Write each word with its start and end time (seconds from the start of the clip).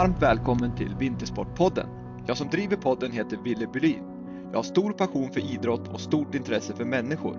Varmt 0.00 0.22
välkommen 0.22 0.76
till 0.76 0.94
Vintersportpodden. 0.98 1.86
Jag 2.26 2.36
som 2.36 2.48
driver 2.48 2.76
podden 2.76 3.12
heter 3.12 3.36
Ville 3.36 3.66
Bylin. 3.66 4.04
Jag 4.50 4.58
har 4.58 4.62
stor 4.62 4.92
passion 4.92 5.32
för 5.32 5.54
idrott 5.54 5.88
och 5.88 6.00
stort 6.00 6.34
intresse 6.34 6.74
för 6.74 6.84
människor. 6.84 7.36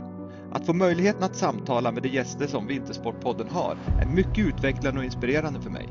Att 0.52 0.66
få 0.66 0.74
möjligheten 0.74 1.24
att 1.24 1.36
samtala 1.36 1.92
med 1.92 2.04
de 2.04 2.10
gäster 2.10 2.48
som 2.48 2.68
Vintersportpodden 2.68 3.50
har 3.50 3.78
är 4.02 4.06
mycket 4.06 4.46
utvecklande 4.46 5.00
och 5.00 5.06
inspirerande 5.06 5.62
för 5.62 5.70
mig. 5.70 5.90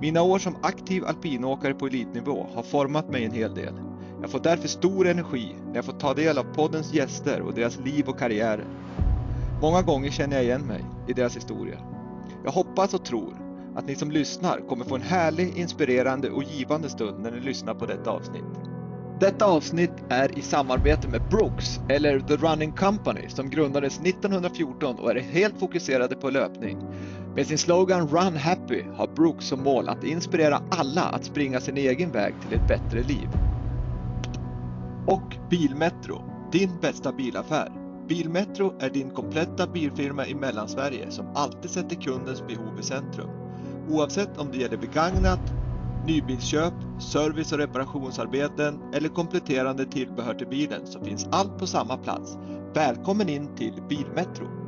Mina 0.00 0.22
år 0.22 0.38
som 0.38 0.56
aktiv 0.62 1.04
alpinåkare 1.04 1.74
på 1.74 1.86
elitnivå 1.86 2.46
har 2.54 2.62
format 2.62 3.10
mig 3.10 3.24
en 3.24 3.32
hel 3.32 3.54
del. 3.54 3.74
Jag 4.20 4.30
får 4.30 4.40
därför 4.40 4.68
stor 4.68 5.06
energi 5.06 5.56
när 5.66 5.74
jag 5.74 5.84
får 5.84 5.92
ta 5.92 6.14
del 6.14 6.38
av 6.38 6.54
poddens 6.54 6.94
gäster 6.94 7.40
och 7.40 7.54
deras 7.54 7.80
liv 7.80 8.08
och 8.08 8.18
karriärer. 8.18 8.66
Många 9.62 9.82
gånger 9.82 10.10
känner 10.10 10.36
jag 10.36 10.44
igen 10.44 10.66
mig 10.66 10.84
i 11.08 11.12
deras 11.12 11.36
historia. 11.36 11.78
Jag 12.44 12.52
hoppas 12.52 12.94
och 12.94 13.04
tror 13.04 13.43
att 13.76 13.86
ni 13.86 13.94
som 13.94 14.10
lyssnar 14.10 14.60
kommer 14.68 14.84
få 14.84 14.94
en 14.94 15.02
härlig, 15.02 15.58
inspirerande 15.58 16.30
och 16.30 16.42
givande 16.42 16.88
stund 16.88 17.22
när 17.22 17.30
ni 17.30 17.40
lyssnar 17.40 17.74
på 17.74 17.86
detta 17.86 18.10
avsnitt. 18.10 18.44
Detta 19.20 19.46
avsnitt 19.46 19.92
är 20.08 20.38
i 20.38 20.42
samarbete 20.42 21.08
med 21.08 21.22
Brooks, 21.30 21.80
eller 21.88 22.20
The 22.20 22.36
Running 22.36 22.72
Company, 22.72 23.28
som 23.28 23.50
grundades 23.50 24.00
1914 24.00 24.98
och 24.98 25.10
är 25.10 25.20
helt 25.20 25.58
fokuserade 25.58 26.16
på 26.16 26.30
löpning. 26.30 26.78
Med 27.34 27.46
sin 27.46 27.58
slogan 27.58 28.08
Run 28.08 28.36
Happy 28.36 28.82
har 28.96 29.06
Brooks 29.06 29.46
som 29.46 29.62
mål 29.62 29.88
att 29.88 30.04
inspirera 30.04 30.62
alla 30.70 31.02
att 31.02 31.24
springa 31.24 31.60
sin 31.60 31.76
egen 31.76 32.12
väg 32.12 32.34
till 32.40 32.58
ett 32.58 32.68
bättre 32.68 33.02
liv. 33.02 33.28
Och 35.06 35.36
Bilmetro, 35.50 36.22
din 36.52 36.70
bästa 36.80 37.12
bilaffär. 37.12 37.72
Bilmetro 38.08 38.72
är 38.80 38.90
din 38.90 39.10
kompletta 39.10 39.66
bilfirma 39.66 40.26
i 40.26 40.34
Mellansverige 40.34 41.10
som 41.10 41.26
alltid 41.34 41.70
sätter 41.70 41.96
kundens 41.96 42.46
behov 42.46 42.78
i 42.80 42.82
centrum. 42.82 43.43
Oavsett 43.90 44.38
om 44.38 44.50
det 44.52 44.58
gäller 44.58 44.76
begagnat, 44.76 45.52
nybilsköp, 46.06 46.74
service 47.00 47.52
och 47.52 47.58
reparationsarbeten 47.58 48.94
eller 48.94 49.08
kompletterande 49.08 49.84
tillbehör 49.84 50.34
till 50.34 50.46
bilen 50.46 50.86
så 50.86 51.04
finns 51.04 51.26
allt 51.30 51.58
på 51.58 51.66
samma 51.66 51.96
plats. 51.96 52.36
Välkommen 52.74 53.28
in 53.28 53.56
till 53.56 53.82
Bilmetro! 53.88 54.64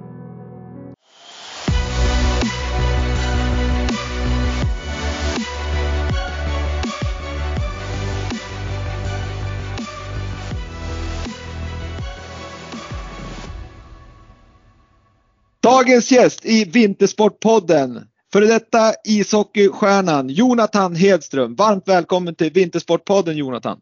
Dagens 15.62 16.12
gäst 16.12 16.44
i 16.44 16.64
Vintersportpodden, 16.64 18.06
före 18.32 18.46
detta 18.46 18.92
ishockeystjärnan 19.04 20.28
Jonathan 20.28 20.94
Hedström. 20.94 21.54
Varmt 21.54 21.88
välkommen 21.88 22.34
till 22.34 22.52
Vintersportpodden 22.52 23.36
Jonathan. 23.36 23.80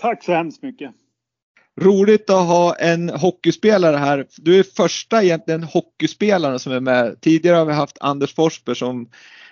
Tack 0.00 0.24
så 0.24 0.32
hemskt 0.32 0.62
mycket. 0.62 0.90
Roligt 1.80 2.30
att 2.30 2.46
ha 2.46 2.74
en 2.74 3.08
hockeyspelare 3.08 3.96
här. 3.96 4.26
Du 4.36 4.58
är 4.58 4.62
första 4.62 5.22
egentligen 5.22 5.62
hockeyspelaren 5.62 6.58
som 6.58 6.72
är 6.72 6.80
med. 6.80 7.20
Tidigare 7.20 7.56
har 7.56 7.64
vi 7.64 7.72
haft 7.72 7.96
Anders 8.00 8.34
Forsberg 8.34 8.76
som 8.76 9.10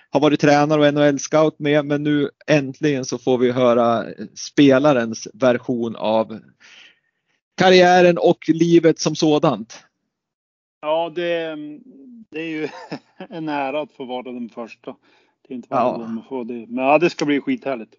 har 0.09 0.19
varit 0.19 0.39
tränare 0.39 0.87
och 0.87 0.93
NHL-scout 0.93 1.59
med 1.59 1.85
men 1.85 2.03
nu 2.03 2.29
äntligen 2.47 3.05
så 3.05 3.17
får 3.17 3.37
vi 3.37 3.51
höra 3.51 4.05
spelarens 4.35 5.27
version 5.33 5.95
av 5.95 6.39
karriären 7.57 8.17
och 8.17 8.37
livet 8.47 8.99
som 8.99 9.15
sådant. 9.15 9.79
Ja, 10.85 11.11
det, 11.15 11.57
det 12.31 12.39
är 12.39 12.47
ju 12.47 12.67
en 13.29 13.49
ära 13.49 13.81
att 13.81 13.91
få 13.91 14.05
vara 14.05 14.31
den 14.31 14.49
första. 14.49 14.95
Det 15.47 15.53
är 15.53 15.55
inte 15.55 15.67
varje 15.71 15.85
ja. 15.85 15.97
gång 15.97 16.15
man 16.15 16.23
får 16.29 16.45
det. 16.45 16.65
Men 16.67 16.85
ja, 16.85 16.97
det 16.97 17.09
ska 17.09 17.25
bli 17.25 17.41
skithärligt. 17.41 17.93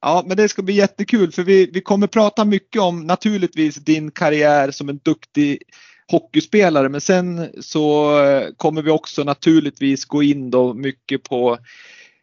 Ja, 0.00 0.24
men 0.26 0.36
det 0.36 0.48
ska 0.48 0.62
bli 0.62 0.74
jättekul 0.74 1.32
för 1.32 1.42
vi, 1.42 1.70
vi 1.72 1.80
kommer 1.80 2.06
prata 2.06 2.44
mycket 2.44 2.82
om 2.82 3.06
naturligtvis 3.06 3.76
din 3.76 4.10
karriär 4.10 4.70
som 4.70 4.88
en 4.88 5.00
duktig 5.02 5.62
hockeyspelare 6.10 6.88
men 6.88 7.00
sen 7.00 7.48
så 7.60 8.20
kommer 8.56 8.82
vi 8.82 8.90
också 8.90 9.24
naturligtvis 9.24 10.04
gå 10.04 10.22
in 10.22 10.50
då 10.50 10.74
mycket 10.74 11.22
på 11.22 11.58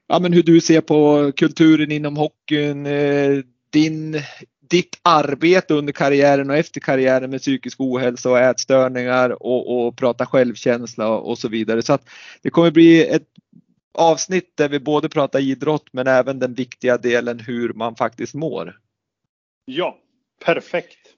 ja, 0.07 0.19
men 0.19 0.33
hur 0.33 0.43
du 0.43 0.61
ser 0.61 0.81
på 0.81 1.31
kulturen 1.35 1.91
inom 1.91 2.17
hockeyn, 2.17 2.85
eh, 2.85 3.37
din 3.69 4.21
ditt 4.69 4.99
arbete 5.01 5.73
under 5.73 5.93
karriären 5.93 6.49
och 6.49 6.55
efter 6.55 6.79
karriären 6.79 7.29
med 7.29 7.41
psykisk 7.41 7.79
ohälsa 7.79 8.29
och 8.29 8.39
ätstörningar 8.39 9.43
och, 9.43 9.87
och 9.87 9.97
prata 9.97 10.25
självkänsla 10.25 11.09
och 11.09 11.37
så 11.37 11.47
vidare. 11.47 11.81
Så 11.81 11.93
att 11.93 12.09
det 12.41 12.49
kommer 12.49 12.71
bli 12.71 13.07
ett 13.07 13.27
avsnitt 13.93 14.57
där 14.57 14.69
vi 14.69 14.79
både 14.79 15.09
pratar 15.09 15.39
idrott 15.39 15.87
men 15.91 16.07
även 16.07 16.39
den 16.39 16.53
viktiga 16.53 16.97
delen 16.97 17.39
hur 17.39 17.73
man 17.73 17.95
faktiskt 17.95 18.33
mår. 18.33 18.79
Ja, 19.65 19.97
perfekt. 20.45 21.14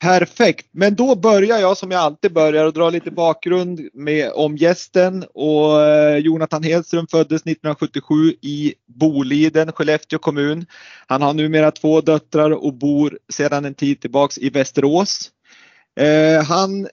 Perfekt, 0.00 0.66
men 0.70 0.94
då 0.94 1.14
börjar 1.14 1.58
jag 1.58 1.76
som 1.76 1.90
jag 1.90 2.00
alltid 2.00 2.32
börjar 2.32 2.66
och 2.66 2.72
drar 2.72 2.90
lite 2.90 3.10
bakgrund 3.10 3.80
med, 3.92 4.32
om 4.34 4.56
gästen. 4.56 5.24
Och 5.34 5.82
eh, 5.82 6.16
Jonathan 6.16 6.62
Hedström 6.62 7.06
föddes 7.06 7.42
1977 7.42 8.14
i 8.42 8.74
Boliden, 8.86 9.72
Skellefteå 9.72 10.18
kommun. 10.18 10.66
Han 11.06 11.22
har 11.22 11.34
numera 11.34 11.70
två 11.70 12.00
döttrar 12.00 12.50
och 12.50 12.74
bor 12.74 13.18
sedan 13.32 13.64
en 13.64 13.74
tid 13.74 14.00
tillbaks 14.00 14.38
i 14.38 14.50
Västerås. 14.50 15.30
Eh, 16.00 16.44
han 16.44 16.88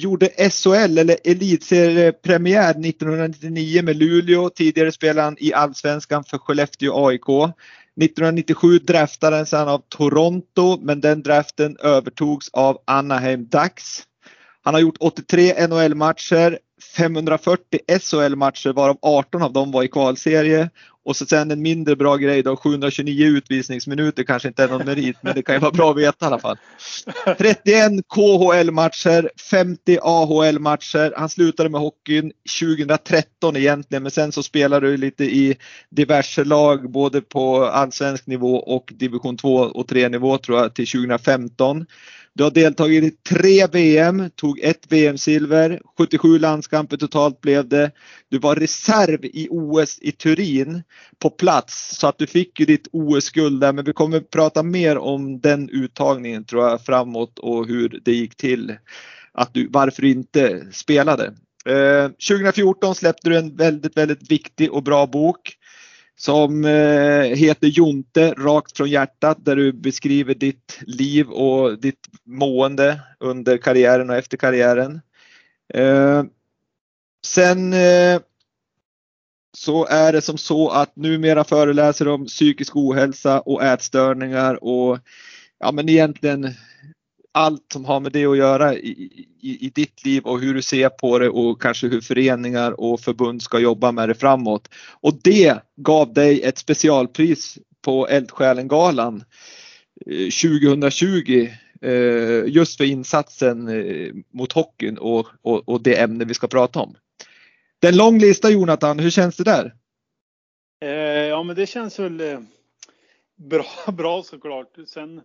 gjorde 0.00 0.50
SHL 0.50 0.98
eller 0.98 1.16
elitseriepremiär 1.24 2.70
1999 2.70 3.82
med 3.82 3.96
Luleå. 3.96 4.50
Tidigare 4.50 4.92
spelade 4.92 5.22
han 5.22 5.36
i 5.38 5.52
Allsvenskan 5.52 6.24
för 6.24 6.38
Skellefteå 6.38 7.06
AIK. 7.06 7.54
1997 8.00 8.78
draftades 8.78 9.52
han 9.52 9.68
av 9.68 9.82
Toronto 9.88 10.78
men 10.82 11.00
den 11.00 11.22
draften 11.22 11.76
övertogs 11.82 12.48
av 12.52 12.78
Anaheim 12.86 13.44
Ducks. 13.44 14.02
Han 14.64 14.74
har 14.74 14.80
gjort 14.80 14.96
83 15.00 15.66
NHL-matcher, 15.66 16.58
540 16.96 17.80
SHL-matcher 18.00 18.72
varav 18.72 18.98
18 19.02 19.42
av 19.42 19.52
dem 19.52 19.72
var 19.72 19.82
i 19.82 19.88
kvalserie. 19.88 20.70
Och 21.04 21.16
så 21.16 21.26
sen 21.26 21.50
en 21.50 21.62
mindre 21.62 21.96
bra 21.96 22.16
grej 22.16 22.42
då, 22.42 22.56
729 22.56 23.26
utvisningsminuter 23.26 24.22
kanske 24.22 24.48
inte 24.48 24.64
är 24.64 24.68
någon 24.68 24.86
merit 24.86 25.16
men 25.20 25.34
det 25.34 25.42
kan 25.42 25.54
ju 25.54 25.58
vara 25.58 25.70
bra 25.72 25.90
att 25.90 25.96
veta 25.96 26.24
i 26.24 26.26
alla 26.26 26.38
fall. 26.38 26.56
31 27.38 27.92
KHL-matcher, 28.14 29.30
50 29.50 29.98
AHL-matcher. 30.02 31.12
Han 31.16 31.28
slutade 31.28 31.68
med 31.68 31.80
hockeyn 31.80 32.32
2013 32.60 33.56
egentligen 33.56 34.02
men 34.02 34.12
sen 34.12 34.32
så 34.32 34.42
spelade 34.42 34.90
du 34.90 34.96
lite 34.96 35.24
i 35.24 35.56
diverse 35.90 36.44
lag 36.44 36.90
både 36.90 37.20
på 37.20 37.64
allsvensk 37.64 38.26
nivå 38.26 38.56
och 38.56 38.92
division 38.94 39.36
2 39.36 39.54
och 39.54 39.88
3 39.88 40.08
nivå 40.08 40.38
tror 40.38 40.58
jag 40.58 40.74
till 40.74 40.86
2015. 40.86 41.86
Du 42.40 42.44
har 42.44 42.50
deltagit 42.50 43.04
i 43.04 43.10
tre 43.10 43.66
VM, 43.66 44.30
tog 44.36 44.60
ett 44.60 44.92
VM-silver, 44.92 45.80
77 45.98 46.38
landskamper 46.38 46.96
totalt 46.96 47.40
blev 47.40 47.68
det. 47.68 47.90
Du 48.28 48.38
var 48.38 48.56
reserv 48.56 49.24
i 49.24 49.48
OS 49.50 49.98
i 49.98 50.12
Turin 50.12 50.82
på 51.18 51.30
plats 51.30 51.96
så 51.98 52.06
att 52.06 52.18
du 52.18 52.26
fick 52.26 52.60
ju 52.60 52.66
ditt 52.66 52.88
OS-guld 52.92 53.60
där 53.60 53.72
men 53.72 53.84
vi 53.84 53.92
kommer 53.92 54.20
prata 54.20 54.62
mer 54.62 54.98
om 54.98 55.40
den 55.40 55.70
uttagningen 55.70 56.44
tror 56.44 56.68
jag 56.68 56.84
framåt 56.84 57.38
och 57.38 57.66
hur 57.66 58.00
det 58.04 58.12
gick 58.12 58.36
till. 58.36 58.76
Att 59.32 59.54
du, 59.54 59.68
varför 59.70 60.02
du 60.02 60.10
inte 60.10 60.66
spelade. 60.72 61.24
Eh, 61.66 62.08
2014 62.28 62.94
släppte 62.94 63.28
du 63.28 63.38
en 63.38 63.56
väldigt, 63.56 63.96
väldigt 63.96 64.30
viktig 64.30 64.72
och 64.72 64.82
bra 64.82 65.06
bok 65.06 65.56
som 66.20 66.64
eh, 66.64 67.22
heter 67.22 67.66
Jonte 67.66 68.32
rakt 68.32 68.76
från 68.76 68.90
hjärtat 68.90 69.44
där 69.44 69.56
du 69.56 69.72
beskriver 69.72 70.34
ditt 70.34 70.78
liv 70.80 71.28
och 71.28 71.78
ditt 71.78 72.08
mående 72.24 73.00
under 73.20 73.58
karriären 73.58 74.10
och 74.10 74.16
efter 74.16 74.36
karriären. 74.36 75.00
Eh, 75.74 76.24
sen 77.26 77.72
eh, 77.72 78.20
så 79.56 79.86
är 79.86 80.12
det 80.12 80.20
som 80.20 80.38
så 80.38 80.68
att 80.68 80.96
numera 80.96 81.44
föreläser 81.44 82.08
om 82.08 82.26
psykisk 82.26 82.76
ohälsa 82.76 83.40
och 83.40 83.64
ätstörningar 83.64 84.64
och 84.64 84.98
ja 85.58 85.72
men 85.72 85.88
egentligen 85.88 86.54
allt 87.32 87.72
som 87.72 87.84
har 87.84 88.00
med 88.00 88.12
det 88.12 88.26
att 88.26 88.36
göra 88.36 88.74
i, 88.74 89.26
i, 89.40 89.66
i, 89.66 89.70
ditt 89.74 90.04
liv 90.04 90.22
och 90.24 90.40
hur 90.40 90.54
du 90.54 90.62
ser 90.62 90.88
på 90.88 91.18
det 91.18 91.28
och 91.28 91.62
kanske 91.62 91.88
hur 91.88 92.00
föreningar 92.00 92.80
och 92.80 93.00
förbund 93.00 93.42
ska 93.42 93.58
jobba 93.58 93.92
med 93.92 94.08
det 94.08 94.14
framåt. 94.14 94.68
Och 95.00 95.14
det 95.22 95.58
gav 95.76 96.12
dig 96.12 96.42
ett 96.42 96.58
specialpris 96.58 97.58
på 97.82 98.08
Eldsjälen-galan 98.08 99.24
eh, 100.06 100.30
2020 100.62 101.48
eh, 101.82 102.44
just 102.46 102.76
för 102.76 102.84
insatsen 102.84 103.68
eh, 103.68 104.12
mot 104.32 104.52
hockeyn 104.52 104.98
och, 104.98 105.26
och, 105.42 105.68
och 105.68 105.82
det 105.82 106.00
ämne 106.00 106.24
vi 106.24 106.34
ska 106.34 106.46
prata 106.46 106.80
om. 106.80 106.94
Det 107.78 107.86
är 107.86 107.92
en 107.92 107.98
lång 107.98 108.18
lista 108.18 108.50
Jonathan, 108.50 108.98
hur 108.98 109.10
känns 109.10 109.36
det 109.36 109.44
där? 109.44 109.74
Ja 111.28 111.42
men 111.42 111.56
det 111.56 111.66
känns 111.66 111.98
väl 111.98 112.22
bra, 113.36 113.66
bra 113.92 114.22
såklart. 114.22 114.76
Sen 114.86 115.20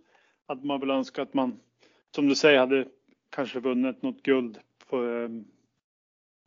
hade 0.48 0.68
man 0.68 0.80
väl 0.80 0.92
önskat 0.92 1.28
att 1.28 1.34
man 1.34 1.60
som 2.16 2.28
du 2.28 2.36
säger, 2.36 2.60
hade 2.60 2.86
kanske 3.30 3.60
vunnit 3.60 4.02
något 4.02 4.24
guld. 4.24 4.58
På, 4.90 4.98
eh, 4.98 5.30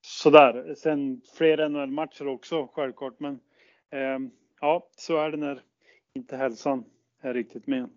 sådär. 0.07 0.75
Sen 0.79 1.21
fler 1.37 1.69
NHL-matcher 1.69 2.27
också 2.27 2.69
självklart. 2.73 3.21
Men 3.21 3.35
eh, 3.93 4.31
ja, 4.61 4.89
så 4.97 5.17
är 5.17 5.31
det 5.31 5.37
när 5.37 5.61
inte 6.15 6.37
hälsan 6.37 6.85
är 7.23 7.35
riktigt 7.35 7.67
med. 7.67 7.91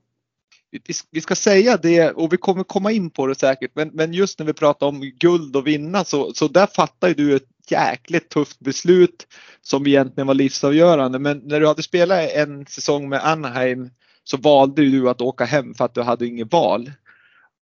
Vi 1.12 1.22
ska 1.22 1.36
säga 1.36 1.78
det 1.78 2.12
och 2.12 2.34
vi 2.34 2.38
kommer 2.38 2.64
komma 2.64 2.92
in 2.92 3.10
på 3.10 3.28
det 3.28 3.36
säkert, 3.36 3.72
men, 3.76 3.90
men 3.94 4.14
just 4.14 4.40
när 4.40 4.46
vi 4.46 4.54
pratar 4.54 4.88
om 4.88 5.02
guld 5.02 5.56
och 5.56 5.68
vinna 5.68 6.04
så, 6.04 6.34
så 6.34 6.48
där 6.48 6.68
fattar 6.68 7.08
ju 7.08 7.14
du 7.14 7.36
ett 7.36 7.50
jäkligt 7.70 8.30
tufft 8.30 8.60
beslut 8.60 9.28
som 9.62 9.88
egentligen 9.88 10.28
var 10.28 10.34
livsavgörande. 10.34 11.20
Men 11.20 11.38
när 11.38 11.60
du 11.60 11.68
hade 11.68 11.84
spelat 11.84 12.32
en 12.32 12.66
säsong 12.66 13.10
med 13.10 13.28
Anaheim 13.28 13.90
så 14.24 14.38
valde 14.38 14.82
du 14.82 15.10
att 15.10 15.22
åka 15.22 15.46
hem 15.46 15.74
för 15.74 15.86
att 15.86 15.94
du 15.94 16.02
hade 16.02 16.28
inget 16.28 16.54
val 16.54 16.92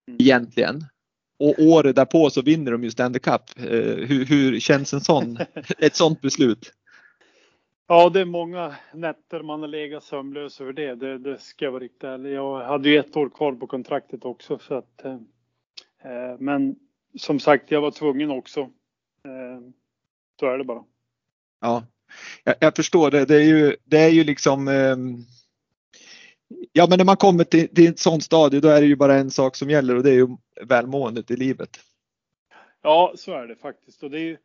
egentligen. 0.07 0.85
Och 1.39 1.55
året 1.59 1.95
därpå 1.95 2.29
så 2.29 2.41
vinner 2.41 2.71
de 2.71 2.83
ju 2.83 2.91
Stanley 2.91 3.19
Cup. 3.19 3.41
Eh, 3.57 3.65
hur, 4.07 4.25
hur 4.25 4.59
känns 4.59 4.93
en 4.93 5.01
sån, 5.01 5.37
ett 5.79 5.95
sånt 5.95 6.21
beslut? 6.21 6.73
Ja, 7.87 8.09
det 8.09 8.21
är 8.21 8.25
många 8.25 8.75
nätter 8.93 9.41
man 9.41 9.61
har 9.61 9.67
legat 9.67 10.03
sömnlös 10.03 10.61
över 10.61 10.73
det. 10.73 10.95
det. 10.95 11.17
Det 11.17 11.41
ska 11.41 11.65
jag 11.65 11.71
vara 11.71 11.83
riktigt 11.83 12.03
ärlig. 12.03 12.33
Jag 12.33 12.65
hade 12.65 12.89
ju 12.89 12.97
ett 12.97 13.17
år 13.17 13.29
kvar 13.29 13.53
på 13.53 13.67
kontraktet 13.67 14.25
också. 14.25 14.59
Så 14.59 14.75
att, 14.75 15.05
eh, 15.05 15.13
eh 16.03 16.37
men 16.39 16.75
som 17.19 17.39
sagt, 17.39 17.71
jag 17.71 17.81
var 17.81 17.91
tvungen 17.91 18.31
också. 18.31 18.59
Eh, 19.25 19.61
så 20.39 20.45
är 20.45 20.57
det 20.57 20.63
bara. 20.63 20.83
Ja, 21.61 21.83
jag, 22.43 22.55
jag 22.59 22.75
förstår 22.75 23.11
det. 23.11 23.25
Det 23.25 23.35
är 23.35 23.45
ju, 23.45 23.75
det 23.83 23.97
är 23.97 24.09
ju 24.09 24.23
liksom 24.23 24.67
eh, 24.67 24.97
Ja, 26.71 26.87
men 26.89 26.97
när 26.97 27.05
man 27.05 27.17
kommer 27.17 27.43
till, 27.43 27.75
till 27.75 27.89
ett 27.89 27.99
sånt 27.99 28.23
stadie 28.23 28.59
då 28.59 28.67
är 28.67 28.81
det 28.81 28.87
ju 28.87 28.95
bara 28.95 29.15
en 29.15 29.31
sak 29.31 29.55
som 29.55 29.69
gäller 29.69 29.95
och 29.95 30.03
det 30.03 30.09
är 30.09 30.15
ju 30.15 30.27
välmåendet 30.65 31.31
i 31.31 31.35
livet. 31.35 31.79
Ja, 32.81 33.13
så 33.15 33.33
är 33.33 33.47
det 33.47 33.55
faktiskt. 33.55 34.03
Och 34.03 34.11
det 34.11 34.19
är, 34.19 34.37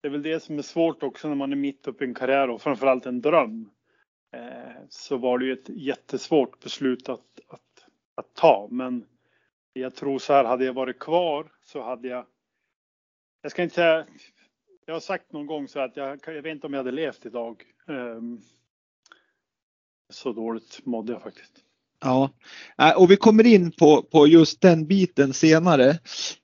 det 0.00 0.08
är 0.08 0.12
väl 0.12 0.22
det 0.22 0.40
som 0.40 0.58
är 0.58 0.62
svårt 0.62 1.02
också 1.02 1.28
när 1.28 1.34
man 1.34 1.52
är 1.52 1.56
mitt 1.56 1.86
uppe 1.86 2.04
i 2.04 2.08
en 2.08 2.14
karriär 2.14 2.50
och 2.50 2.62
framförallt 2.62 3.06
en 3.06 3.20
dröm. 3.20 3.70
Eh, 4.32 4.82
så 4.88 5.16
var 5.16 5.38
det 5.38 5.44
ju 5.44 5.52
ett 5.52 5.68
jättesvårt 5.68 6.60
beslut 6.60 7.08
att, 7.08 7.40
att, 7.48 7.60
att 8.14 8.34
ta. 8.34 8.68
Men 8.70 9.06
jag 9.72 9.94
tror 9.94 10.18
så 10.18 10.32
här, 10.32 10.44
hade 10.44 10.64
jag 10.64 10.72
varit 10.72 10.98
kvar 10.98 11.52
så 11.62 11.82
hade 11.82 12.08
jag, 12.08 12.26
jag 13.42 13.52
ska 13.52 13.62
inte 13.62 13.74
säga, 13.74 14.06
jag 14.86 14.94
har 14.94 15.00
sagt 15.00 15.32
någon 15.32 15.46
gång 15.46 15.68
så 15.68 15.80
att 15.80 15.96
jag, 15.96 16.20
jag 16.26 16.42
vet 16.42 16.52
inte 16.52 16.66
om 16.66 16.72
jag 16.72 16.80
hade 16.80 16.90
levt 16.90 17.26
idag. 17.26 17.64
Eh, 17.88 18.20
så 20.10 20.32
dåligt 20.32 20.80
mådde 20.84 21.12
jag 21.12 21.22
faktiskt. 21.22 21.52
Ja, 22.00 22.30
äh, 22.78 22.96
och 22.96 23.10
vi 23.10 23.16
kommer 23.16 23.46
in 23.46 23.72
på, 23.72 24.02
på 24.02 24.26
just 24.26 24.60
den 24.60 24.86
biten 24.86 25.32
senare. 25.32 25.98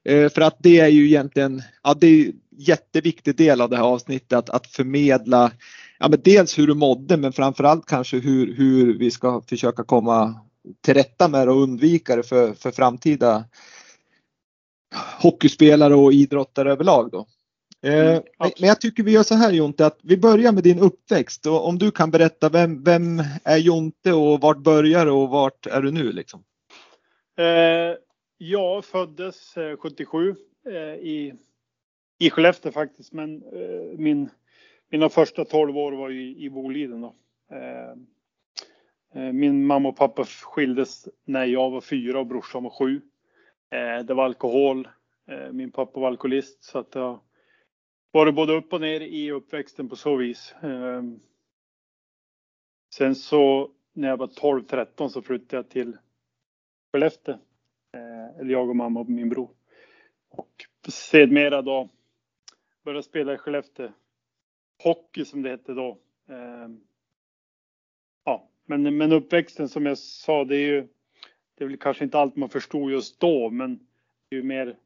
Eh, 0.04 0.28
för 0.28 0.40
att 0.40 0.56
det 0.58 0.80
är 0.80 0.88
ju 0.88 1.06
egentligen, 1.06 1.62
ja 1.82 1.94
det 1.94 2.06
är 2.06 2.26
en 2.26 2.40
jätteviktig 2.56 3.36
del 3.36 3.60
av 3.60 3.70
det 3.70 3.76
här 3.76 3.84
avsnittet 3.84 4.32
att, 4.32 4.50
att 4.50 4.66
förmedla 4.66 5.52
ja, 5.98 6.08
men 6.08 6.20
dels 6.24 6.58
hur 6.58 6.66
du 6.66 6.74
mådde 6.74 7.16
men 7.16 7.32
framförallt 7.32 7.86
kanske 7.86 8.18
hur, 8.18 8.54
hur 8.54 8.98
vi 8.98 9.10
ska 9.10 9.42
försöka 9.48 9.84
komma 9.84 10.40
till 10.80 10.94
rätta 10.94 11.28
med 11.28 11.48
det 11.48 11.52
och 11.52 11.62
undvika 11.62 12.16
det 12.16 12.22
för, 12.22 12.54
för 12.54 12.70
framtida 12.70 13.44
hockeyspelare 15.20 15.94
och 15.94 16.12
idrottare 16.12 16.72
överlag. 16.72 17.10
Då. 17.10 17.26
Eh, 17.84 18.10
mm, 18.10 18.22
men 18.38 18.68
jag 18.68 18.80
tycker 18.80 19.02
vi 19.02 19.12
gör 19.12 19.22
så 19.22 19.34
här 19.34 19.52
Jonte 19.52 19.86
att 19.86 19.98
vi 20.02 20.16
börjar 20.16 20.52
med 20.52 20.62
din 20.62 20.78
uppväxt 20.78 21.46
och 21.46 21.68
om 21.68 21.78
du 21.78 21.90
kan 21.90 22.10
berätta 22.10 22.48
vem, 22.48 22.82
vem 22.82 23.22
är 23.44 23.56
Jonte 23.56 24.12
och 24.12 24.40
vart 24.40 24.58
börjar 24.58 25.06
och 25.06 25.28
vart 25.28 25.66
är 25.66 25.82
du 25.82 25.90
nu 25.90 26.12
liksom? 26.12 26.44
Eh, 27.38 27.96
jag 28.38 28.84
föddes 28.84 29.56
eh, 29.56 29.76
77 29.76 30.34
eh, 30.66 30.74
i, 30.94 31.34
i 32.18 32.30
Skellefteå 32.30 32.72
faktiskt 32.72 33.12
men 33.12 33.42
eh, 33.42 33.98
min, 33.98 34.30
mina 34.90 35.08
första 35.08 35.44
12 35.44 35.76
år 35.76 35.92
var 35.92 36.10
i, 36.10 36.44
i 36.44 36.50
Boliden 36.50 37.00
då. 37.00 37.14
Eh, 37.52 37.96
min 39.32 39.66
mamma 39.66 39.88
och 39.88 39.96
pappa 39.96 40.24
skildes 40.24 41.08
när 41.24 41.44
jag 41.44 41.70
var 41.70 41.80
fyra 41.80 42.18
och 42.18 42.26
brorsan 42.26 42.62
var 42.62 42.70
sju. 42.70 43.00
det 44.06 44.14
var 44.14 44.24
alkohol. 44.24 44.88
min 45.52 45.72
pappa 45.72 46.00
var 46.00 46.08
alkoholist 46.08 46.64
så 46.64 46.78
att 46.78 46.94
jag 46.94 47.20
varit 48.12 48.34
både 48.34 48.52
upp 48.52 48.72
och 48.72 48.80
ner 48.80 49.00
i 49.00 49.30
uppväxten 49.30 49.88
på 49.88 49.96
så 49.96 50.16
vis. 50.16 50.54
Ehm, 50.62 51.20
sen 52.94 53.14
så 53.14 53.70
när 53.92 54.08
jag 54.08 54.16
var 54.16 54.26
12-13 54.26 55.08
så 55.08 55.22
flyttade 55.22 55.56
jag 55.56 55.68
till 55.68 55.96
Skellefteå. 56.92 57.34
Eh, 57.92 58.40
eller 58.40 58.52
jag 58.52 58.68
och 58.68 58.76
mamma 58.76 59.00
och 59.00 59.08
min 59.08 59.28
bror. 59.28 59.50
Och 60.28 60.66
sedermera 60.88 61.62
då 61.62 61.88
började 62.84 63.02
spela 63.02 63.34
i 63.34 63.38
Skellefteå. 63.38 63.92
Hockey 64.82 65.24
som 65.24 65.42
det 65.42 65.50
hette 65.50 65.72
då. 65.72 65.98
Ehm, 66.28 66.80
ja, 68.24 68.48
men, 68.64 68.96
men 68.96 69.12
uppväxten 69.12 69.68
som 69.68 69.86
jag 69.86 69.98
sa, 69.98 70.44
det 70.44 70.56
är 70.56 70.66
ju 70.66 70.88
det 71.54 71.64
är 71.64 71.68
väl 71.68 71.76
kanske 71.76 72.04
inte 72.04 72.18
allt 72.18 72.36
man 72.36 72.48
förstod 72.48 72.90
just 72.90 73.20
då, 73.20 73.50
men 73.50 73.78
det 74.28 74.36
är 74.36 74.40
ju 74.40 74.42
mer 74.42 74.76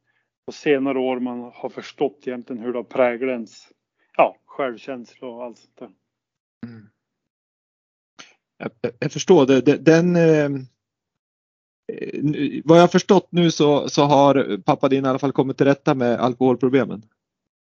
på 0.47 0.53
senare 0.53 0.99
år 0.99 1.21
man 1.21 1.51
har 1.55 1.69
förstått 1.69 2.19
egentligen 2.27 2.63
hur 2.63 2.73
det 2.73 2.79
har 2.79 2.85
präglat 2.85 3.31
ens 3.33 3.69
ja, 4.17 4.37
självkänsla 4.47 5.29
och 5.29 5.45
allt 5.45 5.59
sånt 5.59 5.77
där. 5.79 5.91
Mm. 6.67 6.89
Jag, 8.59 8.71
jag, 8.99 9.13
förstår 9.13 9.47
det. 9.47 9.77
Den, 9.77 10.17
eh, 10.17 10.51
vad 12.65 12.79
jag 12.79 12.83
har 12.83 12.89
förstått 12.89 13.29
nu 13.31 13.51
så, 13.51 13.89
så 13.89 14.03
har 14.03 14.63
pappa 14.63 14.89
din 14.89 15.05
i 15.05 15.09
alla 15.09 15.19
fall 15.19 15.33
kommit 15.33 15.57
till 15.57 15.67
rätta 15.67 15.95
med 15.95 16.21
alkoholproblemen. 16.21 17.03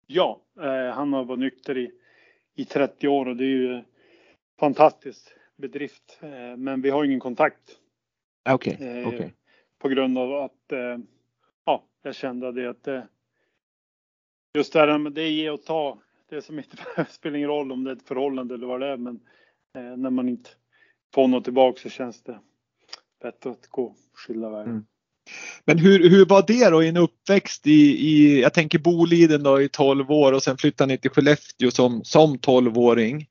Ja, 0.07 0.41
eh, 0.59 0.95
han 0.95 1.13
har 1.13 1.23
varit 1.23 1.39
nykter 1.39 1.77
i, 1.77 1.91
i 2.55 2.65
30 2.65 3.07
år 3.07 3.25
och 3.27 3.35
det 3.35 3.43
är 3.43 3.47
ju 3.47 3.83
fantastiskt 4.59 5.35
bedrift. 5.57 6.19
Eh, 6.21 6.57
men 6.57 6.81
vi 6.81 6.89
har 6.89 7.03
ingen 7.03 7.19
kontakt. 7.19 7.77
Okej. 8.49 8.73
Okay, 8.73 9.01
eh, 9.01 9.07
okay. 9.07 9.29
På 9.79 9.89
grund 9.89 10.17
av 10.17 10.33
att 10.33 10.71
eh, 10.71 10.97
jag 12.07 12.15
kände 12.15 12.51
det 12.51 12.69
att 12.69 12.83
det, 12.83 13.07
just 14.53 14.73
det 14.73 14.79
här 14.79 14.97
med 14.97 15.13
det 15.13 15.29
ge 15.29 15.49
och 15.49 15.63
ta. 15.63 15.99
Det 16.29 16.41
som 16.41 16.57
inte 16.57 16.77
spelar 17.09 17.37
ingen 17.37 17.49
roll 17.49 17.71
om 17.71 17.83
det 17.83 17.91
är 17.91 17.95
ett 17.95 18.07
förhållande 18.07 18.53
eller 18.55 18.67
vad 18.67 18.79
det 18.79 18.87
är, 18.87 18.97
men 18.97 19.19
eh, 19.75 19.97
när 19.97 20.09
man 20.09 20.29
inte 20.29 20.49
får 21.13 21.27
något 21.27 21.43
tillbaka 21.43 21.79
så 21.81 21.89
känns 21.89 22.23
det 22.23 22.39
bättre 23.21 23.49
att 23.49 23.67
gå 23.67 23.95
skilda 24.13 24.49
vägar. 24.49 24.63
Mm. 24.63 24.85
Men 25.65 25.77
hur, 25.77 26.09
hur 26.09 26.25
var 26.25 26.43
det 26.47 26.69
då 26.69 26.83
i 26.83 26.87
en 26.87 26.97
uppväxt 26.97 27.67
i, 27.67 27.71
i, 28.07 28.41
jag 28.41 28.53
tänker 28.53 28.79
Boliden 28.79 29.43
då 29.43 29.61
i 29.61 29.69
12 29.69 30.11
år 30.11 30.33
och 30.33 30.43
sen 30.43 30.57
flyttade 30.57 30.93
ni 30.93 30.97
till 30.97 31.11
Skellefteå 31.11 31.71
som, 31.71 32.03
som 32.03 32.37
12-åring. 32.37 33.27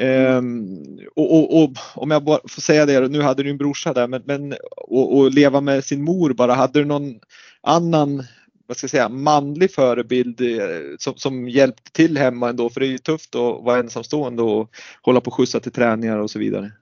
Um, 0.00 0.98
och, 1.16 1.36
och, 1.36 1.62
och, 1.62 1.70
om 1.94 2.10
jag 2.10 2.24
bara 2.24 2.40
får 2.48 2.60
säga 2.60 2.86
det, 2.86 3.08
nu 3.08 3.22
hade 3.22 3.42
du 3.42 3.50
en 3.50 3.58
brorsa 3.58 3.92
där, 3.92 4.08
men, 4.08 4.22
men 4.24 4.54
och, 4.76 5.16
och, 5.16 5.30
leva 5.30 5.60
med 5.60 5.84
sin 5.84 6.04
mor 6.04 6.32
bara, 6.32 6.54
hade 6.54 6.78
du 6.78 6.84
någon 6.84 7.20
annan 7.60 8.22
vad 8.70 8.76
ska 8.76 8.84
jag 8.84 8.90
säga, 8.90 9.08
manlig 9.08 9.70
förebild 9.70 10.40
eh, 10.40 10.96
som, 10.98 11.14
som 11.14 11.48
hjälpte 11.48 11.92
till 11.92 12.18
hemma 12.18 12.48
ändå? 12.48 12.70
För 12.70 12.80
det 12.80 12.86
är 12.86 12.90
ju 12.90 12.98
tufft 12.98 13.34
att 13.34 13.64
vara 13.64 13.78
ensamstående 13.78 14.42
och 14.42 14.70
hålla 15.02 15.20
på 15.20 15.26
och 15.26 15.34
skjutsa 15.34 15.60
till 15.60 15.72
träningar 15.72 16.18
och 16.18 16.30
så 16.30 16.38
vidare. 16.38 16.72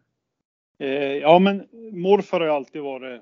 Eh, 0.78 0.88
ja, 1.16 1.38
men 1.38 1.66
morfar 1.92 2.40
har 2.40 2.46
ju 2.46 2.52
alltid 2.52 2.82
varit 2.82 3.20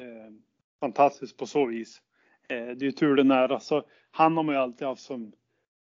eh, 0.00 0.32
fantastisk 0.80 1.36
på 1.36 1.46
så 1.46 1.66
vis. 1.66 2.00
Eh, 2.48 2.56
det 2.56 2.84
är 2.84 2.86
ju 2.86 2.92
tur 2.92 3.16
det 3.16 3.24
nära, 3.24 3.60
så 3.60 3.82
han 4.10 4.36
har 4.36 4.42
man 4.42 4.54
ju 4.54 4.60
alltid 4.60 4.86
haft 4.86 5.02
som, 5.02 5.32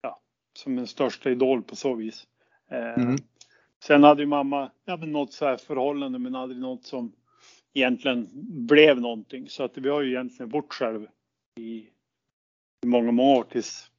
ja, 0.02 0.21
som 0.52 0.78
en 0.78 0.87
största 0.87 1.30
idol 1.30 1.62
på 1.62 1.76
så 1.76 1.95
vis. 1.95 2.26
Eh, 2.69 2.99
mm. 2.99 3.17
Sen 3.83 4.05
hade 4.05 4.23
ju 4.23 4.27
mamma 4.27 4.71
ja, 4.85 4.97
men 4.97 5.13
något 5.13 5.33
så 5.33 5.45
här 5.45 5.57
förhållande 5.57 6.19
men 6.19 6.35
aldrig 6.35 6.61
något 6.61 6.85
som 6.85 7.13
egentligen 7.75 8.29
blev 8.67 9.01
någonting. 9.01 9.49
Så 9.49 9.63
att 9.63 9.79
vi 9.79 9.89
har 9.89 10.03
ju 10.03 10.11
egentligen 10.11 10.51
bott 10.51 10.73
själv 10.73 11.07
i, 11.57 11.89
många, 12.87 13.13
många 13.13 13.39
år 13.39 13.45
tills 13.45 13.91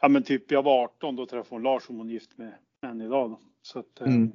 ja 0.00 0.08
men 0.08 0.22
typ 0.22 0.50
jag 0.50 0.62
var 0.62 0.84
18 0.84 1.16
då 1.16 1.26
träffade 1.26 1.54
hon 1.54 1.62
Lars 1.62 1.82
som 1.82 1.96
hon 1.96 2.08
är 2.08 2.12
gift 2.12 2.38
med 2.38 2.54
än 2.82 3.00
idag. 3.00 3.30
Då. 3.30 3.40
Så 3.62 3.78
att, 3.78 4.00
eh, 4.00 4.06
mm. 4.06 4.32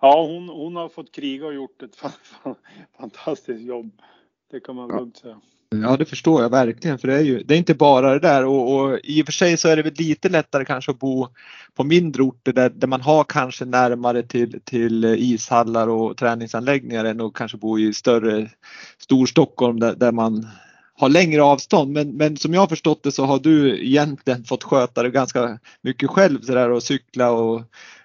ja 0.00 0.26
hon, 0.26 0.48
hon 0.48 0.76
har 0.76 0.88
fått 0.88 1.12
kriga 1.12 1.46
och 1.46 1.54
gjort 1.54 1.82
ett 1.82 1.96
fantastiskt 2.98 3.62
jobb. 3.62 4.02
Det 4.50 4.60
kan 4.60 4.76
man 4.76 4.88
lugnt 4.88 5.16
säga. 5.16 5.40
Ja 5.74 5.96
det 5.96 6.04
förstår 6.04 6.42
jag 6.42 6.50
verkligen 6.50 6.98
för 6.98 7.08
det 7.08 7.14
är 7.14 7.20
ju 7.20 7.42
det 7.42 7.54
är 7.54 7.58
inte 7.58 7.74
bara 7.74 8.12
det 8.12 8.18
där 8.18 8.46
och, 8.46 8.74
och 8.74 8.98
i 9.02 9.22
och 9.22 9.26
för 9.26 9.32
sig 9.32 9.56
så 9.56 9.68
är 9.68 9.76
det 9.76 9.82
väl 9.82 9.94
lite 9.98 10.28
lättare 10.28 10.64
kanske 10.64 10.90
att 10.90 10.98
bo 10.98 11.28
på 11.74 11.84
mindre 11.84 12.22
orter 12.22 12.52
där, 12.52 12.70
där 12.70 12.88
man 12.88 13.00
har 13.00 13.24
kanske 13.24 13.64
närmare 13.64 14.22
till, 14.22 14.60
till 14.64 15.04
ishallar 15.04 15.88
och 15.88 16.16
träningsanläggningar 16.16 17.04
än 17.04 17.20
att 17.20 17.34
kanske 17.34 17.56
bo 17.58 17.78
i 17.78 17.92
större 17.92 18.50
Storstockholm 18.98 19.80
där, 19.80 19.94
där 19.94 20.12
man 20.12 20.46
har 20.94 21.08
längre 21.08 21.42
avstånd. 21.42 21.92
Men, 21.92 22.16
men 22.16 22.36
som 22.36 22.54
jag 22.54 22.60
har 22.60 22.66
förstått 22.66 23.02
det 23.02 23.12
så 23.12 23.24
har 23.24 23.38
du 23.38 23.84
egentligen 23.86 24.44
fått 24.44 24.64
sköta 24.64 25.02
det 25.02 25.10
ganska 25.10 25.58
mycket 25.80 26.10
själv 26.10 26.40
så 26.40 26.54
där 26.54 26.70
och 26.70 26.82
cykla 26.82 27.32
och 27.32 27.62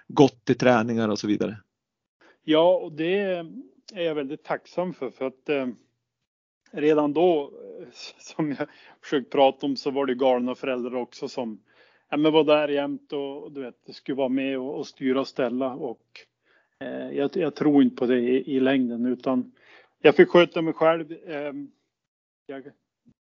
gått 0.08 0.44
till 0.44 0.58
träningar 0.58 1.08
och 1.08 1.18
så 1.18 1.26
vidare. 1.26 1.56
Ja, 2.44 2.76
och 2.76 2.92
det 2.92 3.22
är 3.94 4.02
jag 4.02 4.14
väldigt 4.14 4.44
tacksam 4.44 4.94
för 4.94 5.10
för 5.10 5.26
att 5.26 5.48
eh, 5.48 5.66
redan 6.70 7.12
då, 7.12 7.52
eh, 7.80 7.88
som 8.18 8.52
jag 8.58 8.68
försökt 9.02 9.32
prata 9.32 9.66
om, 9.66 9.76
så 9.76 9.90
var 9.90 10.06
det 10.06 10.14
galna 10.14 10.54
föräldrar 10.54 10.94
också 10.94 11.28
som 11.28 11.60
ja, 12.10 12.16
men 12.16 12.32
var 12.32 12.44
där 12.44 12.68
jämt 12.68 13.12
och 13.12 13.52
du 13.52 13.62
vet, 13.62 13.94
skulle 13.94 14.16
vara 14.16 14.28
med 14.28 14.58
och, 14.58 14.78
och 14.78 14.86
styra 14.86 15.20
och 15.20 15.28
ställa. 15.28 15.74
Och 15.74 16.26
Eh, 16.78 17.10
jag, 17.10 17.36
jag, 17.36 17.54
tror 17.54 17.82
inte 17.82 17.96
på 17.96 18.06
det 18.06 18.18
i, 18.18 18.56
i, 18.56 18.60
längden 18.60 19.06
utan 19.06 19.52
jag 19.98 20.16
fick 20.16 20.28
sköta 20.28 20.62
mig 20.62 20.74
själv. 20.74 21.12
Eh, 21.12 21.52
jag, 22.46 22.70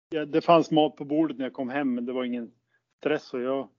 jag, 0.10 0.28
det 0.28 0.42
fanns 0.42 0.72
mat 0.72 0.96
på 0.96 1.06
bordet 1.06 1.38
när 1.38 1.46
jag 1.46 1.54
kom 1.54 1.70
hem 1.70 1.94
men 1.94 2.06
det 2.06 2.14
var 2.14 2.24
ingen 2.24 2.52
stress 2.98 3.34
och 3.34 3.42
jag 3.42 3.70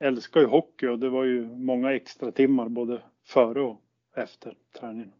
älskar 0.00 0.40
ju 0.40 0.46
hockey 0.46 0.86
och 0.86 0.98
det 0.98 1.08
var 1.08 1.24
ju 1.24 1.46
många 1.46 1.94
extra 1.94 2.32
timmar 2.32 2.68
både 2.68 3.02
före 3.24 3.60
och 3.60 3.82
efter 4.16 4.56
träningen. 4.80 5.12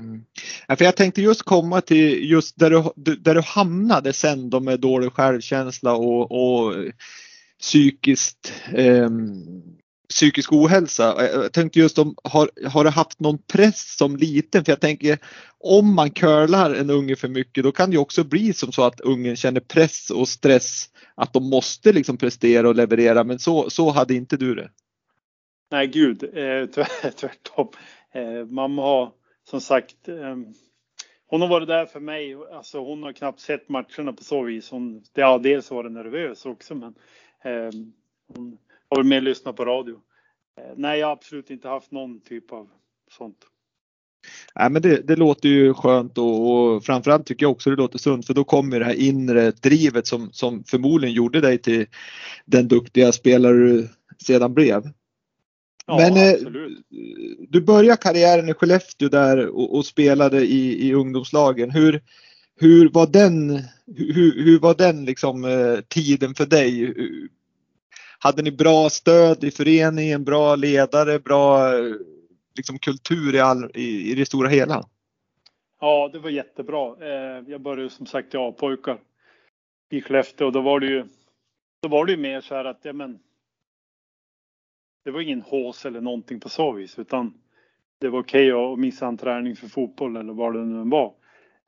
Mm. 0.00 0.24
Ja, 0.68 0.76
för 0.76 0.84
jag 0.84 0.96
tänkte 0.96 1.22
just 1.22 1.42
komma 1.42 1.80
till 1.80 2.30
just 2.30 2.58
där 2.58 2.70
du, 2.70 3.16
där 3.16 3.34
du 3.34 3.40
hamnade 3.40 4.12
sen 4.12 4.50
då 4.50 4.60
med 4.60 4.80
dålig 4.80 5.12
självkänsla 5.12 5.94
och, 5.94 6.32
och 6.32 6.74
psykiskt 7.60 8.52
eh, 8.74 9.10
psykisk 10.08 10.52
ohälsa. 10.52 11.28
Jag 11.32 11.52
tänkte 11.52 11.78
just 11.78 11.98
om, 11.98 12.14
har, 12.24 12.50
har 12.68 12.84
du 12.84 12.90
haft 12.90 13.20
någon 13.20 13.38
press 13.38 13.96
som 13.96 14.16
liten? 14.16 14.64
För 14.64 14.72
jag 14.72 14.80
tänker 14.80 15.18
om 15.58 15.94
man 15.94 16.10
curlar 16.10 16.74
en 16.74 16.90
unge 16.90 17.16
för 17.16 17.28
mycket 17.28 17.64
då 17.64 17.72
kan 17.72 17.90
det 17.90 17.98
också 17.98 18.24
bli 18.24 18.52
som 18.52 18.72
så 18.72 18.82
att 18.82 19.00
ungen 19.00 19.36
känner 19.36 19.60
press 19.60 20.10
och 20.10 20.28
stress 20.28 20.84
att 21.14 21.32
de 21.32 21.50
måste 21.50 21.92
liksom 21.92 22.16
prestera 22.16 22.68
och 22.68 22.74
leverera 22.74 23.24
men 23.24 23.38
så, 23.38 23.70
så 23.70 23.90
hade 23.90 24.14
inte 24.14 24.36
du 24.36 24.54
det? 24.54 24.70
Nej 25.70 25.86
gud, 25.86 26.22
eh, 26.22 26.66
tvärtom. 27.20 27.68
Eh, 28.14 28.46
mamma 28.46 28.82
har 28.82 29.12
som 29.50 29.60
sagt 29.60 30.08
ehm, 30.08 30.54
hon 31.26 31.40
har 31.40 31.48
varit 31.48 31.68
där 31.68 31.86
för 31.86 32.00
mig. 32.00 32.36
Alltså 32.52 32.78
hon 32.78 33.02
har 33.02 33.12
knappt 33.12 33.40
sett 33.40 33.68
matcherna 33.68 34.12
på 34.12 34.24
så 34.24 34.42
vis. 34.42 34.70
Hon, 34.70 35.02
ja, 35.14 35.38
dels 35.38 35.70
var 35.70 35.84
det 35.84 35.90
nervös 35.90 36.46
också 36.46 36.74
men 36.74 36.94
eh, 37.44 37.72
hon 38.34 38.58
har 38.88 38.96
väl 38.96 39.06
mer 39.06 39.20
lyssnat 39.20 39.56
på 39.56 39.64
radio. 39.64 40.00
Eh, 40.60 40.72
nej, 40.76 41.00
jag 41.00 41.06
har 41.06 41.12
absolut 41.12 41.50
inte 41.50 41.68
haft 41.68 41.90
någon 41.90 42.20
typ 42.20 42.52
av 42.52 42.68
sånt. 43.10 43.46
Nej, 44.54 44.70
men 44.70 44.82
det, 44.82 45.06
det 45.06 45.16
låter 45.16 45.48
ju 45.48 45.74
skönt 45.74 46.18
och, 46.18 46.50
och 46.50 46.84
framförallt 46.84 47.26
tycker 47.26 47.44
jag 47.44 47.52
också 47.52 47.70
det 47.70 47.76
låter 47.76 47.98
sunt 47.98 48.26
för 48.26 48.34
då 48.34 48.44
kommer 48.44 48.78
det 48.78 48.84
här 48.84 49.00
inre 49.00 49.50
drivet 49.50 50.06
som, 50.06 50.32
som 50.32 50.64
förmodligen 50.64 51.14
gjorde 51.14 51.40
dig 51.40 51.58
till 51.58 51.86
den 52.44 52.68
duktiga 52.68 53.12
spelare 53.12 53.56
du 53.56 53.88
sedan 54.18 54.54
blev. 54.54 54.82
Ja, 55.86 55.96
men 55.96 56.16
eh, 56.16 56.34
du 57.48 57.60
började 57.60 57.96
karriären 57.96 58.48
i 58.48 58.54
Skellefteå 58.54 59.08
där 59.08 59.46
och, 59.46 59.76
och 59.76 59.86
spelade 59.86 60.40
i, 60.40 60.88
i 60.88 60.94
ungdomslagen. 60.94 61.70
Hur, 61.70 62.02
hur 62.60 62.88
var 62.88 63.06
den, 63.06 63.50
hur, 63.96 64.44
hur 64.44 64.58
var 64.58 64.74
den 64.74 65.04
liksom, 65.04 65.44
eh, 65.44 65.80
tiden 65.88 66.34
för 66.34 66.46
dig? 66.46 66.94
Hade 68.18 68.42
ni 68.42 68.52
bra 68.52 68.90
stöd 68.90 69.44
i 69.44 69.50
föreningen, 69.50 70.24
bra 70.24 70.56
ledare, 70.56 71.18
bra 71.18 71.72
liksom, 72.56 72.78
kultur 72.78 73.34
i, 73.34 73.40
all, 73.40 73.70
i, 73.74 74.12
i 74.12 74.14
det 74.14 74.26
stora 74.26 74.48
hela? 74.48 74.84
Ja, 75.80 76.10
det 76.12 76.18
var 76.18 76.30
jättebra. 76.30 76.94
Eh, 77.00 77.44
jag 77.48 77.62
började 77.62 77.90
som 77.90 78.06
sagt 78.06 78.34
i 78.34 78.36
A-pojkar 78.36 78.98
i 79.90 80.00
Skellefteå 80.00 80.46
och 80.46 80.52
då 80.52 80.60
var 80.60 80.80
det 80.80 80.86
ju, 80.86 81.04
då 81.82 81.88
var 81.88 82.06
det 82.06 82.12
ju 82.12 82.18
mer 82.18 82.40
så 82.40 82.54
här 82.54 82.64
att, 82.64 82.80
ja 82.82 82.92
men, 82.92 83.18
det 85.06 85.12
var 85.12 85.20
ingen 85.20 85.42
hås 85.42 85.86
eller 85.86 86.00
någonting 86.00 86.40
på 86.40 86.48
så 86.48 86.72
vis 86.72 86.98
utan 86.98 87.34
det 87.98 88.08
var 88.08 88.20
okej 88.20 88.54
okay 88.54 88.72
att 88.72 88.78
missa 88.78 89.06
en 89.06 89.16
träning 89.16 89.56
för 89.56 89.66
fotboll 89.68 90.16
eller 90.16 90.32
vad 90.32 90.54
det 90.54 90.64
nu 90.64 90.90
var. 90.90 91.14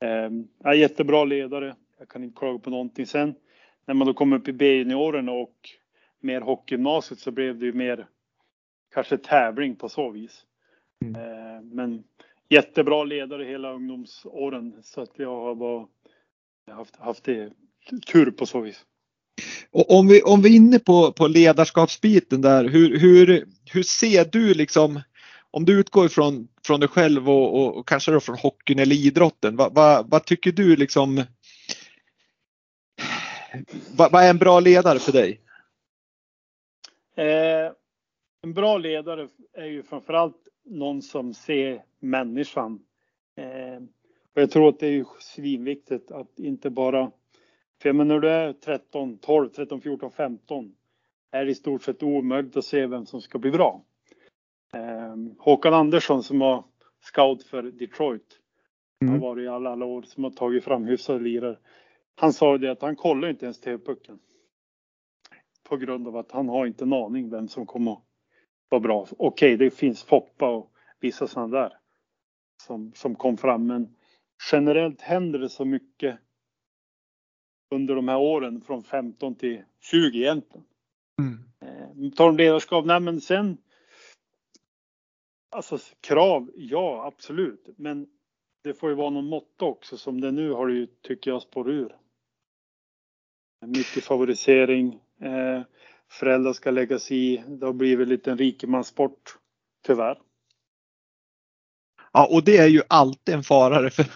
Eh, 0.01 0.75
jättebra 0.75 1.25
ledare. 1.25 1.77
Jag 1.99 2.09
kan 2.09 2.25
inte 2.25 2.39
klaga 2.39 2.59
på 2.59 2.71
någonting. 2.71 3.07
Sen 3.07 3.35
när 3.87 3.95
man 3.95 4.07
då 4.07 4.15
kom 4.15 4.33
upp 4.33 4.49
i 4.49 4.53
B-junioren 4.53 5.29
och 5.29 5.55
mer 6.21 6.41
hockeygymnasiet 6.41 7.21
så 7.21 7.31
blev 7.31 7.59
det 7.59 7.67
ju 7.67 7.73
mer 7.73 8.07
kanske 8.95 9.19
tävling 9.19 9.77
på 9.77 9.89
så 9.89 10.11
vis. 10.11 10.47
Mm. 11.05 11.15
Eh, 11.15 11.63
men 11.63 12.05
jättebra 12.49 13.05
ledare 13.05 13.45
hela 13.45 13.73
ungdomsåren 13.73 14.83
så 14.83 15.01
att 15.01 15.19
jag 15.19 15.41
har 15.41 15.55
bara 15.55 15.87
haft, 16.71 16.97
haft 16.97 17.25
det 17.25 17.53
tur 18.13 18.31
på 18.31 18.47
så 18.47 18.61
vis. 18.61 18.87
Och 19.73 19.91
om 19.99 20.09
vi, 20.09 20.23
om 20.23 20.43
vi 20.43 20.49
är 20.49 20.57
inne 20.57 20.79
på, 20.79 21.13
på 21.13 21.27
ledarskapsbiten 21.27 22.41
där, 22.41 22.65
hur, 22.65 22.99
hur, 22.99 23.47
hur 23.73 23.83
ser 23.83 24.25
du 24.25 24.55
liksom, 24.55 25.01
om 25.51 25.65
du 25.65 25.81
utgår 25.81 26.09
från, 26.09 26.49
från 26.67 26.81
dig 26.81 26.89
själv 26.89 27.31
och, 27.31 27.55
och, 27.55 27.77
och 27.77 27.89
kanske 27.89 28.13
då 28.13 28.21
från 28.21 28.39
hockeyn 28.39 28.79
eller 28.79 28.97
idrotten, 28.97 29.57
vad, 29.57 29.75
vad, 29.75 30.11
vad 30.11 30.25
tycker 30.25 30.53
du 30.53 30.77
liksom, 30.77 31.25
vad, 33.97 34.13
vad, 34.13 34.25
är 34.25 34.31
en 34.31 34.39
bra 34.39 34.61
ledare 34.61 34.99
för 34.99 35.13
dig? 35.13 35.41
Eh, 37.17 37.73
en 38.43 38.55
bra 38.55 38.79
ledare 38.79 39.29
är 39.53 39.67
ju 39.67 39.83
framförallt 39.83 40.49
någon 40.65 41.03
som 41.03 41.35
ser 41.35 41.83
människan. 42.01 42.81
Eh, 43.37 43.83
och 44.35 44.43
jag 44.43 44.51
tror 44.51 44.69
att 44.69 44.81
det 44.81 44.87
är 44.87 45.07
svinviktigt 45.21 46.11
att 46.11 46.39
inte 46.39 46.71
bara 46.71 47.11
för 47.83 47.93
men 47.93 48.09
när 48.09 48.21
du 48.21 48.31
är 48.31 48.53
13, 48.53 49.19
12, 49.19 49.49
13, 49.49 49.81
14, 49.81 50.11
15 50.11 50.75
är 51.31 51.45
det 51.45 51.51
i 51.51 51.55
stort 51.55 51.83
sett 51.83 52.03
omöjligt 52.03 52.57
att 52.57 52.65
se 52.65 52.87
vem 52.87 53.07
som 53.07 53.21
ska 53.21 53.39
bli 53.39 53.51
bra. 53.51 53.85
Eh, 54.75 55.17
Håkan 55.39 55.75
Andersson 55.75 56.23
som 56.23 56.39
var 56.39 56.65
scout 57.01 57.43
för 57.43 57.63
Detroit 57.63 58.41
mm. 59.03 59.15
har 59.15 59.29
varit 59.29 59.45
i 59.45 59.49
alla, 59.49 59.71
alla 59.71 59.85
år 59.85 60.03
som 60.03 60.25
har 60.25 60.31
tagit 60.31 60.65
fram 60.65 60.85
hyfsade 60.85 61.21
lirare. 61.21 61.59
Han 62.17 62.33
sa 62.33 62.59
det 62.59 62.71
att 62.71 62.83
han 62.83 62.97
kollar 62.97 63.29
inte 63.29 63.45
ens 63.45 63.61
TV-pucken. 63.61 64.19
På 65.69 65.77
grund 65.77 66.09
av 66.09 66.17
att 66.17 66.33
han 66.33 66.49
har 66.49 66.67
inte 66.67 66.85
en 66.85 66.93
aning 66.93 67.31
vem 67.31 67.49
som 67.49 67.67
kommer 67.67 67.93
att 67.93 68.03
vara 68.69 68.81
bra. 68.81 69.07
Okej, 69.19 69.57
det 69.57 69.71
finns 69.71 70.03
Foppa 70.03 70.49
och 70.49 70.73
vissa 71.01 71.27
sådana 71.27 71.59
där 71.61 71.73
som, 72.63 72.93
som 72.95 73.15
kom 73.15 73.37
fram. 73.37 73.67
Men 73.67 73.97
generellt 74.53 75.01
händer 75.01 75.39
det 75.39 75.49
så 75.49 75.65
mycket 75.65 76.19
under 77.71 77.95
de 77.95 78.09
här 78.09 78.19
åren 78.19 78.61
från 78.61 78.83
15 78.83 79.35
till 79.35 79.63
20 79.81 80.19
egentligen. 80.19 80.67
Mm. 81.21 81.39
Eh, 81.61 82.11
tar 82.11 82.27
de 82.27 82.37
ledarskap? 82.37 82.85
Nej, 82.85 83.01
men 83.01 83.21
sen. 83.21 83.59
Alltså 85.51 85.79
krav, 86.01 86.51
ja 86.55 87.07
absolut, 87.07 87.69
men 87.77 88.07
det 88.65 88.75
får 88.75 88.89
ju 88.89 88.95
vara 88.95 89.11
någon 89.11 89.29
måtta 89.29 89.65
också. 89.65 89.97
Som 89.97 90.21
det 90.21 90.31
nu 90.31 90.53
har 90.53 90.67
det 90.67 90.75
ju, 90.75 90.87
tycker 90.87 91.31
jag, 91.31 91.43
spår 91.43 91.71
ur. 91.71 91.97
Mycket 93.67 94.05
favorisering. 94.05 95.01
Eh, 95.21 95.63
föräldrar 96.11 96.53
ska 96.53 96.71
lägga 96.71 96.99
sig 96.99 97.35
i. 97.35 97.45
Det 97.49 97.67
har 97.67 97.73
blivit 97.73 98.09
lite 98.09 98.31
en 98.31 98.39
rikemanssport, 98.39 99.39
tyvärr. 99.87 100.19
Ja, 102.13 102.29
och 102.33 102.45
det 102.45 102.57
är 102.57 102.67
ju 102.67 102.83
alltid 102.89 103.35
en 103.35 103.43
farare 103.43 103.91
för, 103.91 104.07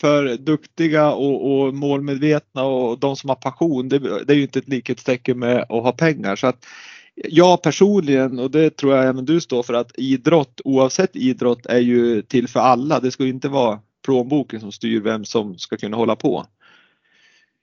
för 0.00 0.36
duktiga 0.36 1.12
och, 1.12 1.52
och 1.52 1.74
målmedvetna 1.74 2.64
och 2.64 2.98
de 2.98 3.16
som 3.16 3.28
har 3.28 3.36
passion. 3.36 3.88
Det, 3.88 3.98
det 3.98 4.32
är 4.32 4.36
ju 4.36 4.42
inte 4.42 4.58
ett 4.58 4.68
likhetstecken 4.68 5.38
med 5.38 5.60
att 5.60 5.82
ha 5.82 5.92
pengar. 5.92 6.36
Så 6.36 6.46
att 6.46 6.66
jag 7.14 7.62
personligen, 7.62 8.38
och 8.38 8.50
det 8.50 8.76
tror 8.76 8.94
jag 8.94 9.06
även 9.06 9.24
du 9.24 9.40
står 9.40 9.62
för, 9.62 9.74
att 9.74 9.98
idrott 9.98 10.60
oavsett 10.64 11.16
idrott 11.16 11.66
är 11.66 11.78
ju 11.78 12.22
till 12.22 12.48
för 12.48 12.60
alla. 12.60 13.00
Det 13.00 13.10
ska 13.10 13.26
inte 13.26 13.48
vara 13.48 13.80
plånboken 14.04 14.60
som 14.60 14.72
styr 14.72 15.00
vem 15.00 15.24
som 15.24 15.58
ska 15.58 15.76
kunna 15.76 15.96
hålla 15.96 16.16
på. 16.16 16.46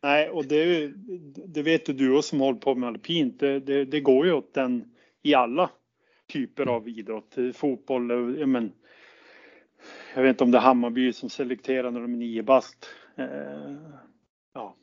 Nej, 0.03 0.29
och 0.29 0.45
det, 0.45 0.91
det 1.45 1.61
vet 1.61 1.89
ju 1.89 1.93
du 1.93 2.21
som 2.21 2.39
håller 2.39 2.59
på 2.59 2.75
med 2.75 2.89
alpint. 2.89 3.39
Det, 3.39 3.59
det, 3.59 3.85
det, 3.85 3.99
går 3.99 4.25
ju 4.25 4.31
åt 4.31 4.53
den 4.53 4.83
i 5.23 5.33
alla 5.33 5.69
typer 6.33 6.65
av 6.65 6.89
idrott. 6.89 7.35
Fotboll, 7.53 8.03
men, 8.47 8.71
jag 10.15 10.21
vet 10.21 10.29
inte 10.29 10.43
om 10.43 10.51
det 10.51 10.57
är 10.57 10.61
Hammarby 10.61 11.13
som 11.13 11.29
selekterar 11.29 11.91
när 11.91 11.99
de 11.99 12.13
är 12.13 12.17
nio 12.17 12.43
bast. 12.43 12.89
Eh, 13.17 13.25
ja, 14.53 14.75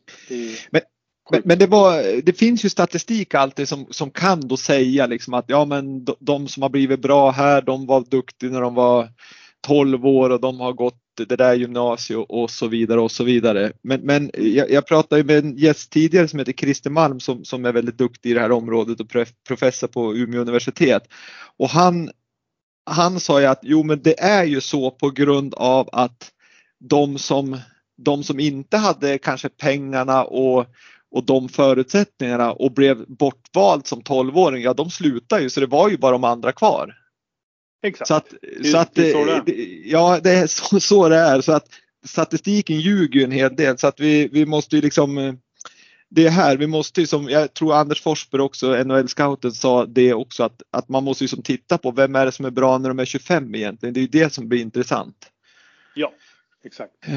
men, 0.70 0.82
men, 1.30 1.42
men, 1.44 1.58
det, 1.58 1.66
var, 1.66 2.22
det 2.22 2.32
finns 2.32 2.64
ju 2.64 2.68
statistik 2.68 3.34
alltid 3.34 3.68
som, 3.68 3.86
som 3.90 4.10
kan 4.10 4.40
då 4.40 4.56
säga 4.56 5.06
liksom 5.06 5.34
att 5.34 5.44
ja 5.48 5.64
men 5.64 6.04
de, 6.04 6.16
de 6.20 6.48
som 6.48 6.62
har 6.62 6.70
blivit 6.70 7.02
bra 7.02 7.30
här, 7.30 7.62
de 7.62 7.86
var 7.86 8.00
duktiga 8.00 8.50
när 8.50 8.60
de 8.60 8.74
var 8.74 9.08
12 9.66 10.06
år 10.06 10.30
och 10.30 10.40
de 10.40 10.60
har 10.60 10.72
gått 10.72 11.00
det 11.16 11.36
där 11.36 11.54
gymnasiet 11.54 12.26
och 12.28 12.50
så 12.50 12.66
vidare 12.66 13.00
och 13.00 13.10
så 13.10 13.24
vidare. 13.24 13.72
Men, 13.82 14.00
men 14.00 14.30
jag, 14.34 14.70
jag 14.70 14.86
pratade 14.86 15.24
med 15.24 15.44
en 15.44 15.56
gäst 15.56 15.92
tidigare 15.92 16.28
som 16.28 16.38
heter 16.38 16.52
Christer 16.52 16.90
Malm 16.90 17.20
som, 17.20 17.44
som 17.44 17.64
är 17.64 17.72
väldigt 17.72 17.98
duktig 17.98 18.30
i 18.30 18.34
det 18.34 18.40
här 18.40 18.52
området 18.52 19.00
och 19.00 19.06
professor 19.48 19.88
på 19.88 20.16
Umeå 20.16 20.40
universitet. 20.40 21.02
Och 21.56 21.68
han, 21.68 22.10
han 22.86 23.20
sa 23.20 23.40
ju 23.40 23.46
att 23.46 23.60
jo 23.62 23.82
men 23.82 24.02
det 24.02 24.20
är 24.20 24.44
ju 24.44 24.60
så 24.60 24.90
på 24.90 25.10
grund 25.10 25.54
av 25.54 25.88
att 25.92 26.30
de 26.80 27.18
som, 27.18 27.58
de 27.96 28.24
som 28.24 28.40
inte 28.40 28.76
hade 28.76 29.18
kanske 29.18 29.48
pengarna 29.48 30.24
och, 30.24 30.66
och 31.10 31.24
de 31.24 31.48
förutsättningarna 31.48 32.52
och 32.52 32.72
blev 32.72 33.04
bortvald 33.08 33.86
som 33.86 34.02
12-åring, 34.02 34.62
ja 34.62 34.74
de 34.74 34.90
slutade 34.90 35.42
ju 35.42 35.50
så 35.50 35.60
det 35.60 35.66
var 35.66 35.88
ju 35.88 35.96
bara 35.96 36.12
de 36.12 36.24
andra 36.24 36.52
kvar. 36.52 36.94
Exakt. 37.82 38.08
Så 38.08 38.14
att, 38.14 38.34
så 38.64 38.78
att, 38.78 38.94
det 38.94 39.12
så 39.12 39.24
det 39.24 39.52
ja, 39.84 40.20
det 40.22 40.30
är 40.30 40.46
så, 40.46 40.80
så 40.80 41.08
det 41.08 41.16
är. 41.16 41.40
Så 41.40 41.52
att 41.52 41.66
statistiken 42.06 42.80
ljuger 42.80 43.20
ju 43.20 43.24
en 43.24 43.30
hel 43.30 43.56
del 43.56 43.78
så 43.78 43.86
att 43.86 44.00
vi, 44.00 44.28
vi 44.28 44.46
måste 44.46 44.76
ju 44.76 44.82
liksom 44.82 45.38
det 46.14 46.26
är 46.26 46.30
här 46.30 46.56
vi 46.56 46.66
måste 46.66 47.06
som 47.06 47.28
jag 47.28 47.54
tror 47.54 47.74
Anders 47.74 48.02
Forsberg 48.02 48.42
också, 48.42 48.84
NHL-scouten 48.84 49.50
sa 49.52 49.86
det 49.86 50.14
också 50.14 50.42
att, 50.42 50.62
att 50.70 50.88
man 50.88 51.04
måste 51.04 51.24
ju 51.24 51.28
som 51.28 51.42
titta 51.42 51.78
på 51.78 51.90
vem 51.90 52.16
är 52.16 52.26
det 52.26 52.32
som 52.32 52.44
är 52.44 52.50
bra 52.50 52.78
när 52.78 52.88
de 52.88 52.98
är 52.98 53.04
25 53.04 53.54
egentligen. 53.54 53.92
Det 53.92 54.00
är 54.00 54.02
ju 54.02 54.08
det 54.08 54.32
som 54.32 54.48
blir 54.48 54.60
intressant. 54.60 55.16
Ja, 55.94 56.12
exakt. 56.64 56.92
Eh, 57.06 57.12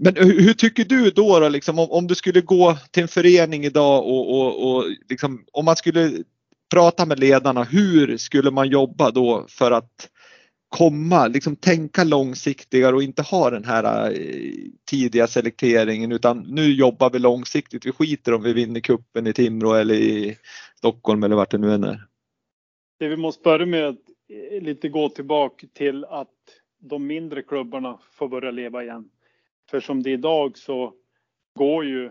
men 0.00 0.16
hur 0.16 0.52
tycker 0.52 0.84
du 0.84 1.10
då, 1.10 1.40
då 1.40 1.48
liksom, 1.48 1.78
om, 1.78 1.90
om 1.90 2.06
du 2.06 2.14
skulle 2.14 2.40
gå 2.40 2.76
till 2.90 3.02
en 3.02 3.08
förening 3.08 3.64
idag 3.64 4.04
och, 4.04 4.40
och, 4.40 4.76
och 4.76 4.84
liksom, 5.08 5.44
om 5.52 5.64
man 5.64 5.76
skulle 5.76 6.12
prata 6.70 7.06
med 7.06 7.18
ledarna, 7.18 7.64
hur 7.64 8.16
skulle 8.16 8.50
man 8.50 8.68
jobba 8.68 9.10
då 9.10 9.46
för 9.48 9.70
att 9.70 10.08
komma, 10.74 11.26
liksom 11.26 11.56
tänka 11.56 12.04
långsiktigare 12.04 12.94
och 12.94 13.02
inte 13.02 13.22
ha 13.22 13.50
den 13.50 13.64
här 13.64 14.10
eh, 14.10 14.52
tidiga 14.90 15.26
selekteringen 15.26 16.12
utan 16.12 16.38
nu 16.48 16.72
jobbar 16.72 17.10
vi 17.10 17.18
långsiktigt. 17.18 17.86
Vi 17.86 17.92
skiter 17.92 18.34
om 18.34 18.42
vi 18.42 18.52
vinner 18.52 18.80
kuppen 18.80 19.26
i 19.26 19.32
Timrå 19.32 19.74
eller 19.74 19.94
i 19.94 20.38
Stockholm 20.76 21.22
eller 21.22 21.36
vart 21.36 21.50
det 21.50 21.58
nu 21.58 21.72
än 21.74 21.84
är. 21.84 22.06
Det 22.98 23.08
vi 23.08 23.16
måste 23.16 23.42
börja 23.42 23.66
med 23.66 23.88
att 23.88 23.98
eh, 24.28 24.62
lite 24.62 24.88
gå 24.88 25.08
tillbaka 25.08 25.66
till 25.72 26.04
att 26.04 26.28
de 26.78 27.06
mindre 27.06 27.42
klubbarna 27.42 27.98
får 28.12 28.28
börja 28.28 28.50
leva 28.50 28.82
igen. 28.82 29.10
För 29.70 29.80
som 29.80 30.02
det 30.02 30.10
är 30.10 30.14
idag 30.14 30.58
så 30.58 30.92
går 31.58 31.84
ju 31.84 32.10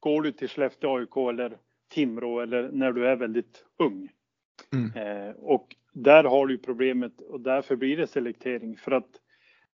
går 0.00 0.22
du 0.22 0.32
till 0.32 0.48
Skellefteå 0.48 0.96
AIK 0.96 1.16
eller 1.16 1.56
Timrå 1.94 2.40
eller 2.40 2.70
när 2.72 2.92
du 2.92 3.06
är 3.06 3.16
väldigt 3.16 3.64
ung. 3.78 4.08
Mm. 4.72 4.92
Eh, 4.96 5.34
och 5.36 5.76
där 5.96 6.24
har 6.24 6.46
du 6.46 6.58
problemet 6.58 7.20
och 7.20 7.40
därför 7.40 7.76
blir 7.76 7.96
det 7.96 8.06
selektering 8.06 8.76
för 8.76 8.92
att 8.92 9.08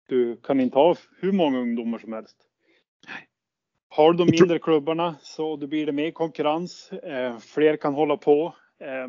du 0.08 0.38
kan 0.38 0.60
inte 0.60 0.78
ha 0.78 0.96
hur 1.20 1.32
många 1.32 1.60
ungdomar 1.60 1.98
som 1.98 2.14
helst. 2.14 2.38
Har 3.90 4.14
du 4.14 4.26
de 4.26 4.32
mindre 4.32 4.60
klubbarna 4.60 5.16
så 5.22 5.56
då 5.56 5.68
blir 5.68 5.86
det 5.86 5.92
mer 5.92 6.12
konkurrens. 6.12 6.92
Eh, 6.92 7.38
fler 7.38 7.78
kan 7.78 7.94
hålla 7.94 8.18
på. 8.18 8.56
Eh, 8.80 9.08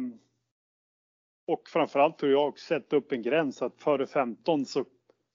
och 1.46 1.68
framförallt 1.68 2.18
tror 2.18 2.32
jag 2.32 2.58
sätta 2.58 2.96
upp 2.96 3.12
en 3.12 3.22
gräns 3.22 3.62
att 3.62 3.82
före 3.82 4.06
15 4.06 4.66
så 4.66 4.84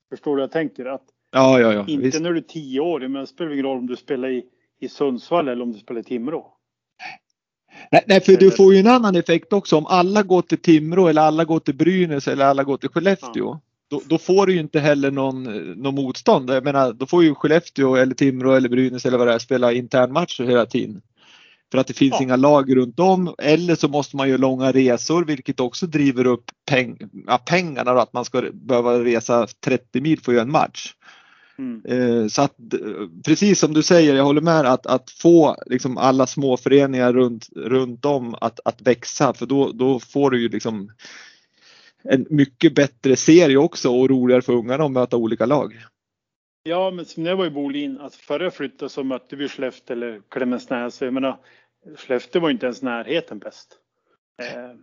förstår 0.09 0.35
du 0.35 0.43
jag 0.43 0.51
tänker 0.51 0.85
att 0.85 1.05
ja, 1.31 1.59
ja, 1.59 1.73
ja, 1.73 1.85
inte 1.87 2.05
visst. 2.05 2.21
när 2.21 2.31
du 2.31 2.37
är 2.37 2.41
10 2.41 2.79
år, 2.79 2.99
men 2.99 3.13
det 3.13 3.27
spelar 3.27 3.51
ingen 3.51 3.65
roll 3.65 3.77
om 3.77 3.87
du 3.87 3.95
spelar 3.95 4.29
i, 4.29 4.45
i 4.79 4.89
Sundsvall 4.89 5.47
eller 5.47 5.63
om 5.63 5.71
du 5.71 5.79
spelar 5.79 6.01
i 6.01 6.03
Timrå. 6.03 6.54
Nej, 8.07 8.21
för 8.21 8.37
du 8.37 8.51
får 8.51 8.73
ju 8.73 8.79
en 8.79 8.87
annan 8.87 9.15
effekt 9.15 9.53
också. 9.53 9.77
Om 9.77 9.85
alla 9.85 10.23
går 10.23 10.41
till 10.41 10.57
Timrå 10.57 11.07
eller 11.07 11.21
alla 11.21 11.45
går 11.45 11.59
till 11.59 11.75
Brynäs 11.75 12.27
eller 12.27 12.45
alla 12.45 12.63
går 12.63 12.77
till 12.77 12.89
Skellefteå. 12.89 13.45
Ja. 13.45 13.61
Då, 13.89 14.01
då, 14.05 14.17
får 14.17 14.47
du 14.47 14.53
ju 14.53 14.59
inte 14.59 14.79
heller 14.79 15.11
någon, 15.11 15.43
någon 15.81 15.95
motstånd. 15.95 16.49
Jag 16.49 16.63
menar, 16.63 16.93
då 16.93 17.05
får 17.05 17.23
ju 17.23 17.35
Skellefteå 17.35 17.95
eller 17.95 18.15
Timrå 18.15 18.53
eller 18.53 18.69
Brynäs 18.69 19.05
eller 19.05 19.17
vad 19.17 19.27
det 19.27 19.33
är 19.33 19.39
spela 19.39 19.73
internmatcher 19.73 20.43
hela 20.43 20.65
tiden. 20.65 21.01
För 21.71 21.77
att 21.77 21.87
det 21.87 21.93
finns 21.93 22.15
ja. 22.19 22.23
inga 22.23 22.35
lag 22.35 22.75
runt 22.75 22.99
om 22.99 23.35
eller 23.37 23.75
så 23.75 23.87
måste 23.87 24.15
man 24.15 24.29
göra 24.29 24.37
långa 24.37 24.71
resor 24.71 25.25
vilket 25.25 25.59
också 25.59 25.87
driver 25.87 26.27
upp 26.27 26.43
peng, 26.69 26.97
ja, 27.27 27.37
pengarna 27.37 27.93
då, 27.93 27.99
att 27.99 28.13
man 28.13 28.25
ska 28.25 28.43
behöva 28.53 28.99
resa 28.99 29.47
30 29.65 30.01
mil 30.01 30.21
för 30.21 30.31
att 30.31 30.35
göra 30.35 30.45
en 30.45 30.51
match. 30.51 30.93
Mm. 31.57 31.81
Eh, 31.85 32.27
så 32.27 32.41
att 32.41 32.55
precis 33.25 33.59
som 33.59 33.73
du 33.73 33.83
säger, 33.83 34.15
jag 34.15 34.23
håller 34.23 34.41
med 34.41 34.65
att, 34.65 34.85
att 34.85 35.09
få 35.11 35.55
liksom 35.65 35.97
alla 35.97 36.27
småföreningar 36.27 37.13
runt, 37.13 37.49
runt 37.55 38.05
om 38.05 38.35
att, 38.41 38.59
att 38.65 38.81
växa 38.81 39.33
för 39.33 39.45
då, 39.45 39.71
då 39.71 39.99
får 39.99 40.31
du 40.31 40.41
ju 40.41 40.49
liksom 40.49 40.91
en 42.03 42.25
mycket 42.29 42.75
bättre 42.75 43.15
serie 43.15 43.57
också 43.57 43.89
och 43.89 44.09
roligare 44.09 44.41
för 44.41 44.53
ungarna 44.53 44.83
att 44.83 44.91
möta 44.91 45.17
olika 45.17 45.45
lag. 45.45 45.73
Ja, 46.63 46.91
men 46.91 47.05
som 47.05 47.23
när 47.23 47.29
jag 47.29 47.37
var 47.37 47.45
i 47.45 47.49
Bolin, 47.49 47.99
alltså 47.99 48.19
före 48.19 48.43
jag 48.43 48.53
flyttade 48.53 48.89
så 48.89 49.03
mötte 49.03 49.35
vi 49.35 49.47
Skellefteå 49.47 49.95
eller 49.95 50.21
Klemensnäs. 50.29 51.01
Jag 51.01 51.13
menar, 51.13 51.37
Skellefteå 51.97 52.41
var 52.41 52.49
inte 52.49 52.65
ens 52.65 52.81
närheten 52.81 53.39
bäst. 53.39 53.77
Eh, 54.41 54.79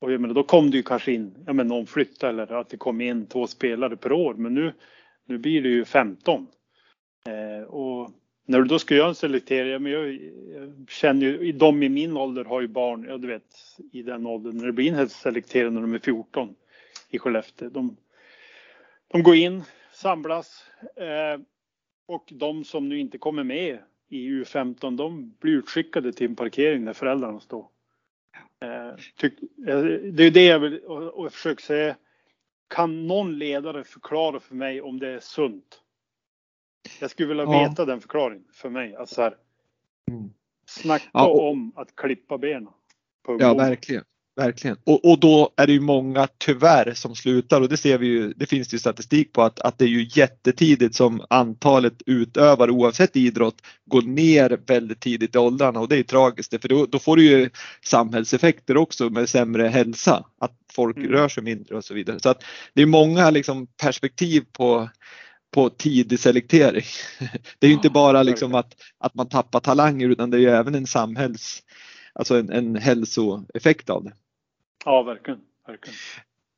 och 0.00 0.12
jag 0.12 0.20
menar, 0.20 0.34
då 0.34 0.42
kom 0.42 0.70
det 0.70 0.76
ju 0.76 0.82
kanske 0.82 1.12
in, 1.12 1.34
ja 1.46 1.52
men 1.52 1.68
någon 1.68 1.86
flyttade 1.86 2.42
eller 2.42 2.60
att 2.60 2.68
det 2.68 2.76
kom 2.76 3.00
in 3.00 3.26
två 3.26 3.46
spelare 3.46 3.96
per 3.96 4.12
år. 4.12 4.34
Men 4.34 4.54
nu, 4.54 4.72
nu 5.26 5.38
blir 5.38 5.62
det 5.62 5.68
ju 5.68 5.84
15. 5.84 6.46
Eh, 7.26 7.68
och 7.68 8.10
när 8.46 8.58
du 8.58 8.64
då 8.64 8.78
ska 8.78 8.94
göra 8.94 9.08
en 9.08 9.14
selektering, 9.14 9.72
ja 9.72 9.78
men 9.78 9.92
jag, 9.92 10.12
jag 10.54 10.86
känner 10.88 11.26
ju, 11.26 11.52
de 11.52 11.82
i 11.82 11.88
min 11.88 12.16
ålder 12.16 12.44
har 12.44 12.60
ju 12.60 12.68
barn, 12.68 13.06
ja 13.08 13.18
du 13.18 13.28
vet 13.28 13.42
i 13.92 14.02
den 14.02 14.26
åldern 14.26 14.56
när 14.56 14.66
det 14.66 14.72
blir 14.72 14.92
en 14.92 15.08
selektering 15.08 15.74
när 15.74 15.80
de 15.80 15.94
är 15.94 15.98
14 15.98 16.54
i 17.10 17.18
Skellefteå. 17.18 17.70
De, 17.70 17.96
de 19.08 19.22
går 19.22 19.34
in, 19.34 19.62
samlas 19.92 20.64
eh, 20.96 21.40
och 22.06 22.28
de 22.32 22.64
som 22.64 22.88
nu 22.88 22.98
inte 22.98 23.18
kommer 23.18 23.44
med 23.44 23.78
i 24.08 24.28
U15 24.28 24.96
de 24.96 25.34
blir 25.40 25.52
utskickade 25.52 26.12
till 26.12 26.26
en 26.26 26.36
parkering 26.36 26.84
där 26.84 26.92
föräldrarna 26.92 27.40
står. 27.40 27.66
Eh, 28.62 28.94
tyck, 29.16 29.32
eh, 29.68 29.82
det 30.12 30.24
är 30.24 30.30
det 30.30 30.44
jag 30.44 30.58
vill 30.58 30.78
och, 30.78 31.02
och 31.02 31.32
försöker 31.32 31.62
säga 31.62 31.96
kan 32.68 33.06
någon 33.06 33.38
ledare 33.38 33.84
förklara 33.84 34.40
för 34.40 34.54
mig 34.54 34.82
om 34.82 34.98
det 34.98 35.08
är 35.08 35.20
sunt? 35.20 35.82
Jag 37.00 37.10
skulle 37.10 37.28
vilja 37.28 37.44
ja. 37.44 37.68
veta 37.68 37.84
den 37.84 38.00
förklaringen 38.00 38.48
för 38.52 38.70
mig. 38.70 38.96
Alltså 38.96 39.22
här, 39.22 39.36
mm. 40.10 40.30
Snacka 40.66 41.10
ja, 41.12 41.26
och, 41.26 41.50
om 41.50 41.72
att 41.76 41.96
klippa 41.96 42.38
benen. 42.38 42.72
Ja, 43.38 43.54
verkligen. 43.54 44.04
Verkligen. 44.36 44.76
Och, 44.84 45.04
och 45.04 45.20
då 45.20 45.50
är 45.56 45.66
det 45.66 45.72
ju 45.72 45.80
många 45.80 46.28
tyvärr 46.38 46.94
som 46.94 47.14
slutar 47.14 47.60
och 47.60 47.68
det 47.68 47.76
ser 47.76 47.98
vi 47.98 48.06
ju, 48.06 48.32
det 48.36 48.46
finns 48.46 48.68
det 48.68 48.74
ju 48.74 48.78
statistik 48.78 49.32
på 49.32 49.42
att, 49.42 49.60
att 49.60 49.78
det 49.78 49.84
är 49.84 49.88
ju 49.88 50.08
jättetidigt 50.10 50.94
som 50.94 51.24
antalet 51.30 52.02
utövare 52.06 52.70
oavsett 52.70 53.16
idrott 53.16 53.62
går 53.86 54.02
ner 54.02 54.60
väldigt 54.66 55.00
tidigt 55.00 55.34
i 55.34 55.38
åldrarna 55.38 55.80
och 55.80 55.88
det 55.88 55.96
är 55.96 56.02
tragiskt 56.02 56.60
för 56.60 56.68
då, 56.68 56.86
då 56.86 56.98
får 56.98 57.16
du 57.16 57.24
ju 57.24 57.50
samhällseffekter 57.84 58.76
också 58.76 59.10
med 59.10 59.28
sämre 59.28 59.68
hälsa. 59.68 60.24
Att 60.40 60.52
folk 60.72 60.96
mm. 60.96 61.10
rör 61.10 61.28
sig 61.28 61.42
mindre 61.42 61.76
och 61.76 61.84
så 61.84 61.94
vidare. 61.94 62.20
Så 62.20 62.28
att 62.28 62.44
det 62.74 62.82
är 62.82 62.86
många 62.86 63.30
liksom 63.30 63.66
perspektiv 63.66 64.44
på 64.52 64.88
på 65.50 65.70
tidig 65.70 66.18
selektering. 66.18 66.84
Det 67.58 67.66
är 67.66 67.68
ju 67.68 67.74
inte 67.74 67.90
bara 67.90 68.22
liksom 68.22 68.54
att, 68.54 68.74
att 68.98 69.14
man 69.14 69.28
tappar 69.28 69.60
talanger 69.60 70.08
utan 70.08 70.30
det 70.30 70.36
är 70.36 70.40
ju 70.40 70.50
även 70.50 70.74
en 70.74 70.86
samhälls, 70.86 71.62
alltså 72.12 72.38
en, 72.38 72.50
en 72.50 72.76
hälsoeffekt 72.76 73.90
av 73.90 74.04
det. 74.04 74.12
Ja, 74.86 75.02
verkligen. 75.02 75.40
verkligen. 75.66 75.96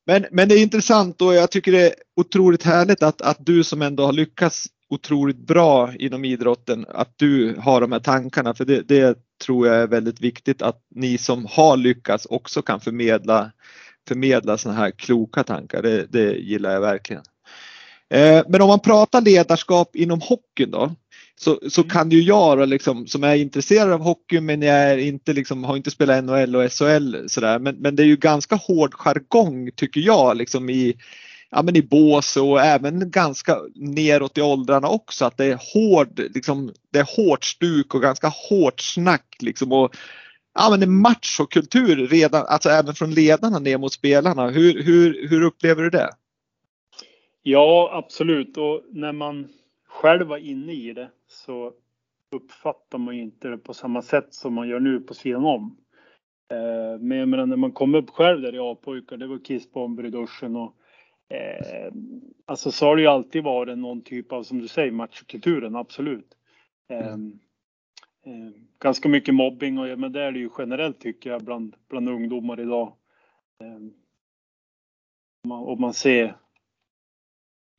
Men, 0.07 0.27
men 0.31 0.49
det 0.49 0.55
är 0.55 0.62
intressant 0.62 1.23
och 1.23 1.35
jag 1.35 1.51
tycker 1.51 1.73
det 1.73 1.87
är 1.87 1.95
otroligt 2.17 2.62
härligt 2.62 3.03
att, 3.03 3.23
att 3.23 3.47
du 3.47 3.64
som 3.64 3.83
ändå 3.83 4.05
har 4.05 4.12
lyckats 4.12 4.67
otroligt 4.88 5.37
bra 5.37 5.95
inom 5.95 6.25
idrotten, 6.25 6.87
att 6.88 7.12
du 7.17 7.57
har 7.59 7.81
de 7.81 7.93
här 7.93 8.01
tankarna 8.01 8.55
för 8.55 8.64
det, 8.64 8.88
det 8.88 9.19
tror 9.45 9.67
jag 9.67 9.77
är 9.77 9.87
väldigt 9.87 10.21
viktigt 10.21 10.62
att 10.62 10.83
ni 10.95 11.19
som 11.19 11.47
har 11.51 11.77
lyckats 11.77 12.27
också 12.27 12.62
kan 12.62 12.81
förmedla, 12.81 13.53
förmedla 14.09 14.59
sådana 14.59 14.79
här 14.81 14.91
kloka 14.91 15.45
tankar. 15.45 15.83
Det, 15.83 16.07
det 16.07 16.33
gillar 16.33 16.73
jag 16.73 16.81
verkligen. 16.81 17.23
Eh, 18.11 18.42
men 18.49 18.62
om 18.62 18.68
man 18.68 18.81
pratar 18.81 19.21
ledarskap 19.21 19.97
inom 19.97 20.21
hockeyn 20.21 20.71
då, 20.71 20.92
så, 21.40 21.61
så 21.68 21.81
mm. 21.81 21.90
kan 21.90 22.11
ju 22.11 22.23
jag 22.23 22.59
då 22.59 22.64
liksom, 22.64 23.07
som 23.07 23.25
är 23.25 23.37
intresserad 23.37 23.92
av 23.92 24.01
hockey 24.01 24.40
men 24.40 24.62
jag 24.62 24.77
är 24.77 24.97
inte 24.97 25.33
liksom, 25.33 25.64
har 25.64 25.77
inte 25.77 25.90
spelat 25.90 26.25
NHL 26.25 26.57
och 26.57 26.73
SHL 26.73 27.29
sådär. 27.29 27.59
Men, 27.59 27.77
men 27.77 27.97
det 27.97 28.03
är 28.03 28.07
ju 28.07 28.16
ganska 28.16 28.57
hård 28.57 28.94
jargong 28.94 29.71
tycker 29.77 30.01
jag 30.01 30.37
liksom 30.37 30.71
i, 30.71 30.94
ja, 31.51 31.62
men 31.62 31.77
i 31.77 31.83
bås 31.83 32.37
och 32.37 32.61
även 32.61 33.11
ganska 33.11 33.59
neråt 33.75 34.38
i 34.38 34.42
åldrarna 34.42 34.88
också. 34.88 35.25
Att 35.25 35.37
det 35.37 35.44
är 35.44 35.61
hård, 35.75 36.21
liksom, 36.35 36.73
det 36.92 36.99
är 36.99 37.16
hårt 37.16 37.44
stuk 37.44 37.94
och 37.94 38.03
ganska 38.03 38.29
hårt 38.29 38.81
snack 38.81 39.37
liksom. 39.40 39.73
Och, 39.73 39.97
ja, 40.55 40.71
men 40.71 40.81
det 40.81 40.87
är 40.87 40.88
machokultur 40.88 42.07
redan, 42.07 42.47
alltså 42.47 42.68
även 42.68 42.94
från 42.94 43.14
ledarna 43.14 43.59
ner 43.59 43.79
mot 43.79 43.92
spelarna. 43.92 44.49
Hur, 44.49 44.83
hur, 44.83 45.29
hur 45.29 45.42
upplever 45.42 45.83
du 45.83 45.90
det? 45.90 46.11
Ja, 47.51 47.91
absolut. 47.93 48.57
Och 48.57 48.83
när 48.91 49.13
man 49.13 49.49
själv 49.87 50.27
var 50.27 50.37
inne 50.37 50.73
i 50.73 50.93
det 50.93 51.11
så 51.27 51.73
uppfattar 52.31 52.99
man 52.99 53.15
inte 53.15 53.49
det 53.49 53.59
på 53.59 53.75
samma 53.75 54.03
sätt 54.03 54.35
som 54.35 54.55
man 54.55 54.69
gör 54.69 54.81
nu 54.81 55.01
på 55.01 55.15
sidan 55.15 55.45
om. 55.45 55.77
Eh, 56.53 57.01
men 57.01 57.19
jag 57.19 57.29
menar 57.29 57.47
när 57.47 57.57
man 57.57 57.73
kom 57.73 57.95
upp 57.95 58.11
själv 58.11 58.41
där 58.41 58.55
i 58.55 58.59
A-pojkar, 58.59 59.17
det 59.17 59.27
var 59.27 59.39
kissbomber 59.39 60.07
i 60.07 60.11
duschen 60.11 60.57
och 60.57 60.75
eh, 61.29 61.93
alltså 62.47 62.71
så 62.71 62.87
har 62.87 62.97
det 62.97 63.03
ju 63.03 63.09
alltid 63.09 63.45
varit 63.45 63.79
någon 63.79 64.03
typ 64.03 64.33
av, 64.33 64.43
som 64.43 64.59
du 64.59 64.69
säger, 64.69 64.93
machokulturen, 64.93 65.77
absolut. 65.77 66.37
Eh, 66.89 67.13
mm. 67.13 67.39
eh, 68.27 68.61
ganska 68.79 69.09
mycket 69.09 69.35
mobbing 69.35 69.79
och 69.79 69.99
men 69.99 70.13
det 70.13 70.23
är 70.23 70.33
det 70.33 70.39
ju 70.39 70.51
generellt 70.59 71.01
tycker 71.01 71.31
jag 71.31 71.45
bland, 71.45 71.77
bland 71.89 72.09
ungdomar 72.09 72.61
idag. 72.61 72.93
Eh, 73.61 73.79
om 75.51 75.81
man 75.81 75.95
ser 75.95 76.37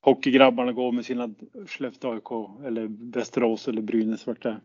hockeygrabbarna 0.02 0.72
går 0.72 0.92
med 0.92 1.06
sina 1.06 1.30
Skellefteå 1.68 2.12
AIK 2.12 2.66
eller 2.66 3.12
Västerås 3.14 3.68
eller 3.68 3.82
Brynäs 3.82 4.28
vart 4.28 4.44
det 4.44 4.62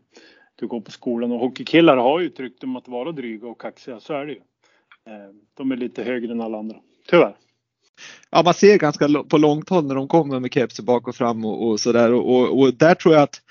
du 0.55 0.67
går 0.67 0.81
på 0.81 0.91
skolan 0.91 1.31
och 1.31 1.39
hockeykillar 1.39 1.97
har 1.97 2.19
ju 2.19 2.29
tryckt 2.29 2.63
om 2.63 2.75
att 2.75 2.87
vara 2.87 3.11
dryga 3.11 3.47
och 3.47 3.61
kaxiga, 3.61 3.99
så 3.99 4.13
är 4.13 4.25
det 4.25 4.31
ju. 4.33 4.39
Eh, 5.07 5.35
de 5.53 5.71
är 5.71 5.77
lite 5.77 6.03
högre 6.03 6.31
än 6.31 6.41
alla 6.41 6.57
andra, 6.57 6.77
tyvärr. 7.09 7.35
Ja, 8.29 8.41
man 8.45 8.53
ser 8.53 8.77
ganska 8.77 9.07
på 9.29 9.37
långt 9.37 9.69
håll 9.69 9.85
när 9.85 9.95
de 9.95 10.07
kommer 10.07 10.39
med 10.39 10.53
keps 10.53 10.79
bak 10.79 11.07
och 11.07 11.15
fram 11.15 11.45
och, 11.45 11.67
och 11.69 11.79
sådär 11.79 12.13
och, 12.13 12.35
och, 12.35 12.59
och, 12.59 12.73
där 12.73 12.95
tror 12.95 13.13
jag 13.13 13.23
att 13.23 13.41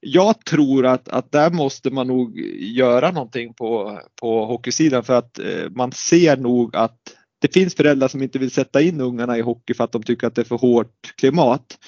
jag 0.00 0.44
tror 0.44 0.86
att, 0.86 1.08
att 1.08 1.32
där 1.32 1.50
måste 1.50 1.90
man 1.90 2.06
nog 2.06 2.38
göra 2.58 3.10
någonting 3.10 3.54
på, 3.54 4.00
på 4.20 4.44
hockeysidan 4.46 5.04
för 5.04 5.14
att 5.18 5.38
eh, 5.38 5.70
man 5.70 5.92
ser 5.92 6.36
nog 6.36 6.76
att 6.76 7.16
det 7.42 7.52
finns 7.52 7.74
föräldrar 7.74 8.08
som 8.08 8.22
inte 8.22 8.38
vill 8.38 8.50
sätta 8.50 8.80
in 8.80 9.00
ungarna 9.00 9.38
i 9.38 9.40
hockey 9.40 9.74
för 9.74 9.84
att 9.84 9.92
de 9.92 10.02
tycker 10.02 10.26
att 10.26 10.34
det 10.34 10.42
är 10.42 10.44
för 10.44 10.58
hårt 10.58 11.16
klimat. 11.16 11.78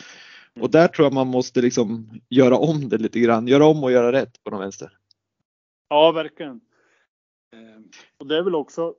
Och 0.60 0.70
där 0.70 0.88
tror 0.88 1.06
jag 1.06 1.14
man 1.14 1.26
måste 1.26 1.62
liksom 1.62 2.20
göra 2.28 2.56
om 2.56 2.88
det 2.88 2.98
lite 2.98 3.20
grann, 3.20 3.46
göra 3.46 3.66
om 3.66 3.84
och 3.84 3.92
göra 3.92 4.12
rätt 4.12 4.44
på 4.44 4.50
något 4.50 4.60
vänster. 4.60 4.98
Ja, 5.88 6.12
verkligen. 6.12 6.60
Eh, 7.52 7.82
och 8.18 8.26
det 8.26 8.38
är 8.38 8.42
väl 8.42 8.54
också. 8.54 8.94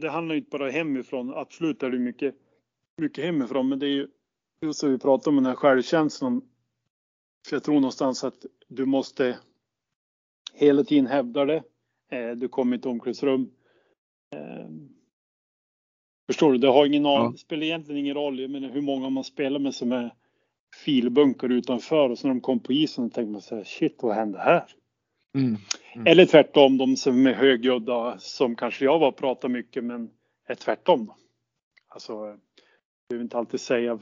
Det 0.00 0.10
handlar 0.10 0.34
inte 0.34 0.58
bara 0.58 0.70
hemifrån. 0.70 1.34
Absolut 1.34 1.82
är 1.82 1.90
det 1.90 1.98
mycket, 1.98 2.34
mycket 2.96 3.24
hemifrån, 3.24 3.68
men 3.68 3.78
det 3.78 3.86
är 3.86 3.90
ju 3.90 4.08
just 4.60 4.80
som 4.80 4.90
vi 4.90 4.98
pratar 4.98 5.30
om 5.30 5.36
den 5.36 5.46
här 5.46 5.54
självkänslan. 5.54 6.42
För 7.48 7.56
jag 7.56 7.64
tror 7.64 7.74
någonstans 7.74 8.24
att 8.24 8.46
du 8.68 8.84
måste 8.86 9.38
hela 10.52 10.84
tiden 10.84 11.06
hävda 11.06 11.44
det. 11.44 11.62
Eh, 12.10 12.30
du 12.30 12.48
kommer 12.48 12.76
i 12.76 12.78
ett 12.78 12.86
omklädningsrum. 12.86 13.50
Förstår 16.26 16.52
du? 16.52 16.58
Det 16.58 16.68
har 16.68 16.86
ingen 16.86 17.04
ja. 17.04 17.34
spelar 17.36 17.62
egentligen 17.62 18.00
ingen 18.00 18.14
roll. 18.14 18.40
Jag 18.40 18.50
menar 18.50 18.68
hur 18.68 18.80
många 18.80 19.10
man 19.10 19.24
spelar 19.24 19.58
med 19.58 19.74
som 19.74 19.92
är 19.92 20.10
filbunkar 20.84 21.48
utanför 21.48 22.10
och 22.10 22.18
så 22.18 22.26
när 22.26 22.34
de 22.34 22.40
kom 22.40 22.60
på 22.60 22.72
isen 22.72 23.10
tänker 23.10 23.32
man 23.32 23.40
så 23.40 23.56
här, 23.56 23.64
shit 23.64 23.96
vad 24.00 24.14
hände 24.14 24.38
här? 24.38 24.64
Mm. 25.34 25.56
Mm. 25.94 26.06
Eller 26.06 26.26
tvärtom, 26.26 26.78
de 26.78 26.96
som 26.96 27.26
är 27.26 27.32
högljudda 27.32 28.18
som 28.18 28.56
kanske 28.56 28.84
jag 28.84 28.98
var 28.98 29.08
och 29.08 29.16
pratar 29.16 29.48
mycket 29.48 29.84
men 29.84 30.10
är 30.46 30.54
tvärtom. 30.54 31.12
Alltså, 31.88 32.12
jag 32.12 32.38
behöver 33.08 33.24
inte 33.24 33.38
alltid 33.38 33.60
säga 33.60 33.98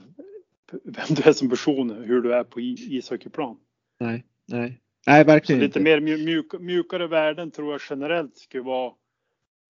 vem 0.85 1.07
du 1.09 1.23
är 1.23 1.33
som 1.33 1.51
person, 1.51 1.91
hur 1.91 2.21
du 2.21 2.35
är 2.35 2.45
på 2.45 2.61
ishockeyplan. 2.61 3.57
Nej, 4.01 4.25
nej, 4.47 4.81
nej 5.07 5.25
verkligen 5.25 5.61
Så 5.61 5.67
Lite 5.67 5.81
mer 5.81 6.01
mjuk, 6.01 6.61
mjukare 6.61 7.07
värden 7.07 7.51
tror 7.51 7.73
jag 7.73 7.81
generellt 7.91 8.37
skulle 8.37 8.63
vara 8.63 8.93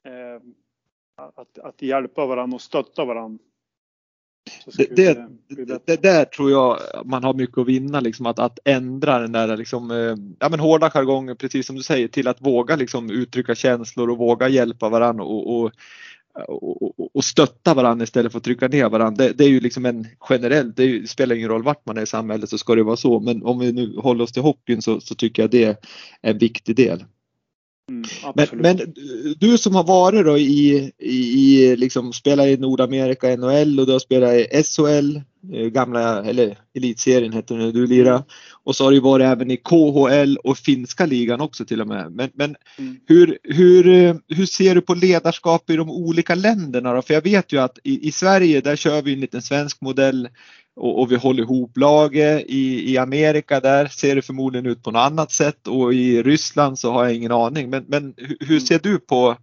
eh, 0.04 0.40
att, 1.16 1.59
att 1.59 1.83
hjälpa 1.83 2.27
varandra 2.27 2.55
och 2.55 2.62
stötta 2.62 3.05
varandra. 3.05 3.38
Det, 4.77 4.96
det, 4.96 5.29
det, 5.48 5.87
det, 5.87 6.03
där 6.03 6.24
tror 6.24 6.50
jag 6.50 6.79
man 7.05 7.24
har 7.24 7.35
mycket 7.35 7.59
att 7.59 7.66
vinna, 7.66 8.00
liksom, 8.00 8.27
att, 8.27 8.38
att 8.38 8.59
ändra 8.64 9.18
den 9.18 9.33
där 9.33 9.57
liksom, 9.57 9.90
eh, 9.90 10.16
ja, 10.38 10.48
men 10.48 10.61
hårda 10.61 10.90
jargongen, 10.90 11.37
precis 11.37 11.66
som 11.66 11.77
du 11.77 11.83
säger, 11.83 12.09
till 12.09 12.29
att 12.29 12.40
våga 12.40 12.77
liksom, 12.77 13.11
uttrycka 13.11 13.55
känslor 13.55 14.11
och 14.11 14.18
våga 14.18 14.48
hjälpa 14.48 14.88
varandra 14.88 15.24
och, 15.24 15.57
och, 15.57 15.72
och, 16.48 17.16
och 17.16 17.24
stötta 17.24 17.74
varandra 17.74 18.05
istället 18.05 18.33
för 18.33 18.38
att 18.38 18.44
trycka 18.44 18.68
ner 18.68 18.88
varandra. 18.88 19.29
Det, 19.33 19.44
är 19.44 19.48
ju 19.48 19.61
liksom 19.61 19.87
en 19.87 20.07
generellt, 20.31 20.77
det, 20.77 20.98
det, 20.98 21.09
spelar 21.09 21.37
ingen 21.37 21.48
roll 21.48 21.62
vart 21.62 21.87
man 21.87 21.98
är 21.98 22.03
i 22.03 22.07
samhället 22.07 22.50
så 22.50 22.59
ska 22.59 22.74
det 22.74 22.83
vara 22.83 22.96
så. 22.96 23.20
Men 23.20 23.42
om 23.42 23.59
vi 23.59 23.72
nu 23.72 23.96
håller 23.96 24.24
oss 24.24 24.33
till 24.33 24.42
hockeyn 24.42 24.83
så, 24.83 25.00
så 25.00 25.14
tycker 25.14 25.42
jag 25.42 25.50
det 25.50 25.64
är 25.64 25.77
en 26.22 26.38
viktig 26.38 26.77
del. 26.77 27.05
Mm, 27.90 28.05
men, 28.35 28.47
men, 28.53 28.94
du 29.38 29.59
som 29.59 29.75
har 29.75 29.85
varit 29.85 30.25
då 30.25 30.38
i, 30.38 30.92
i 30.99 31.77
liksom 31.77 32.12
spelat 32.12 32.47
i 32.47 32.57
Nordamerika, 32.57 33.37
NHL 33.37 33.81
och 33.81 33.87
du 33.87 33.92
har 33.92 33.99
spelat 33.99 34.35
i 34.35 34.62
SHL, 34.64 35.16
eh, 35.57 35.66
gamla, 35.66 36.25
eller 36.25 36.59
elitserien 36.75 37.33
heter 37.33 37.55
det 37.55 37.64
när 37.64 37.73
du 37.73 37.87
lirade. 37.87 38.25
Och 38.64 38.77
så 38.77 38.85
har 38.85 38.92
du 38.92 39.01
varit 39.01 39.25
även 39.25 39.51
i 39.51 39.57
KHL 39.57 40.37
och 40.37 40.59
finska 40.59 41.07
ligan 41.07 41.40
också 41.40 41.64
till 41.64 41.81
och 41.81 41.87
med. 41.87 42.12
Men, 42.12 42.31
men 42.35 42.57
mm. 42.79 42.97
hur, 43.07 43.38
hur, 43.42 43.85
hur 44.35 44.47
ser 44.47 44.75
du 44.75 44.81
på 44.81 44.94
ledarskap 44.94 45.70
i 45.70 45.77
de 45.77 45.90
olika 45.90 46.35
länderna 46.35 46.94
då? 46.94 47.03
För 47.03 47.14
jag 47.14 47.23
vet 47.23 47.53
ju 47.53 47.59
att 47.59 47.79
i, 47.85 48.09
i 48.09 48.12
Sverige 48.12 48.61
där 48.61 48.77
kör 48.77 49.03
vi 49.03 49.12
en 49.12 49.20
liten 49.20 49.42
svensk 49.42 49.81
modell 49.81 50.29
och, 50.76 51.00
och, 51.00 51.12
vi 51.12 51.16
håller 51.16 51.42
ihop 51.42 51.76
laget. 51.76 52.44
I, 52.46 52.92
I 52.92 52.98
Amerika 52.98 53.60
där 53.60 53.87
ser 53.87 54.14
det 54.14 54.22
förmodligen 54.22 54.66
ut 54.66 54.82
på 54.82 54.90
något 54.90 55.00
annat 55.10 55.32
sätt 55.32 55.68
och 55.68 55.94
i 55.94 56.22
Ryssland 56.22 56.78
så 56.78 56.92
har 56.92 57.04
jag 57.04 57.14
ingen 57.14 57.32
aning. 57.32 57.70
Men, 57.70 57.84
men 57.88 58.14
hur 58.40 58.60
ser 58.60 58.78
du 58.78 58.98
på, 58.98 59.37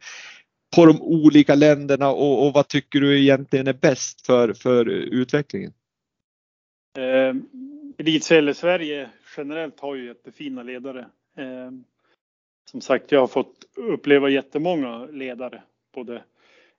på 0.76 0.86
de 0.86 1.02
olika 1.02 1.56
länderna 1.56 2.10
och, 2.10 2.48
och 2.48 2.54
vad 2.54 2.67
tycker 2.67 3.00
du 3.00 3.20
egentligen 3.20 3.67
är 3.67 3.74
bäst 3.74 4.26
för, 4.26 4.54
för 4.54 4.89
utvecklingen? 4.89 5.74
Eh, 6.98 7.36
Elitserie 7.98 8.54
Sverige 8.54 9.10
generellt 9.38 9.80
har 9.80 9.96
ju 9.96 10.06
jättefina 10.06 10.63
ledare. 10.63 11.00
Eh, 11.38 11.72
som 12.72 12.82
sagt, 12.82 13.12
jag 13.12 13.20
har 13.20 13.28
fått 13.28 13.56
uppleva 13.76 14.30
jättemånga 14.30 15.06
ledare. 15.06 15.63
Både 15.96 16.24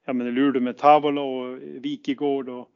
jag 0.05 0.17
menar, 0.17 0.31
Luleå 0.31 0.63
med 0.63 0.79
Tavola 0.79 1.21
och 1.21 1.59
Wikegård 1.63 2.49
och 2.49 2.69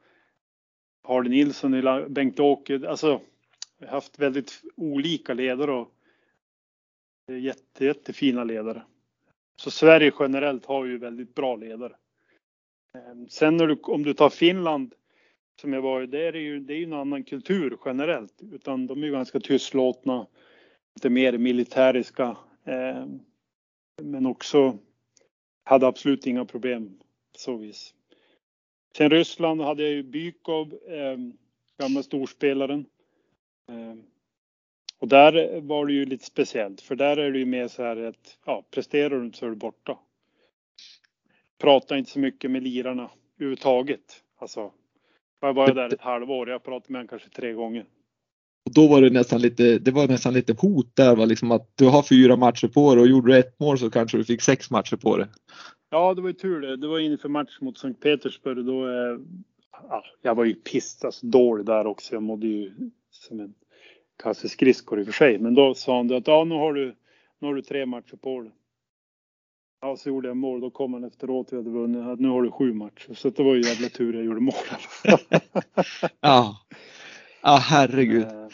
Hardy 1.06 1.30
Nilsson, 1.30 1.72
Bengt-Åke. 2.08 2.88
Alltså, 2.88 3.20
vi 3.78 3.86
har 3.86 3.92
haft 3.92 4.18
väldigt 4.18 4.62
olika 4.76 5.34
ledare 5.34 5.72
och 5.72 5.92
jätte, 7.32 7.84
jättefina 7.84 8.44
ledare. 8.44 8.82
Så 9.56 9.70
Sverige 9.70 10.12
generellt 10.18 10.66
har 10.66 10.84
ju 10.84 10.98
väldigt 10.98 11.34
bra 11.34 11.56
ledare. 11.56 11.96
Ehm, 12.94 13.28
sen 13.28 13.58
du, 13.58 13.78
om 13.82 14.02
du 14.02 14.14
tar 14.14 14.30
Finland 14.30 14.94
som 15.60 15.72
jag 15.72 15.82
var 15.82 16.02
i, 16.02 16.06
det 16.06 16.26
är 16.26 16.32
ju, 16.32 16.60
det 16.60 16.74
är 16.74 16.78
ju 16.78 16.84
en 16.84 16.92
annan 16.92 17.24
kultur 17.24 17.78
generellt. 17.84 18.42
Utan 18.52 18.86
de 18.86 19.02
är 19.02 19.06
ju 19.06 19.12
ganska 19.12 19.40
tystlåtna, 19.40 20.26
lite 20.94 21.10
mer 21.10 21.38
militäriska. 21.38 22.36
Eh, 22.64 23.06
men 24.02 24.26
också 24.26 24.78
hade 25.64 25.86
absolut 25.86 26.26
inga 26.26 26.44
problem 26.44 26.98
så 27.36 27.56
vis. 27.56 27.94
Sen 28.96 29.10
Ryssland 29.10 29.60
hade 29.60 29.82
jag 29.82 29.92
ju 29.92 30.02
Bykov, 30.02 30.74
eh, 30.88 31.18
gamla 31.80 32.02
storspelaren. 32.02 32.86
Eh, 33.68 33.94
och 34.98 35.08
där 35.08 35.60
var 35.60 35.86
det 35.86 35.92
ju 35.92 36.04
lite 36.04 36.24
speciellt, 36.24 36.80
för 36.80 36.96
där 36.96 37.16
är 37.16 37.32
det 37.32 37.38
ju 37.38 37.46
mer 37.46 37.68
så 37.68 37.82
här 37.82 37.96
att 37.96 38.38
ja, 38.46 38.64
presterar 38.70 39.18
du 39.18 39.24
inte 39.24 39.38
så 39.38 39.46
är 39.46 39.50
du 39.50 39.56
borta. 39.56 39.98
Prata 41.58 41.98
inte 41.98 42.10
så 42.10 42.18
mycket 42.18 42.50
med 42.50 42.62
lirarna 42.62 43.10
överhuvudtaget. 43.36 44.22
Alltså, 44.38 44.70
jag 45.40 45.54
var 45.54 45.74
där 45.74 45.94
ett 45.94 46.00
halvår, 46.00 46.48
jag 46.48 46.62
pratade 46.62 46.92
med 46.92 46.98
honom 46.98 47.08
kanske 47.08 47.28
tre 47.28 47.52
gånger. 47.52 47.84
Och 48.64 48.74
då 48.74 48.88
var 48.88 49.02
det 49.02 49.10
nästan 49.10 49.40
lite, 49.40 49.78
det 49.78 49.90
var 49.90 50.08
nästan 50.08 50.34
lite 50.34 50.52
hot 50.52 50.96
där, 50.96 51.16
va? 51.16 51.24
Liksom 51.24 51.50
att 51.50 51.70
du 51.74 51.84
har 51.86 52.02
fyra 52.02 52.36
matcher 52.36 52.68
på 52.68 52.94
dig 52.94 53.02
och 53.02 53.08
gjorde 53.08 53.32
du 53.32 53.38
ett 53.38 53.60
mål 53.60 53.78
så 53.78 53.90
kanske 53.90 54.16
du 54.16 54.24
fick 54.24 54.42
sex 54.42 54.70
matcher 54.70 54.96
på 54.96 55.16
dig. 55.16 55.26
Ja, 55.90 56.14
det 56.14 56.22
var 56.22 56.28
ju 56.28 56.34
tur 56.34 56.60
det. 56.60 56.76
Det 56.76 56.88
var 56.88 56.98
inför 56.98 57.28
match 57.28 57.60
mot 57.60 57.78
Sankt 57.78 58.00
Petersburg. 58.00 58.64
Då, 58.64 58.88
eh, 58.88 59.18
ja, 59.72 60.04
jag 60.22 60.34
var 60.34 60.44
ju 60.44 60.54
pissad 60.54 61.08
alltså, 61.08 61.26
dålig 61.26 61.66
där 61.66 61.86
också. 61.86 62.14
Jag 62.14 62.22
mådde 62.22 62.46
ju 62.46 62.90
som 63.10 63.40
en 63.40 63.54
kasse 64.22 64.48
skridskor 64.48 65.00
i 65.00 65.02
och 65.02 65.06
för 65.06 65.12
sig. 65.12 65.38
Men 65.38 65.54
då 65.54 65.74
sa 65.74 65.96
han 65.96 66.14
att 66.14 66.26
ja, 66.26 66.44
nu 66.44 66.54
har 66.54 66.72
du, 66.72 66.94
nu 67.38 67.46
har 67.46 67.54
du 67.54 67.62
tre 67.62 67.86
matcher 67.86 68.16
på 68.16 68.40
dig. 68.40 68.52
Ja, 69.80 69.96
så 69.96 70.08
gjorde 70.08 70.28
jag 70.28 70.36
mål. 70.36 70.60
Då 70.60 70.70
kom 70.70 70.92
han 70.92 71.04
efteråt 71.04 71.52
vi 71.52 71.56
hade 71.56 71.70
vunnit. 71.70 72.06
Att 72.06 72.20
nu 72.20 72.28
har 72.28 72.42
du 72.42 72.50
sju 72.50 72.72
matcher. 72.72 73.14
Så 73.14 73.30
det 73.30 73.42
var 73.42 73.54
ju 73.54 73.62
jävla 73.62 73.88
tur 73.88 74.14
jag 74.14 74.24
gjorde 74.24 74.40
mål. 74.40 74.54
ja. 76.20 76.56
Ja, 77.42 77.56
herregud. 77.62 78.22
Eh, 78.22 78.48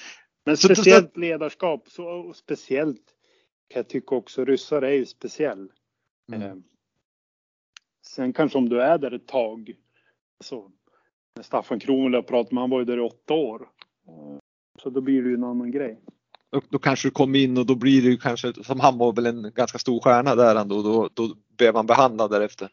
men 0.44 0.56
speciellt 0.56 1.16
ledarskap. 1.16 1.88
Så, 1.88 2.32
speciellt 2.34 3.02
kan 3.68 3.78
jag 3.78 3.88
tycka 3.88 4.14
också. 4.14 4.44
Ryssar 4.44 4.82
är 4.82 4.92
ju 4.92 5.06
speciell. 5.06 5.68
Mm. 6.32 6.62
Eh, 8.12 8.14
Sen 8.14 8.32
kanske 8.32 8.58
om 8.58 8.68
du 8.68 8.82
är 8.82 8.98
där 8.98 9.14
ett 9.14 9.26
tag. 9.26 9.74
Så, 10.44 10.70
när 11.36 11.42
Staffan 11.42 11.80
jag 12.12 12.26
pratade 12.26 12.54
med, 12.54 12.62
han 12.62 12.70
var 12.70 12.78
ju 12.78 12.84
där 12.84 12.96
i 12.96 13.00
åtta 13.00 13.34
år. 13.34 13.68
Så 14.82 14.90
då 14.90 15.00
blir 15.00 15.22
det 15.22 15.28
ju 15.28 15.34
en 15.34 15.44
annan 15.44 15.70
grej. 15.70 16.00
Då, 16.50 16.60
då 16.68 16.78
kanske 16.78 17.08
du 17.08 17.12
kom 17.12 17.34
in 17.34 17.58
och 17.58 17.66
då 17.66 17.74
blir 17.74 18.02
det 18.02 18.08
ju 18.08 18.16
kanske, 18.16 18.52
som 18.64 18.80
han 18.80 18.98
var 18.98 19.12
väl 19.12 19.26
en 19.26 19.52
ganska 19.54 19.78
stor 19.78 20.00
stjärna 20.00 20.34
där 20.34 20.56
ändå, 20.56 20.82
då, 20.82 21.08
då 21.14 21.34
blev 21.58 21.74
man 21.74 21.86
behandlad 21.86 22.30
därefter. 22.30 22.68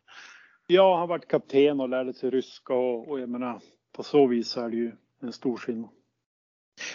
Ja, 0.68 1.00
han 1.00 1.10
varit 1.10 1.28
kapten 1.28 1.80
och 1.80 1.90
lärde 1.90 2.14
sig 2.14 2.30
ryska 2.30 2.74
och, 2.74 3.08
och 3.10 3.20
jag 3.20 3.30
menar 3.30 3.62
på 3.96 4.04
så 4.04 4.28
vis 4.28 4.58
är 4.58 4.70
det 4.70 4.76
ju 4.76 4.92
en 5.22 5.34
stor 5.34 5.58
skillnad. 5.58 5.90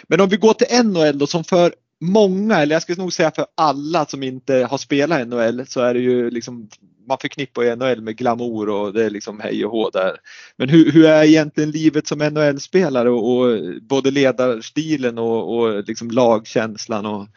Men 0.07 0.21
om 0.21 0.29
vi 0.29 0.37
går 0.37 0.53
till 0.53 0.85
NHL 0.85 1.17
då 1.17 1.27
som 1.27 1.43
för 1.43 1.75
många, 2.01 2.55
eller 2.55 2.75
jag 2.75 2.81
skulle 2.81 3.01
nog 3.01 3.13
säga 3.13 3.31
för 3.31 3.45
alla 3.55 4.05
som 4.05 4.23
inte 4.23 4.55
har 4.55 4.77
spelat 4.77 5.21
i 5.21 5.25
NHL 5.25 5.65
så 5.67 5.81
är 5.81 5.93
det 5.93 5.99
ju 5.99 6.29
liksom 6.29 6.69
man 7.07 7.17
förknippar 7.21 7.63
ju 7.63 7.75
NHL 7.75 8.01
med 8.01 8.17
glamour 8.17 8.69
och 8.69 8.93
det 8.93 9.05
är 9.05 9.09
liksom 9.09 9.39
hej 9.39 9.65
och 9.65 9.71
hå 9.71 9.89
där. 9.89 10.17
Men 10.57 10.69
hur, 10.69 10.91
hur 10.91 11.05
är 11.05 11.23
egentligen 11.23 11.71
livet 11.71 12.07
som 12.07 12.19
NHL-spelare 12.19 13.09
och, 13.09 13.37
och, 13.37 13.59
både 13.81 14.11
ledarstilen 14.11 15.17
och, 15.17 15.57
och 15.57 15.83
liksom 15.87 16.11
lagkänslan 16.11 17.05
och 17.05 17.27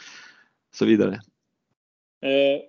så 0.74 0.84
vidare? 0.84 1.20
Eh, 2.22 2.60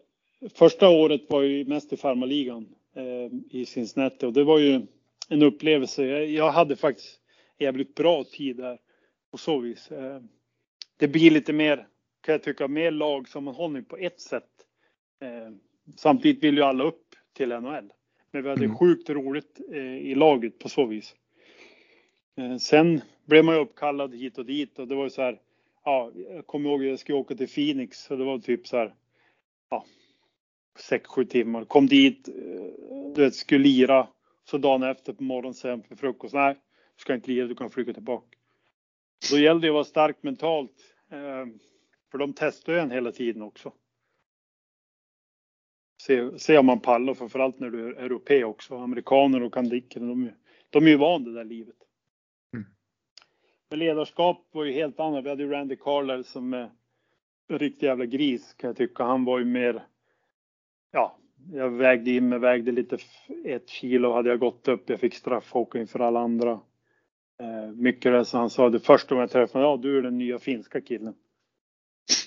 första 0.54 0.90
året 0.90 1.22
var 1.30 1.42
ju 1.42 1.66
mest 1.66 1.94
i 1.94 1.98
farmaligan 1.98 2.68
eh, 2.96 3.60
i 3.60 3.66
Cincinnati 3.66 4.26
och 4.26 4.34
det 4.34 4.44
var 4.44 4.60
ju 4.60 4.82
en 5.30 5.44
upplevelse. 5.44 6.06
Jag, 6.06 6.30
jag 6.30 6.52
hade 6.52 6.76
faktiskt 6.76 7.20
jävligt 7.60 7.96
bra 7.96 8.24
tid 8.24 8.58
där 8.58 8.78
på 9.32 9.38
så 9.38 9.60
vis. 9.60 9.92
Eh, 9.92 10.22
det 11.00 11.08
blir 11.08 11.32
lite 11.32 11.54
mer, 11.54 11.88
kan 12.22 12.34
jag 12.34 12.44
tycka, 12.44 12.68
mer 12.68 12.92
lagsammanhållning 12.92 13.86
på 13.86 13.98
ett 13.98 14.22
sätt. 14.22 14.50
Eh, 15.22 15.54
samtidigt 15.96 16.44
vill 16.44 16.58
ju 16.58 16.64
alla 16.64 16.84
upp 16.84 17.16
till 17.34 17.50
NHL. 17.50 17.92
Men 18.32 18.44
vi 18.44 18.50
hade 18.50 18.66
mm. 18.66 18.78
sjukt 18.78 19.10
roligt 19.10 19.60
eh, 19.72 19.98
i 19.98 20.16
laget 20.16 20.60
på 20.60 20.70
så 20.70 20.86
vis. 20.86 21.16
Eh, 22.38 22.58
sen 22.58 23.02
blev 23.26 23.46
man 23.46 23.56
ju 23.56 23.62
uppkallad 23.62 24.16
hit 24.16 24.38
och 24.38 24.46
dit 24.46 24.80
och 24.80 24.88
det 24.88 24.96
var 24.96 25.04
ju 25.04 25.10
så 25.10 25.22
här. 25.22 25.40
ja, 25.86 26.12
jag 26.16 26.48
kommer 26.48 26.70
ihåg 26.70 26.82
att 26.82 26.90
jag 26.90 27.00
skulle 27.00 27.18
åka 27.18 27.36
till 27.36 27.50
Phoenix 27.50 28.12
och 28.12 28.18
det 28.18 28.24
var 28.24 28.40
typ 28.40 28.68
så 28.68 28.78
här, 28.78 28.94
ja, 29.70 29.86
6-7 30.90 31.26
timmar. 31.26 31.66
Kom 31.66 31.88
dit, 31.88 32.28
eh, 32.28 33.14
du 33.16 33.22
vet, 33.22 33.36
skulle 33.36 33.64
lira. 33.64 34.08
Så 34.44 34.58
dagen 34.58 34.84
efter 34.84 35.14
på 35.14 35.24
morgonen 35.24 35.54
sen 35.54 35.84
för 35.84 35.96
frukost, 35.96 36.34
nej, 36.34 36.54
du 36.96 37.02
ska 37.02 37.14
inte 37.14 37.32
lira, 37.32 37.48
du 37.48 37.56
kan 37.56 37.70
flyga 37.70 37.94
tillbaka. 37.94 38.38
Då 39.32 39.38
gällde 39.38 39.68
det 39.68 39.70
att 39.70 39.74
vara 39.74 39.84
stark 39.84 40.24
mentalt. 40.24 40.89
Eh, 41.10 41.46
för 42.12 42.18
de 42.18 42.34
testar 42.34 42.74
ju 42.74 42.80
en 42.80 42.92
hela 42.92 43.12
tiden 43.12 43.42
också. 43.42 43.74
Se, 46.02 46.40
se 46.40 46.58
om 46.58 46.66
man 46.66 46.80
pallar, 46.80 47.14
framförallt 47.14 47.60
när 47.60 47.70
du 47.70 47.88
är 47.88 47.94
europé 47.94 48.44
också. 48.44 48.78
Amerikaner 48.78 49.44
och 49.44 49.54
kandiker, 49.54 50.00
de, 50.00 50.32
de 50.70 50.86
är 50.86 50.90
ju 50.90 50.98
van 50.98 51.24
det 51.24 51.34
där 51.34 51.44
livet. 51.44 51.76
Mm. 52.54 52.66
Men 53.70 53.80
ledarskap 53.80 54.48
var 54.52 54.64
ju 54.64 54.74
helt 54.74 55.00
annat. 55.00 55.26
Vi 55.26 55.30
hade 55.30 55.44
ju 55.44 55.52
Randy 55.52 55.76
Carlisle 55.76 56.24
som 56.24 56.54
är 56.54 56.72
en 57.48 57.60
riktig 57.60 57.88
jävla 57.88 58.06
gris 58.06 58.54
kan 58.54 58.68
jag 58.68 58.78
tycka. 58.78 59.04
Han 59.04 59.26
var 59.26 59.40
ju 59.40 59.46
mer, 59.46 59.88
ja, 60.92 61.20
jag 61.52 61.70
vägde 61.70 62.12
in 62.12 62.30
mig, 62.30 62.40
vägde 62.40 62.72
lite 62.72 62.98
ett 63.46 63.70
kilo 63.70 64.12
hade 64.12 64.30
jag 64.30 64.40
gått 64.40 64.68
upp. 64.68 64.90
Jag 64.90 65.00
fick 65.00 65.14
straff 65.14 65.54
inför 65.76 66.00
alla 66.00 66.20
andra. 66.20 66.60
Eh, 67.40 67.72
mycket 67.76 68.12
det 68.12 68.26
så 68.26 68.38
han 68.38 68.50
sa 68.50 68.70
det 68.70 68.80
första 68.80 69.16
gången 69.16 69.22
jag 69.22 69.32
träffade 69.32 69.66
ja 69.66 69.78
du 69.78 69.98
är 69.98 70.02
den 70.02 70.18
nya 70.18 70.40
finska 70.40 70.82
killen. 70.82 71.14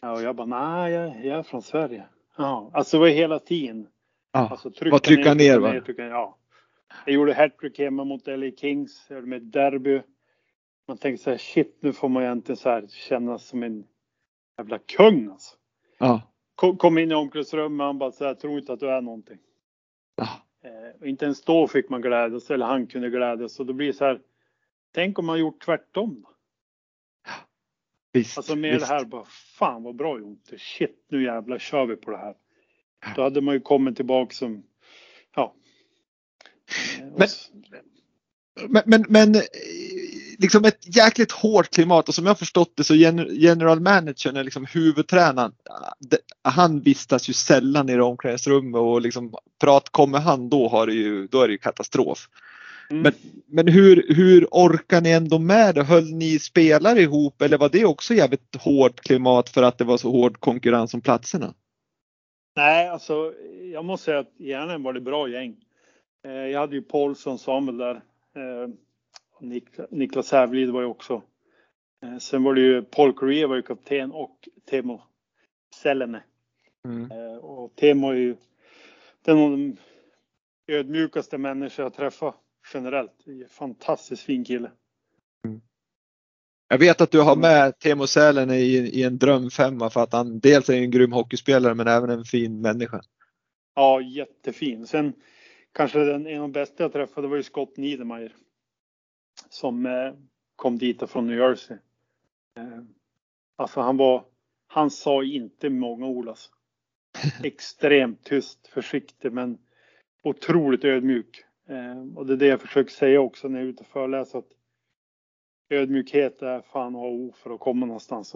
Ja, 0.03 0.13
och 0.13 0.23
jag 0.23 0.37
bara, 0.37 0.47
nej 0.47 0.93
jag, 0.93 1.25
jag 1.25 1.39
är 1.39 1.43
från 1.43 1.63
Sverige. 1.63 2.05
Ja, 2.37 2.71
alltså 2.75 2.97
det 2.97 3.01
var 3.01 3.09
hela 3.09 3.39
tiden. 3.39 3.87
Ja, 4.33 4.49
alltså, 4.49 4.71
trycka 4.71 4.99
trycka 4.99 5.35
ner, 5.35 5.35
ner 5.35 5.59
va? 5.59 5.81
Trycka, 5.81 6.07
ja. 6.07 6.39
Jag 7.07 7.15
gjorde 7.15 7.35
hattrick 7.35 7.79
hemma 7.79 8.05
mot 8.05 8.27
LA 8.27 8.51
Kings, 8.57 9.07
med 9.11 9.43
derby. 9.43 10.03
Man 10.89 10.97
tänkte 10.97 11.25
så 11.25 11.31
här, 11.31 11.39
shit 11.39 11.79
nu 11.81 11.93
får 11.93 12.09
man 12.09 12.23
egentligen 12.23 12.57
så 12.57 12.69
här 12.69 12.87
känna 12.89 13.39
som 13.39 13.63
en 13.63 13.85
jävla 14.59 14.79
kung 14.79 15.29
alltså. 15.31 15.57
Ja. 15.99 16.23
Kom, 16.55 16.77
kom 16.77 16.99
in 16.99 17.13
i 17.13 17.15
omklädningsrummet 17.15 17.81
och 17.81 17.87
han 17.87 17.99
bara 17.99 18.13
så 18.13 18.25
här, 18.25 18.35
tror 18.35 18.59
inte 18.59 18.73
att 18.73 18.81
du 18.81 18.91
är 18.91 19.01
någonting. 19.01 19.39
Ja. 20.17 20.29
Eh, 20.65 21.09
inte 21.09 21.25
ens 21.25 21.43
då 21.43 21.69
fick 21.69 21.89
man 21.89 22.03
glädjas, 22.03 22.51
eller 22.51 22.67
han 22.67 22.87
kunde 22.87 23.11
glädjas. 23.11 23.53
Så 23.53 23.65
då 23.65 23.73
blir 23.73 23.87
det 23.87 23.93
så 23.93 24.05
här, 24.05 24.21
tänk 24.93 25.19
om 25.19 25.27
man 25.27 25.39
gjort 25.39 25.65
tvärtom. 25.65 26.27
Visst, 28.13 28.37
alltså 28.37 28.57
med 28.57 28.75
visst. 28.75 28.89
det 28.89 28.95
här 28.95 29.05
bara, 29.05 29.25
fan 29.59 29.83
vad 29.83 29.97
bra 29.97 30.19
Jonte, 30.19 30.59
shit 30.59 31.07
nu 31.09 31.25
jävlar 31.25 31.59
kör 31.59 31.87
vi 31.87 31.97
på 31.97 32.11
det 32.11 32.17
här. 32.17 32.35
Då 33.17 33.23
hade 33.23 33.41
man 33.41 33.55
ju 33.55 33.61
kommit 33.61 33.97
tillbaka 33.97 34.35
som, 34.35 34.63
ja. 35.35 35.55
Men, 37.17 37.29
men, 38.69 38.83
men, 38.87 39.05
men 39.09 39.43
liksom 40.39 40.65
ett 40.65 40.97
jäkligt 40.97 41.33
hårt 41.33 41.71
klimat 41.71 42.09
och 42.09 42.15
som 42.15 42.27
jag 42.27 42.39
förstått 42.39 42.73
det 42.77 42.85
så 42.85 42.95
general 42.95 43.81
managern 43.81 44.37
är 44.37 44.45
liksom 44.45 44.67
huvudtränaren. 44.67 45.53
Han 46.43 46.81
vistas 46.81 47.29
ju 47.29 47.33
sällan 47.33 47.89
i 47.89 48.01
omklädningsrummet 48.01 48.79
och 48.79 49.01
liksom 49.01 49.35
prat, 49.61 49.89
kommer 49.89 50.19
han 50.19 50.49
då 50.49 50.69
har 50.69 50.87
det 50.87 50.95
ju, 50.95 51.27
då 51.27 51.41
är 51.41 51.47
det 51.47 51.53
ju 51.53 51.59
katastrof. 51.59 52.29
Mm. 52.93 53.03
Men, 53.03 53.13
men 53.47 53.69
hur, 53.69 54.15
hur 54.15 54.49
orkar 54.51 55.01
ni 55.01 55.11
ändå 55.11 55.39
med 55.39 55.75
det? 55.75 55.83
Höll 55.83 56.13
ni 56.15 56.39
spelare 56.39 57.01
ihop 57.01 57.43
eller 57.43 57.59
var 57.59 57.69
det 57.69 57.85
också 57.85 58.15
jävligt 58.15 58.57
hårt 58.57 59.01
klimat 59.01 59.49
för 59.49 59.63
att 59.63 59.79
det 59.79 59.85
var 59.85 59.97
så 59.97 60.11
hård 60.11 60.41
konkurrens 60.41 60.95
om 60.95 61.01
platserna? 61.01 61.55
Nej, 62.57 62.89
alltså 62.89 63.35
jag 63.73 63.85
måste 63.85 64.05
säga 64.05 64.19
att 64.19 64.41
egentligen 64.41 64.83
var 64.83 64.93
det 64.93 65.01
bra 65.01 65.29
gäng. 65.29 65.57
Eh, 66.25 66.33
jag 66.33 66.61
hade 66.61 66.77
ju 66.77 66.83
Paulsson, 66.83 67.39
Samuel 67.39 67.79
där. 67.79 67.95
Eh, 68.37 68.69
Niklas 69.91 70.33
Hävelid 70.33 70.71
var 70.71 70.81
ju 70.81 70.87
också. 70.87 71.23
Eh, 72.03 72.19
sen 72.19 72.43
var 72.43 72.55
det 72.55 72.61
ju 72.61 72.83
Paul 72.83 73.13
Correa 73.13 73.47
var 73.47 73.57
ju 73.57 73.63
kapten 73.63 74.13
och 74.13 74.49
Temo 74.71 75.03
Selene. 75.75 76.23
Mm. 76.85 77.11
Och 77.41 77.77
Temo 77.77 78.11
är 78.11 78.17
ju 78.17 78.37
den 79.25 79.77
ödmjukaste 80.67 81.39
människor 81.39 81.83
jag 81.85 81.95
träffat 81.95 82.42
generellt. 82.75 83.25
Fantastiskt 83.49 84.23
fin 84.23 84.45
kille. 84.45 84.71
Mm. 85.45 85.61
Jag 86.69 86.79
vet 86.79 87.01
att 87.01 87.11
du 87.11 87.21
har 87.21 87.37
med 87.37 87.79
Temo 87.79 88.07
Sälen 88.07 88.51
i, 88.51 88.63
i 88.73 89.03
en 89.03 89.19
drömfemma 89.19 89.91
för 89.91 90.03
att 90.03 90.13
han 90.13 90.41
dels 90.41 90.69
är 90.69 90.75
en 90.75 90.91
grym 90.91 91.13
hockeyspelare 91.13 91.75
men 91.75 91.89
även 91.89 92.11
en 92.11 92.25
fin 92.25 92.61
människa. 92.61 93.01
Ja, 93.75 94.01
jättefin. 94.01 94.87
Sen 94.87 95.13
kanske 95.73 95.99
den, 95.99 96.27
en 96.27 96.37
av 96.37 96.43
de 96.43 96.53
bästa 96.53 96.83
jag 96.83 96.93
träffade 96.93 97.29
var 97.29 97.37
ju 97.37 97.43
Scott 97.43 97.77
Niedermayer. 97.77 98.35
Som 99.49 99.87
eh, 99.87 100.15
kom 100.57 100.79
dit 100.79 101.11
från 101.11 101.27
New 101.27 101.39
Jersey. 101.39 101.77
Eh, 102.57 102.83
alltså 103.57 103.81
han 103.81 103.97
var, 103.97 104.25
han 104.67 104.91
sa 104.91 105.25
inte 105.25 105.71
många 105.71 106.07
ord 106.07 106.29
alltså. 106.29 106.51
Extremt 107.45 108.25
tyst, 108.25 108.67
försiktig 108.69 109.33
men 109.33 109.59
otroligt 110.23 110.85
ödmjuk. 110.85 111.45
Eh, 111.73 112.17
och 112.17 112.27
det 112.27 112.33
är 112.33 112.37
det 112.37 112.47
jag 112.47 112.61
försöker 112.61 112.91
säga 112.91 113.21
också 113.21 113.49
när 113.49 113.59
jag 113.59 113.67
är 113.67 113.71
ute 113.71 113.81
och 113.81 113.87
föreläser. 113.87 114.39
Att 114.39 114.49
ödmjukhet 115.71 116.43
är 116.43 116.63
fan 116.73 116.97
A 116.97 116.99
och 116.99 117.13
O 117.13 117.35
för 117.37 117.55
att 117.55 117.61
komma 117.61 117.87
någonstans. 117.87 118.35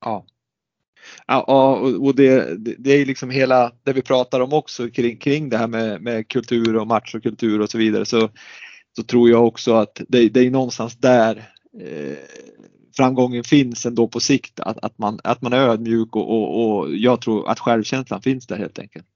Ja. 0.00 0.26
Ja, 1.26 1.76
och 2.00 2.14
det, 2.14 2.56
det 2.78 2.92
är 2.92 3.06
liksom 3.06 3.30
hela 3.30 3.72
det 3.82 3.92
vi 3.92 4.02
pratar 4.02 4.40
om 4.40 4.52
också 4.52 4.90
kring, 4.90 5.16
kring 5.16 5.48
det 5.48 5.58
här 5.58 5.66
med, 5.66 6.02
med 6.02 6.28
kultur 6.28 6.76
och 6.76 6.86
match 6.86 7.14
och 7.14 7.22
kultur 7.22 7.60
och 7.60 7.70
så 7.70 7.78
vidare. 7.78 8.04
Så, 8.04 8.30
så 8.96 9.02
tror 9.02 9.30
jag 9.30 9.46
också 9.46 9.74
att 9.74 10.00
det, 10.08 10.28
det 10.28 10.40
är 10.40 10.50
någonstans 10.50 10.96
där 10.96 11.36
eh, 11.80 12.16
framgången 12.96 13.44
finns 13.44 13.86
ändå 13.86 14.08
på 14.08 14.20
sikt. 14.20 14.60
Att, 14.60 14.84
att, 14.84 14.98
man, 14.98 15.20
att 15.24 15.42
man 15.42 15.52
är 15.52 15.68
ödmjuk 15.68 16.16
och, 16.16 16.30
och, 16.30 16.78
och 16.78 16.94
jag 16.94 17.20
tror 17.20 17.48
att 17.48 17.58
självkänslan 17.58 18.22
finns 18.22 18.46
där 18.46 18.56
helt 18.56 18.78
enkelt. 18.78 19.06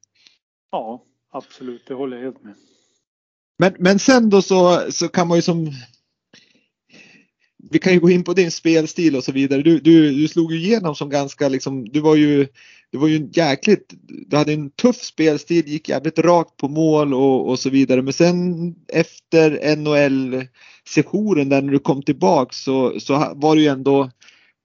Ja, 0.70 1.04
absolut, 1.36 1.86
det 1.86 1.94
håller 1.94 2.16
jag 2.16 2.24
helt 2.24 2.44
med. 2.44 2.54
Men, 3.58 3.76
men 3.78 3.98
sen 3.98 4.30
då 4.30 4.42
så, 4.42 4.92
så 4.92 5.08
kan 5.08 5.28
man 5.28 5.38
ju 5.38 5.42
som 5.42 5.72
vi 7.70 7.78
kan 7.78 7.92
ju 7.92 8.00
gå 8.00 8.10
in 8.10 8.24
på 8.24 8.32
din 8.32 8.50
spelstil 8.50 9.16
och 9.16 9.24
så 9.24 9.32
vidare. 9.32 9.62
Du, 9.62 9.80
du, 9.80 10.10
du 10.10 10.28
slog 10.28 10.52
ju 10.52 10.58
igenom 10.58 10.94
som 10.94 11.10
ganska 11.10 11.48
liksom, 11.48 11.84
du 11.84 12.00
var 12.00 12.16
ju, 12.16 12.46
du 12.90 12.98
var 12.98 13.08
ju 13.08 13.28
jäkligt, 13.32 13.94
du 14.26 14.36
hade 14.36 14.52
en 14.52 14.70
tuff 14.70 14.96
spelstil, 14.96 15.68
gick 15.68 15.88
jävligt 15.88 16.18
rakt 16.18 16.56
på 16.56 16.68
mål 16.68 17.14
och, 17.14 17.48
och 17.48 17.58
så 17.58 17.70
vidare. 17.70 18.02
Men 18.02 18.12
sen 18.12 18.74
efter 18.92 19.76
NHL-sessionen 19.76 21.48
där 21.48 21.62
när 21.62 21.72
du 21.72 21.78
kom 21.78 22.02
tillbaks 22.02 22.64
så, 22.64 23.00
så 23.00 23.32
var 23.34 23.56
det 23.56 23.62
ju 23.62 23.68
ändå 23.68 24.10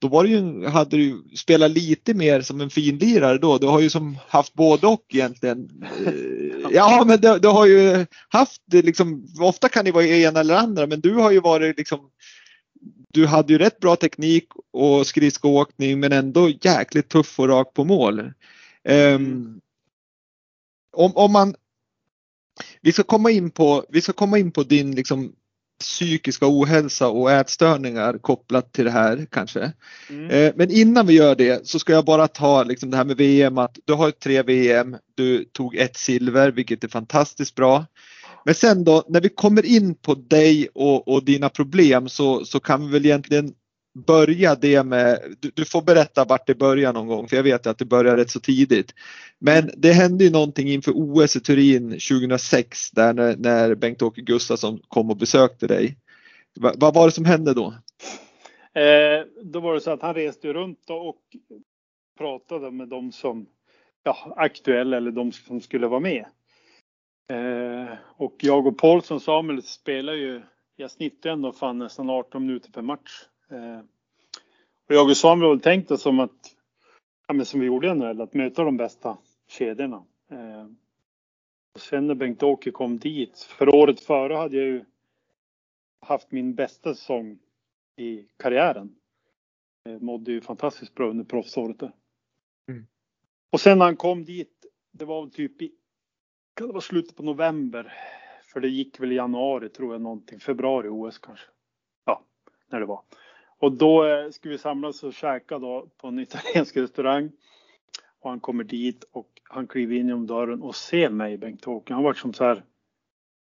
då 0.02 0.08
var 0.08 0.24
det 0.24 0.30
ju, 0.30 0.66
hade 0.66 0.98
du 0.98 1.24
spelat 1.36 1.72
lite 1.72 2.14
mer 2.14 2.42
som 2.42 2.62
en 2.62 2.70
finlirare 2.70 3.38
då. 3.38 3.58
Du 3.58 3.68
har 3.68 3.80
ju 3.80 3.90
som 3.90 4.18
haft 4.28 4.54
både 4.54 4.88
och 4.88 5.06
egentligen. 5.10 5.70
Eh, 6.06 6.14
ja 6.72 7.04
men 7.08 7.22
du, 7.22 7.40
du 7.40 7.48
har 7.48 7.66
ju 7.66 8.06
haft 8.30 8.62
liksom, 8.72 9.28
ofta 9.40 9.70
kan 9.70 9.86
det 9.86 9.92
vara 9.92 10.06
ena 10.06 10.40
eller 10.40 10.56
andra 10.56 10.88
men 10.88 11.02
du 11.02 11.14
har 11.14 11.32
ju 11.32 11.40
varit 11.40 11.78
liksom 11.78 12.00
du 13.14 13.28
hade 13.28 13.54
ju 13.54 13.60
rätt 13.60 13.80
bra 13.80 13.96
teknik 13.96 14.48
och 14.72 15.08
skridskoåkning 15.08 16.00
men 16.00 16.12
ändå 16.12 16.50
jäkligt 16.50 17.10
tuff 17.10 17.40
och 17.40 17.48
rak 17.48 17.74
på 17.74 17.84
mål. 17.84 18.34
Um, 18.90 19.62
om, 20.98 21.12
om 21.16 21.32
man 21.32 21.56
vi 22.82 22.92
ska 22.92 23.04
komma 23.04 23.32
in 23.32 23.52
på, 23.52 23.86
vi 23.90 24.02
ska 24.02 24.14
komma 24.14 24.38
in 24.38 24.52
på 24.52 24.64
din 24.64 24.96
liksom 24.96 25.36
psykiska 25.82 26.46
ohälsa 26.48 27.08
och 27.08 27.32
ätstörningar 27.32 28.18
kopplat 28.18 28.74
till 28.74 28.86
det 28.86 28.92
här 28.92 29.28
kanske. 29.32 29.72
Mm. 30.10 30.30
Eh, 30.30 30.54
men 30.56 30.72
innan 30.72 31.08
vi 31.08 31.14
gör 31.14 31.36
det 31.36 31.68
så 31.68 31.80
ska 31.80 31.94
jag 31.94 32.06
bara 32.06 32.28
ta 32.28 32.64
liksom 32.64 32.92
det 32.92 32.98
här 32.98 33.06
med 33.06 33.18
VM 33.18 33.58
att 33.58 33.80
du 33.86 33.94
har 33.94 34.12
tre 34.12 34.44
VM, 34.44 34.98
du 35.16 35.44
tog 35.44 35.76
ett 35.76 35.98
silver 35.98 36.52
vilket 36.52 36.84
är 36.84 36.88
fantastiskt 36.88 37.56
bra. 37.56 37.86
Men 38.46 38.56
sen 38.56 38.84
då 38.84 39.04
när 39.10 39.22
vi 39.22 39.30
kommer 39.30 39.66
in 39.66 39.96
på 39.96 40.14
dig 40.16 40.68
och, 40.74 41.08
och 41.08 41.26
dina 41.26 41.50
problem 41.50 42.10
så, 42.10 42.46
så 42.46 42.60
kan 42.60 42.86
vi 42.86 42.92
väl 42.92 43.06
egentligen 43.06 43.54
börja 43.94 44.56
det 44.56 44.84
med, 44.84 45.36
du, 45.40 45.52
du, 45.54 45.66
får 45.66 45.82
berätta 45.82 46.26
vart 46.26 46.48
det 46.48 46.56
börjar 46.56 46.94
någon 46.94 47.08
gång 47.08 47.28
för 47.28 47.36
jag 47.36 47.44
vet 47.44 47.68
att 47.68 47.78
det 47.78 47.86
börjar 47.86 48.18
rätt 48.18 48.30
så 48.30 48.40
tidigt. 48.40 48.94
Men 49.40 49.72
det 49.78 49.92
hände 49.92 50.24
ju 50.24 50.30
någonting 50.30 50.68
inför 50.68 50.92
OS 50.96 51.36
i 51.36 51.40
Turin 51.40 51.90
2006 51.90 52.92
där 52.92 53.14
när, 53.14 53.36
när 53.38 53.76
Bengt-Åke 53.76 54.22
Gustafsson 54.22 54.80
kom 54.88 55.10
och 55.10 55.18
besökte 55.18 55.68
dig. 55.68 55.98
Va, 56.56 56.74
vad 56.78 56.94
var 56.94 57.06
det 57.06 57.12
som 57.12 57.26
hände 57.26 57.54
då? 57.54 57.74
Eh, 58.74 59.26
då 59.44 59.60
var 59.60 59.74
det 59.74 59.82
så 59.82 59.92
att 59.92 60.02
han 60.02 60.14
reste 60.14 60.54
runt 60.54 60.90
och 60.90 61.22
pratade 62.18 62.72
med 62.72 62.88
de 62.88 63.12
som 63.12 63.46
ja, 64.04 64.34
aktuella 64.38 64.98
eller 64.98 65.12
de 65.12 65.32
som 65.32 65.62
skulle 65.62 65.88
vara 65.88 66.00
med. 66.00 66.26
Eh, 67.32 67.94
och 68.18 68.36
jag 68.42 68.68
och 68.68 68.78
Paulsson 68.78 69.20
Samuel 69.20 69.64
spelar 69.64 70.14
ju, 70.14 70.42
jag 70.76 70.92
snittar 70.92 71.30
ändå 71.30 71.52
fan 71.52 71.78
nästan 71.78 72.10
18 72.10 72.46
minuter 72.46 72.72
per 72.72 72.82
match. 72.82 73.12
Eh, 73.52 73.80
och 74.88 74.96
jag 74.96 75.10
och 75.10 75.18
Samuel 75.18 75.50
har 75.50 75.58
tänkt 75.58 75.92
oss 75.92 76.02
som 76.02 76.20
att, 76.20 76.56
ja 77.28 77.34
men 77.34 77.46
som 77.46 77.60
vi 77.60 77.66
gjorde 77.66 77.88
i 77.88 77.96
NHL, 77.96 78.22
att 78.22 78.34
möta 78.34 78.64
de 78.64 78.78
bästa 78.78 79.18
kedjorna. 79.48 80.06
Eh, 80.32 80.66
och 81.74 81.82
sen 81.82 82.08
när 82.08 82.16
Bengt-Åke 82.16 82.72
kom 82.72 82.98
dit, 82.98 83.40
för 83.40 83.76
året 83.76 84.00
före 84.00 84.34
hade 84.34 84.58
jag 84.58 84.66
ju 84.66 84.86
haft 86.02 86.32
min 86.32 86.56
bästa 86.56 86.96
säsong 86.96 87.40
i 87.96 88.28
karriären. 88.38 88.96
Eh, 89.90 90.00
mådde 90.00 90.32
ju 90.32 90.42
fantastiskt 90.42 90.96
bra 90.96 91.10
under 91.10 91.26
proffsåret 91.26 91.80
där. 91.80 91.92
Mm. 92.68 92.88
Och 93.52 93.62
sen 93.62 93.78
när 93.78 93.86
han 93.86 93.98
kom 93.98 94.26
dit, 94.26 94.66
det 94.92 95.06
var 95.06 95.28
typ 95.28 95.62
i, 95.62 95.72
kan 96.54 96.68
det 96.68 96.74
vara 96.74 96.82
slutet 96.82 97.16
på 97.16 97.24
november? 97.24 97.94
För 98.44 98.60
det 98.60 98.68
gick 98.68 99.00
väl 99.00 99.12
i 99.12 99.16
januari 99.16 99.70
tror 99.70 99.94
jag 99.94 100.02
någonting, 100.02 100.40
februari 100.40 100.88
OS 100.88 101.18
kanske. 101.18 101.48
Ja, 102.06 102.24
när 102.68 102.80
det 102.80 102.86
var. 102.86 103.04
Och 103.62 103.72
då 103.72 104.06
eh, 104.06 104.24
ska 104.24 104.32
skulle 104.32 104.52
vi 104.52 104.58
samlas 104.58 105.04
och 105.04 105.14
käka 105.14 105.60
då 105.60 105.88
på 105.98 106.08
en 106.08 106.20
italiensk 106.20 106.78
restaurang. 106.78 107.32
Och 108.20 108.30
han 108.30 108.40
kommer 108.40 108.64
dit 108.64 109.04
och 109.12 109.42
han 109.44 109.68
kliver 109.68 109.96
in 109.96 110.08
genom 110.08 110.28
dörren 110.28 110.62
och 110.62 110.76
ser 110.76 111.10
mig, 111.10 111.38
Bengt-Åke. 111.38 111.94
Han 111.94 112.04
var 112.04 112.14
som 112.14 112.34
så 112.34 112.44
här. 112.44 112.64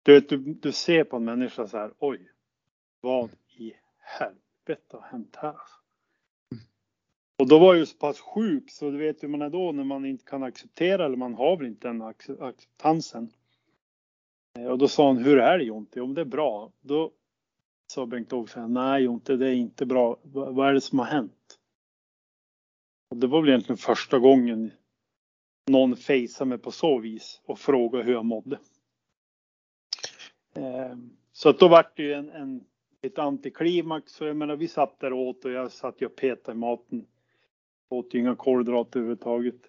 Du 0.04 0.14
vet, 0.14 0.30
du, 0.30 0.38
du 0.38 0.72
ser 0.72 1.04
på 1.04 1.18
en 1.18 1.26
människa 1.26 1.68
så 1.68 1.78
här. 1.78 1.92
Oj, 2.00 2.30
vad 3.02 3.30
i 3.58 3.74
helvete 3.98 4.98
har 4.98 5.02
hänt 5.02 5.36
här? 5.36 5.48
Alltså. 5.48 5.76
Och 7.40 7.48
då 7.48 7.60
var 7.60 7.74
jag 7.74 7.80
ju 7.80 7.86
så 7.86 7.98
pass 7.98 8.20
sjuk 8.20 8.72
så 8.72 8.92
du 8.92 8.98
vet 8.98 9.24
hur 9.24 9.28
man 9.28 9.42
är 9.42 9.50
då 9.50 9.72
när 9.72 9.84
man 9.84 10.06
inte 10.06 10.26
kan 10.26 10.44
acceptera 10.44 11.06
eller 11.06 11.18
man 11.18 11.34
har 11.34 11.58
väl 11.58 11.68
inte 11.68 11.88
den 11.88 12.02
acceptansen. 12.02 13.30
Eh, 14.60 14.68
och 14.68 14.78
då 14.78 14.88
sa 14.88 15.08
han, 15.08 15.18
hur 15.18 15.38
är 15.38 15.58
det 15.58 15.64
Jonte? 15.64 16.02
Om 16.02 16.14
det 16.14 16.22
är 16.22 16.26
bra. 16.26 16.72
Då 16.82 17.12
sa 17.88 18.06
Bengt-Åke, 18.06 18.68
nej 18.68 19.04
Jonte 19.04 19.36
det 19.36 19.48
är 19.48 19.54
inte 19.54 19.86
bra. 19.86 20.18
Vad 20.24 20.70
är 20.70 20.74
det 20.74 20.82
som 20.82 21.00
har 21.00 21.06
hänt? 21.06 21.60
Och 23.10 23.18
det 23.18 23.28
var 23.28 23.42
väl 23.42 23.50
egentligen 23.50 23.78
första 23.78 24.20
gången 24.20 24.72
någon 25.68 25.96
fejsade 25.96 26.50
mig 26.50 26.58
på 26.58 26.72
så 26.72 27.00
vis 27.00 27.42
och 27.46 27.60
frågade 27.60 28.04
hur 28.04 28.14
jag 28.14 28.26
mådde. 28.26 28.60
Ehm, 30.54 31.10
så 31.32 31.50
att 31.50 31.60
då 31.60 31.68
vart 31.68 31.98
det 31.98 32.04
ju 32.04 32.14
en, 32.14 32.30
en, 32.30 32.64
ett 33.02 33.20
antiklimax. 33.20 34.12
Så 34.12 34.26
jag 34.26 34.36
menar, 34.36 34.56
vi 34.56 34.68
satt 34.68 35.00
där 35.00 35.14
och 35.14 35.20
åt 35.20 35.46
och 35.46 35.52
jag 35.52 35.72
satt 35.72 36.02
ju 36.02 36.06
och 36.06 36.16
petade 36.16 36.58
i 36.58 36.60
maten. 36.60 37.06
Åt 37.90 38.14
ju 38.14 38.20
inga 38.20 38.36
kolhydrater 38.36 39.00
överhuvudtaget. 39.00 39.62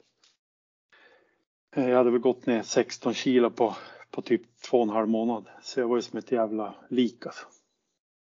Eh, 1.76 1.88
jag 1.88 1.96
hade 1.96 2.10
väl 2.10 2.20
gått 2.20 2.46
ner 2.46 2.62
16 2.62 3.14
kilo 3.14 3.50
på, 3.50 3.76
på 4.10 4.22
typ 4.22 4.42
två 4.70 4.76
och 4.76 4.82
en 4.82 4.90
halv 4.90 5.08
månad. 5.08 5.48
Så 5.62 5.80
jag 5.80 5.88
var 5.88 5.96
ju 5.96 6.02
som 6.02 6.18
ett 6.18 6.32
jävla 6.32 6.74
lik 6.90 7.26
alltså. 7.26 7.46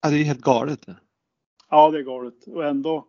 Ja, 0.02 0.10
det 0.10 0.18
är 0.18 0.24
helt 0.24 0.42
galet. 0.42 0.86
Ja, 1.70 1.92
det 1.92 2.00
är 2.00 2.04
galet. 2.04 2.48
Och 2.48 2.66
ändå, 2.66 3.08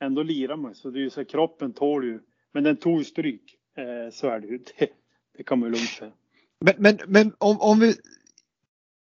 ändå 0.00 0.22
lirar 0.22 0.56
man. 0.56 0.74
Så 0.74 0.90
det 0.90 0.98
är 0.98 1.02
ju 1.02 1.10
så 1.10 1.24
kroppen 1.24 1.72
tål 1.72 2.04
ju. 2.04 2.20
Men 2.52 2.64
den 2.64 2.76
tog 2.76 3.06
stryk. 3.06 3.56
Eh, 3.76 4.12
så 4.12 4.28
är 4.28 4.40
det 4.40 4.46
ju. 4.46 4.58
Det, 4.78 4.90
det 5.36 5.42
kan 5.44 5.58
man 5.58 5.68
ju 5.68 5.72
lugnt 5.72 5.88
säga. 5.88 6.12
Men, 6.60 6.74
men, 6.78 6.98
men 7.06 7.32
om, 7.38 7.60
om 7.60 7.80
vi 7.80 7.94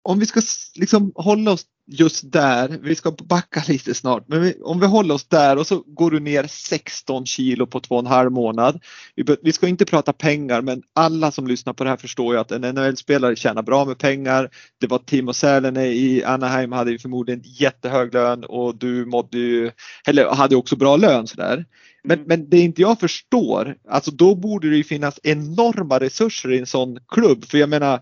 om 0.04 0.18
vi 0.18 0.26
ska 0.26 0.40
liksom 0.74 1.12
hålla 1.14 1.50
oss 1.50 1.66
just 1.86 2.32
där, 2.32 2.78
vi 2.82 2.94
ska 2.94 3.10
backa 3.10 3.62
lite 3.68 3.94
snart, 3.94 4.28
men 4.28 4.42
vi, 4.42 4.54
om 4.62 4.80
vi 4.80 4.86
håller 4.86 5.14
oss 5.14 5.28
där 5.28 5.56
och 5.56 5.66
så 5.66 5.82
går 5.86 6.10
du 6.10 6.20
ner 6.20 6.46
16 6.48 7.26
kilo 7.26 7.66
på 7.66 7.80
två 7.80 7.94
och 7.94 8.00
en 8.00 8.06
halv 8.06 8.32
månad. 8.32 8.80
Vi, 9.16 9.36
vi 9.42 9.52
ska 9.52 9.68
inte 9.68 9.84
prata 9.84 10.12
pengar 10.12 10.62
men 10.62 10.82
alla 10.94 11.30
som 11.30 11.46
lyssnar 11.46 11.72
på 11.72 11.84
det 11.84 11.90
här 11.90 11.96
förstår 11.96 12.34
ju 12.34 12.40
att 12.40 12.52
en 12.52 12.60
NHL-spelare 12.74 13.36
tjänar 13.36 13.62
bra 13.62 13.84
med 13.84 13.98
pengar. 13.98 14.50
Det 14.80 14.86
var 14.86 14.98
Timo 14.98 15.32
Sälenä 15.32 15.86
i 15.86 16.24
Anaheim 16.24 16.72
hade 16.72 16.90
ju 16.90 16.98
förmodligen 16.98 17.42
jättehög 17.44 18.14
lön 18.14 18.44
och 18.44 18.76
du 18.76 19.06
mådde 19.06 19.38
ju, 19.38 19.70
eller 20.06 20.34
hade 20.34 20.56
också 20.56 20.76
bra 20.76 20.96
lön 20.96 21.26
sådär. 21.26 21.64
Men, 22.04 22.18
mm. 22.18 22.28
men 22.28 22.50
det 22.50 22.58
inte 22.58 22.82
jag 22.82 23.00
förstår, 23.00 23.76
alltså 23.88 24.10
då 24.10 24.34
borde 24.34 24.70
det 24.70 24.76
ju 24.76 24.84
finnas 24.84 25.20
enorma 25.22 26.00
resurser 26.00 26.52
i 26.52 26.58
en 26.58 26.66
sån 26.66 26.98
klubb 27.08 27.44
för 27.44 27.58
jag 27.58 27.68
menar 27.68 28.00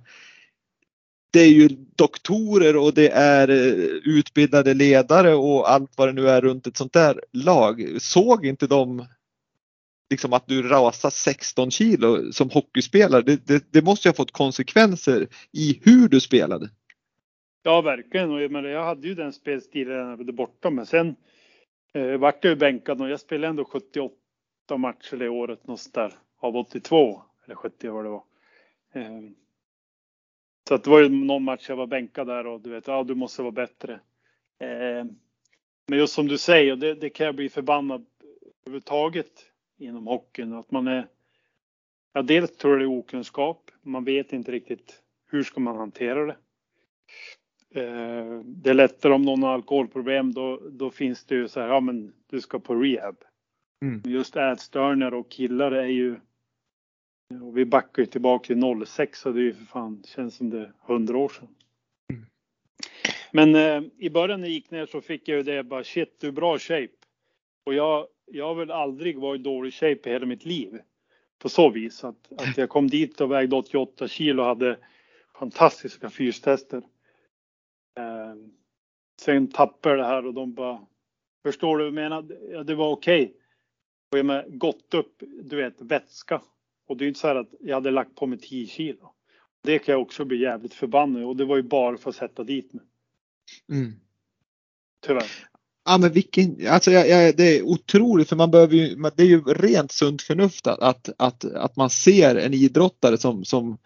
det 1.32 1.40
är 1.40 1.50
ju 1.50 1.68
doktorer 1.96 2.76
och 2.76 2.94
det 2.94 3.08
är 3.08 3.48
eh, 3.48 3.84
utbildade 4.04 4.74
ledare 4.74 5.34
och 5.34 5.70
allt 5.70 5.90
vad 5.96 6.08
det 6.08 6.12
nu 6.12 6.28
är 6.28 6.40
runt 6.40 6.66
ett 6.66 6.76
sånt 6.76 6.92
där 6.92 7.20
lag. 7.32 7.96
Såg 8.00 8.46
inte 8.46 8.66
de 8.66 9.06
liksom 10.10 10.32
att 10.32 10.46
du 10.46 10.62
rasar 10.62 11.10
16 11.10 11.70
kilo 11.70 12.32
som 12.32 12.50
hockeyspelare? 12.50 13.22
Det, 13.22 13.46
det, 13.46 13.72
det 13.72 13.82
måste 13.82 14.08
ju 14.08 14.10
ha 14.10 14.16
fått 14.16 14.32
konsekvenser 14.32 15.26
i 15.52 15.80
hur 15.82 16.08
du 16.08 16.20
spelade. 16.20 16.70
Ja, 17.62 17.80
verkligen. 17.80 18.30
Och 18.30 18.42
jag, 18.42 18.50
menar, 18.50 18.68
jag 18.68 18.84
hade 18.84 19.08
ju 19.08 19.14
den 19.14 19.32
spelstilen 19.32 19.96
när 19.96 20.10
jag 20.10 20.16
var 20.16 20.32
borta, 20.32 20.70
men 20.70 20.86
sen 20.86 21.16
eh, 21.94 22.16
vart 22.18 22.44
jag 22.44 22.58
bänkad 22.58 23.00
och 23.00 23.10
jag 23.10 23.20
spelade 23.20 23.48
ändå 23.48 23.64
78 23.64 24.14
matcher 24.76 25.16
det 25.16 25.28
året, 25.28 25.66
någonstans 25.66 25.92
där, 25.92 26.14
av 26.48 26.56
82 26.56 27.22
eller 27.44 27.54
70 27.54 27.88
vad 27.90 28.04
det 28.04 28.10
var. 28.10 28.24
Eh, 28.94 29.20
så 30.68 30.74
att 30.74 30.84
det 30.84 30.90
var 30.90 31.00
ju 31.00 31.08
någon 31.08 31.44
match 31.44 31.68
jag 31.68 31.76
var 31.76 31.86
bänkad 31.86 32.26
där 32.26 32.46
och 32.46 32.60
du 32.60 32.70
vet, 32.70 32.86
ja 32.86 33.04
du 33.04 33.14
måste 33.14 33.42
vara 33.42 33.52
bättre. 33.52 33.92
Eh, 34.60 35.04
men 35.86 35.98
just 35.98 36.14
som 36.14 36.28
du 36.28 36.38
säger, 36.38 36.76
det, 36.76 36.94
det 36.94 37.10
kan 37.10 37.26
jag 37.26 37.34
bli 37.34 37.48
förbannad 37.48 38.06
överhuvudtaget 38.62 39.52
inom 39.78 40.06
hockeyn. 40.06 40.52
Att 40.52 40.70
man 40.70 40.86
är, 40.86 41.06
ja 42.12 42.22
dels 42.22 42.56
tror 42.56 42.72
jag 42.72 42.80
det 42.80 42.84
är 42.84 42.98
okunskap. 42.98 43.70
Man 43.82 44.04
vet 44.04 44.32
inte 44.32 44.52
riktigt 44.52 45.02
hur 45.30 45.42
ska 45.42 45.60
man 45.60 45.76
hantera 45.76 46.26
det. 46.26 46.36
Eh, 47.74 48.40
det 48.44 48.70
är 48.70 48.74
lättare 48.74 49.12
om 49.12 49.22
någon 49.22 49.42
har 49.42 49.54
alkoholproblem, 49.54 50.32
då, 50.32 50.60
då 50.70 50.90
finns 50.90 51.24
det 51.24 51.34
ju 51.34 51.48
så 51.48 51.60
här, 51.60 51.68
ja 51.68 51.80
men 51.80 52.12
du 52.26 52.40
ska 52.40 52.58
på 52.58 52.74
rehab. 52.74 53.16
Mm. 53.82 54.02
Just 54.04 54.36
ätstörningar 54.36 55.14
och 55.14 55.30
killar 55.30 55.72
är 55.72 55.86
ju 55.86 56.16
och 57.40 57.58
vi 57.58 57.64
backar 57.64 58.02
ju 58.02 58.06
tillbaka 58.06 58.46
till 58.46 58.86
06 58.86 59.26
och 59.26 59.34
det 59.34 59.40
är 59.40 59.44
ju 59.44 59.54
för 59.54 59.64
fan, 59.64 60.02
känns 60.06 60.36
som 60.36 60.50
det 60.50 60.58
är 60.58 60.72
100 60.88 61.18
år 61.18 61.28
sedan. 61.28 61.48
Mm. 62.10 62.26
Men 63.32 63.54
eh, 63.54 63.90
i 63.98 64.10
början 64.10 64.40
när 64.40 64.48
jag 64.48 64.54
gick 64.54 64.70
ner 64.70 64.86
så 64.86 65.00
fick 65.00 65.28
jag 65.28 65.36
ju 65.36 65.42
det 65.42 65.62
bara 65.62 65.84
shit, 65.84 66.20
du 66.20 66.28
är 66.28 66.32
bra 66.32 66.58
shape. 66.58 66.92
Och 67.66 67.74
jag, 67.74 68.06
jag 68.26 68.46
har 68.46 68.54
väl 68.54 68.70
aldrig 68.70 69.18
varit 69.18 69.40
i 69.40 69.42
dålig 69.42 69.72
shape 69.74 70.10
i 70.10 70.12
hela 70.12 70.26
mitt 70.26 70.44
liv. 70.44 70.80
På 71.38 71.48
så 71.48 71.70
vis 71.70 72.04
att, 72.04 72.32
att 72.38 72.58
jag 72.58 72.68
kom 72.68 72.88
dit 72.88 73.20
och 73.20 73.32
vägde 73.32 73.56
88 73.56 74.08
kilo 74.08 74.42
och 74.42 74.48
hade 74.48 74.78
fantastiska 75.38 76.10
fystester. 76.10 76.82
Eh, 77.98 78.34
sen 79.20 79.48
tappade 79.48 79.96
jag 79.96 80.04
det 80.04 80.08
här 80.08 80.26
och 80.26 80.34
de 80.34 80.54
bara, 80.54 80.86
förstår 81.42 81.78
du 81.78 81.84
vad 81.84 81.86
jag 81.86 82.10
menar? 82.10 82.26
Ja, 82.52 82.62
det 82.62 82.74
var 82.74 82.90
okej. 82.90 83.22
Okay. 83.22 83.34
Och 84.12 84.18
jag 84.18 84.26
med 84.26 84.58
gått 84.58 84.94
upp, 84.94 85.22
du 85.42 85.56
vet, 85.56 85.80
vätska 85.80 86.42
och 86.92 86.98
det 86.98 87.04
är 87.04 87.08
inte 87.08 87.20
så 87.20 87.26
här 87.26 87.36
att 87.36 87.50
jag 87.60 87.74
hade 87.74 87.90
lagt 87.90 88.14
på 88.14 88.26
mig 88.26 88.38
10 88.38 88.66
kilo. 88.66 89.12
Det 89.62 89.78
kan 89.78 89.92
jag 89.92 90.02
också 90.02 90.24
bli 90.24 90.40
jävligt 90.40 90.74
förbannad 90.74 91.24
och 91.24 91.36
det 91.36 91.44
var 91.44 91.56
ju 91.56 91.62
bara 91.62 91.96
för 91.96 92.10
att 92.10 92.16
sätta 92.16 92.44
dit 92.44 92.72
mig. 92.72 92.84
Mm. 93.72 93.92
Tyvärr. 95.06 95.26
Ja 95.84 95.98
men 95.98 96.12
vilken, 96.12 96.68
alltså 96.68 96.90
jag, 96.90 97.08
jag, 97.08 97.36
det 97.36 97.58
är 97.58 97.62
otroligt 97.62 98.28
för 98.28 98.36
man 98.36 98.50
behöver 98.50 98.74
ju, 98.74 98.96
det 99.16 99.22
är 99.22 99.26
ju 99.26 99.40
rent 99.40 99.92
sunt 99.92 100.22
förnuft 100.22 100.66
att, 100.66 101.08
att, 101.18 101.44
att 101.44 101.76
man 101.76 101.90
ser 101.90 102.36
en 102.36 102.54
idrottare 102.54 103.18
som, 103.18 103.44
som, 103.44 103.78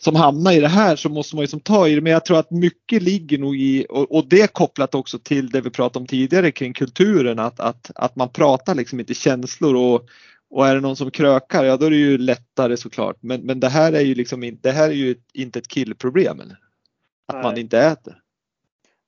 som 0.00 0.16
hamnar 0.16 0.52
i 0.52 0.60
det 0.60 0.68
här 0.68 0.96
så 0.96 1.08
måste 1.08 1.36
man 1.36 1.42
ju 1.42 1.46
som 1.46 1.60
ta 1.60 1.88
i 1.88 1.94
det. 1.94 2.00
Men 2.00 2.12
jag 2.12 2.24
tror 2.24 2.38
att 2.38 2.50
mycket 2.50 3.02
ligger 3.02 3.38
nog 3.38 3.56
i, 3.56 3.86
och, 3.88 4.16
och 4.16 4.28
det 4.28 4.52
kopplat 4.52 4.94
också 4.94 5.18
till 5.18 5.50
det 5.50 5.60
vi 5.60 5.70
pratade 5.70 6.02
om 6.02 6.06
tidigare 6.06 6.50
kring 6.50 6.72
kulturen, 6.72 7.38
att, 7.38 7.60
att, 7.60 7.90
att 7.94 8.16
man 8.16 8.28
pratar 8.28 8.74
liksom 8.74 9.00
inte 9.00 9.14
känslor 9.14 9.74
och, 9.74 10.08
och 10.52 10.66
är 10.66 10.74
det 10.74 10.80
någon 10.80 10.96
som 10.96 11.10
krökar, 11.10 11.64
ja 11.64 11.76
då 11.76 11.86
är 11.86 11.90
det 11.90 11.96
ju 11.96 12.18
lättare 12.18 12.76
såklart. 12.76 13.16
Men, 13.20 13.40
men 13.40 13.60
det 13.60 13.68
här 13.68 13.92
är 13.92 14.00
ju 14.00 14.14
liksom 14.14 14.42
inte, 14.42 14.68
det 14.68 14.72
här 14.72 14.88
är 14.88 14.94
ju 14.94 15.16
inte 15.32 15.58
ett 15.58 15.68
killproblem. 15.68 16.40
Att 16.40 17.34
Nej. 17.34 17.42
man 17.42 17.58
inte 17.58 17.78
äter. 17.78 18.22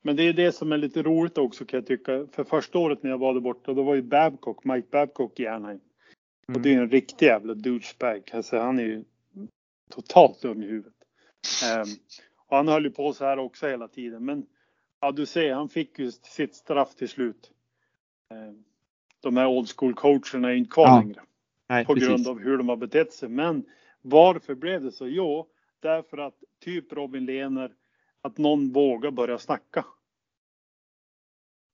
Men 0.02 0.16
det 0.16 0.22
är 0.22 0.32
det 0.32 0.52
som 0.52 0.72
är 0.72 0.78
lite 0.78 1.02
roligt 1.02 1.38
också 1.38 1.64
kan 1.64 1.78
jag 1.78 1.86
tycka. 1.86 2.26
För 2.32 2.44
första 2.44 2.78
året 2.78 3.02
när 3.02 3.10
jag 3.10 3.18
var 3.18 3.34
där 3.34 3.40
borta, 3.40 3.72
då 3.72 3.82
var 3.82 3.94
ju 3.94 4.02
Babcock, 4.02 4.64
Mike 4.64 4.88
Babcock 4.90 5.40
i 5.40 5.46
Anaheim. 5.46 5.80
Mm. 6.48 6.56
Och 6.56 6.62
det 6.62 6.74
är 6.74 6.78
en 6.78 6.90
riktig 6.90 7.26
jävla 7.26 7.54
douchebag. 7.54 8.30
Alltså, 8.32 8.58
han 8.58 8.78
är 8.78 8.82
ju 8.82 9.04
totalt 9.90 10.42
dum 10.42 10.62
i 10.62 10.66
huvudet. 10.66 10.94
Um, 11.76 11.96
och 12.48 12.56
han 12.56 12.68
höll 12.68 12.84
ju 12.84 12.90
på 12.90 13.12
så 13.12 13.24
här 13.24 13.38
också 13.38 13.68
hela 13.68 13.88
tiden. 13.88 14.24
Men 14.24 14.46
ja, 15.00 15.12
du 15.12 15.26
ser, 15.26 15.52
han 15.52 15.68
fick 15.68 15.98
ju 15.98 16.12
sitt 16.12 16.54
straff 16.54 16.94
till 16.94 17.08
slut. 17.08 17.50
Um, 18.30 18.64
de 19.20 19.36
här 19.36 19.46
old 19.46 19.68
school 19.76 19.94
coacherna 19.94 20.50
är 20.50 20.54
inte 20.54 20.70
kvar 20.70 20.86
ja. 20.86 21.00
längre. 21.00 21.20
Nej, 21.68 21.84
på 21.84 21.94
precis. 21.94 22.08
grund 22.08 22.28
av 22.28 22.38
hur 22.38 22.58
de 22.58 22.68
har 22.68 22.76
betett 22.76 23.12
sig. 23.12 23.28
Men 23.28 23.64
varför 24.02 24.54
blev 24.54 24.82
det 24.82 24.92
så? 24.92 25.08
Jo, 25.08 25.46
därför 25.80 26.18
att 26.18 26.34
typ 26.64 26.92
Robin 26.92 27.24
Lehner, 27.24 27.70
att 28.22 28.38
någon 28.38 28.72
vågar 28.72 29.10
börja 29.10 29.38
snacka. 29.38 29.84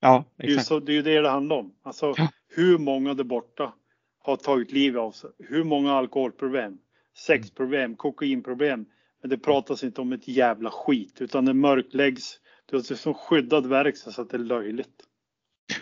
Ja, 0.01 0.24
exakt. 0.38 0.47
Det 0.47 0.53
är 0.53 0.57
ju, 0.57 0.61
så, 0.61 0.80
det, 0.80 0.97
är 0.97 1.03
det 1.03 1.20
det 1.20 1.30
handlar 1.30 1.57
om. 1.57 1.74
Alltså 1.82 2.14
ja. 2.16 2.28
hur 2.49 2.78
många 2.78 3.14
där 3.14 3.24
borta 3.24 3.74
har 4.18 4.36
tagit 4.36 4.72
livet 4.72 5.01
av 5.01 5.12
sig? 5.12 5.30
Hur 5.38 5.64
många 5.64 5.93
alkoholproblem, 5.93 6.78
sexproblem, 7.16 7.97
kokainproblem? 7.97 8.86
Men 9.20 9.30
det 9.30 9.38
pratas 9.38 9.84
inte 9.84 10.01
om 10.01 10.12
ett 10.12 10.28
jävla 10.28 10.70
skit 10.70 11.20
utan 11.20 11.45
det 11.45 11.55
mörkläggs. 11.55 12.41
Det 12.70 12.76
är 12.76 12.95
som 12.95 13.14
skyddad 13.14 13.66
verkstad 13.66 14.12
så 14.12 14.22
att 14.22 14.30
det 14.30 14.36
är 14.36 14.38
löjligt. 14.38 15.05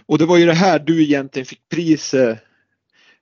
Och 0.07 0.19
det 0.19 0.27
var 0.27 0.37
ju 0.37 0.47
det 0.47 0.55
här 0.55 0.79
du 0.79 1.03
egentligen 1.03 1.47
fick 1.47 1.69
priset 1.69 2.48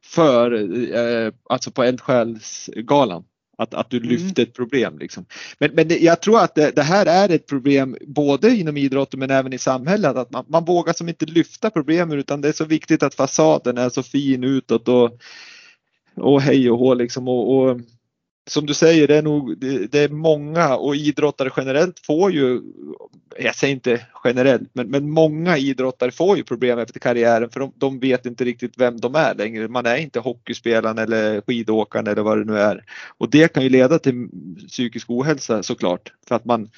för, 0.07 0.53
eh, 0.95 1.33
alltså 1.51 1.71
på 1.71 1.83
Eldsjälsgalan. 1.83 3.25
Att, 3.59 3.75
att 3.75 3.91
du 3.91 4.01
lyfter 4.01 4.43
mm. 4.43 4.49
ett 4.49 4.55
problem. 4.55 4.99
Liksom. 4.99 5.27
Men, 5.59 5.71
men 5.75 5.89
det, 5.89 5.99
jag 5.99 6.23
tror 6.23 6.41
att 6.41 6.55
det, 6.55 6.77
det, 6.77 6.83
här 6.83 7.07
är 7.07 7.29
ett 7.29 7.47
problem 7.47 7.97
både 8.07 8.51
inom 8.51 8.77
idrotten 8.77 9.21
men 9.21 9.31
även 9.31 9.53
i 9.53 9.59
samhället. 9.59 10.17
Att 10.17 10.31
man, 10.31 10.45
man 10.49 10.65
vågar 10.65 10.93
som 10.93 11.09
inte 11.09 11.27
lyfta 11.27 11.71
problemen 11.71 12.19
utan 12.19 12.41
det 12.41 12.49
är 12.49 12.53
så 12.53 12.65
viktigt 12.65 13.03
att 13.03 13.15
fasaden 13.15 13.79
är 13.79 13.89
så 13.89 14.03
fin 14.03 14.45
utåt 14.45 14.89
och, 14.89 15.19
och 16.17 16.43
hej 16.43 16.71
och 16.71 16.79
hå 16.79 16.95
liksom. 16.95 17.29
Och, 17.29 17.57
och 17.57 17.81
som 18.47 18.67
du 18.67 18.75
säger, 18.75 19.09
det 19.09 19.17
är 19.17 19.23
nog 19.23 19.59
det, 19.59 19.87
det, 19.87 19.99
är 19.99 20.09
många 20.09 20.77
och 20.77 20.97
idrottare 20.97 21.51
generellt 21.57 22.07
får 22.07 22.33
ju, 22.33 22.63
jag 23.39 23.55
säger 23.55 23.75
inte 23.75 24.07
generellt, 24.25 24.71
men, 24.73 24.91
men 24.91 25.11
många 25.11 25.59
idrottare 25.59 26.11
får 26.11 26.37
ju 26.37 26.45
problem 26.45 26.79
efter 26.79 27.01
karriären 27.01 27.51
för 27.51 27.61
de, 27.61 27.73
de, 27.77 27.99
vet 27.99 28.27
inte 28.27 28.45
riktigt 28.45 28.79
vem 28.79 29.01
de 29.01 29.15
är 29.15 29.35
längre. 29.35 29.69
Man 29.69 29.87
är 29.87 29.97
inte 29.97 30.21
hockeyspelaren 30.21 30.99
eller 30.99 31.41
skidåkaren 31.41 32.07
eller 32.07 32.23
vad 32.23 32.39
det 32.39 32.45
nu 32.45 32.59
är. 32.59 32.85
Och 33.19 33.31
det 33.31 33.53
kan 33.53 33.63
ju 33.63 33.69
leda 33.69 33.99
till 33.99 34.29
psykisk 34.69 35.11
ohälsa 35.11 35.63
såklart 35.63 36.13
för 36.29 36.35
att 36.35 36.45
man, 36.45 36.71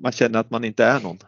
man 0.00 0.12
känner 0.12 0.38
att 0.38 0.50
man 0.50 0.64
inte 0.64 0.84
är 0.84 1.00
någon. 1.00 1.18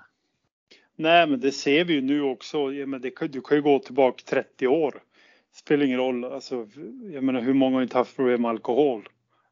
Nej, 0.97 1.26
men 1.26 1.41
det 1.41 1.53
ser 1.53 1.84
vi 1.84 1.95
ju 1.95 2.01
nu 2.01 2.22
också. 2.22 2.72
Ja, 2.72 2.86
men 2.86 3.01
det 3.01 3.28
du 3.28 3.41
kan 3.41 3.57
ju 3.57 3.62
gå 3.62 3.78
tillbaka 3.78 4.22
30 4.26 4.66
år. 4.66 4.93
Det 4.93 5.59
spelar 5.59 5.84
ingen 5.84 5.99
roll. 5.99 6.24
Alltså, 6.24 6.68
jag 7.12 7.24
menar, 7.24 7.41
hur 7.41 7.55
många 7.55 7.76
har 7.76 7.82
inte 7.82 7.99
haft 7.99 8.16
problem 8.16 8.43
med 8.43 8.51
alkohol? 8.51 9.09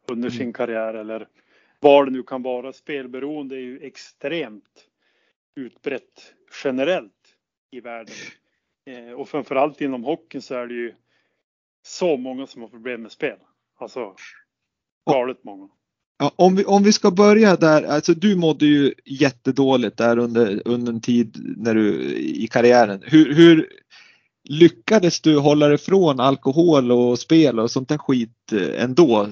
Under 0.08 0.30
sin 0.30 0.40
mm. 0.40 0.52
karriär 0.52 0.94
eller 0.94 1.28
vad 1.80 2.06
det 2.06 2.10
nu 2.10 2.22
kan 2.22 2.42
vara. 2.42 2.72
Spelberoende 2.72 3.56
är 3.56 3.60
ju 3.60 3.80
extremt 3.80 4.86
utbrett 5.56 6.34
generellt 6.64 7.12
i 7.70 7.80
världen. 7.80 8.14
Eh, 8.86 9.12
och 9.12 9.28
framförallt 9.28 9.80
inom 9.80 10.04
hockeyn 10.04 10.42
så 10.42 10.54
är 10.54 10.66
det 10.66 10.74
ju 10.74 10.94
så 11.82 12.16
många 12.16 12.46
som 12.46 12.62
har 12.62 12.68
problem 12.68 13.02
med 13.02 13.12
spel. 13.12 13.38
Alltså 13.78 14.14
galet 15.10 15.44
många. 15.44 15.68
Ja, 16.18 16.32
om, 16.36 16.56
vi, 16.56 16.64
om 16.64 16.82
vi 16.82 16.92
ska 16.92 17.10
börja 17.10 17.56
där, 17.56 17.82
alltså 17.82 18.14
du 18.14 18.36
mådde 18.36 18.66
ju 18.66 18.94
jättedåligt 19.04 19.96
där 19.96 20.18
under, 20.18 20.62
under 20.64 20.92
en 20.92 21.00
tid 21.00 21.54
när 21.56 21.74
du, 21.74 22.16
i 22.16 22.46
karriären. 22.46 23.02
Hur, 23.06 23.34
hur 23.34 23.68
lyckades 24.48 25.20
du 25.20 25.38
hålla 25.38 25.68
dig 25.68 25.78
från 25.78 26.20
alkohol 26.20 26.92
och 26.92 27.18
spel 27.18 27.60
och 27.60 27.70
sånt 27.70 27.88
där 27.88 27.98
skit 27.98 28.52
eh, 28.52 28.82
ändå? 28.84 29.28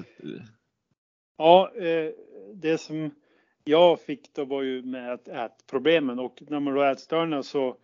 Ja, 1.37 1.73
eh, 1.75 2.11
det 2.55 2.79
som 2.79 3.11
jag 3.65 4.01
fick 4.01 4.35
då 4.35 4.45
var 4.45 4.63
ju 4.63 4.83
med 4.83 5.13
att 5.13 5.29
ätproblemen 5.29 6.19
och 6.19 6.43
när 6.49 6.61
man 6.61 6.75
då 6.75 6.83
ätstörningar 6.83 7.43
så 7.43 7.77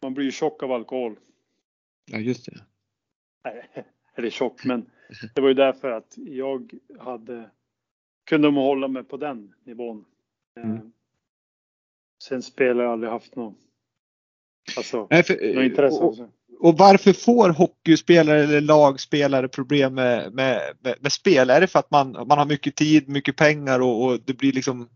man 0.00 0.14
blir 0.14 0.24
ju 0.24 0.30
tjock 0.30 0.62
av 0.62 0.72
alkohol. 0.72 1.16
Ja, 2.04 2.18
just 2.18 2.46
det. 2.46 2.64
Nej, 3.44 3.68
eller 4.14 4.30
tjock, 4.30 4.64
men 4.64 4.90
det 5.34 5.40
var 5.40 5.48
ju 5.48 5.54
därför 5.54 5.90
att 5.90 6.14
jag 6.16 6.74
hade 6.98 7.50
kunde 8.24 8.48
hålla 8.48 8.88
mig 8.88 9.04
på 9.04 9.16
den 9.16 9.54
nivån. 9.64 10.04
Eh, 10.56 10.64
mm. 10.64 10.92
Sen 12.22 12.42
spelar 12.42 12.84
jag 12.84 12.92
aldrig 12.92 13.12
haft 13.12 13.36
någon, 13.36 13.54
alltså, 14.76 15.06
Nej, 15.10 15.22
för, 15.22 15.54
något 15.54 15.64
intresse. 15.64 16.04
Och, 16.04 16.16
och 16.60 16.78
varför 16.78 17.12
får 17.12 17.48
hockeyspelare 17.48 18.42
eller 18.42 18.60
lagspelare 18.60 19.48
problem 19.48 19.94
med, 19.94 20.32
med, 20.32 20.60
med, 20.80 20.94
med, 21.00 21.12
spel? 21.12 21.50
Är 21.50 21.60
det 21.60 21.66
för 21.66 21.78
att 21.78 21.90
man, 21.90 22.12
man 22.12 22.38
har 22.38 22.46
mycket 22.46 22.76
tid, 22.76 23.08
mycket 23.08 23.36
pengar 23.36 23.80
och, 23.80 24.04
och, 24.04 24.18
det 24.24 24.34
blir 24.34 24.52
liksom 24.52 24.88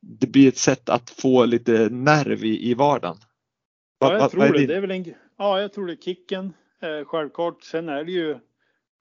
det 0.00 0.26
blir 0.26 0.48
ett 0.48 0.58
sätt 0.58 0.88
att 0.88 1.10
få 1.10 1.44
lite 1.44 1.88
nerv 1.90 2.44
i, 2.44 2.70
i 2.70 2.74
vardagen? 2.74 3.16
Ja, 3.98 4.18
jag 4.18 4.30
tror 4.30 4.42
det. 4.42 4.66
det 4.66 4.76
är 4.76 4.80
väl 4.80 4.90
en, 4.90 5.14
ja, 5.38 5.60
jag 5.60 5.72
tror 5.72 5.86
det 5.86 6.02
kicken. 6.02 6.52
Eh, 6.82 7.04
självklart. 7.04 7.62
Sen 7.62 7.88
är 7.88 8.04
det 8.04 8.12
ju 8.12 8.36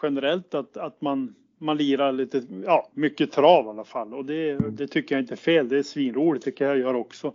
generellt 0.03 0.53
att, 0.53 0.77
att 0.77 1.01
man, 1.01 1.35
man 1.59 1.77
lirar 1.77 2.11
lite, 2.11 2.43
ja, 2.65 2.91
mycket 2.93 3.31
trav 3.31 3.65
i 3.65 3.69
alla 3.69 3.83
fall 3.83 4.13
och 4.13 4.25
det, 4.25 4.57
det 4.69 4.87
tycker 4.87 5.15
jag 5.15 5.23
inte 5.23 5.33
är 5.33 5.37
fel. 5.37 5.69
Det 5.69 5.77
är 5.77 5.83
svinroligt, 5.83 6.45
tycker 6.45 6.65
jag 6.65 6.79
gör 6.79 6.93
också. 6.93 7.33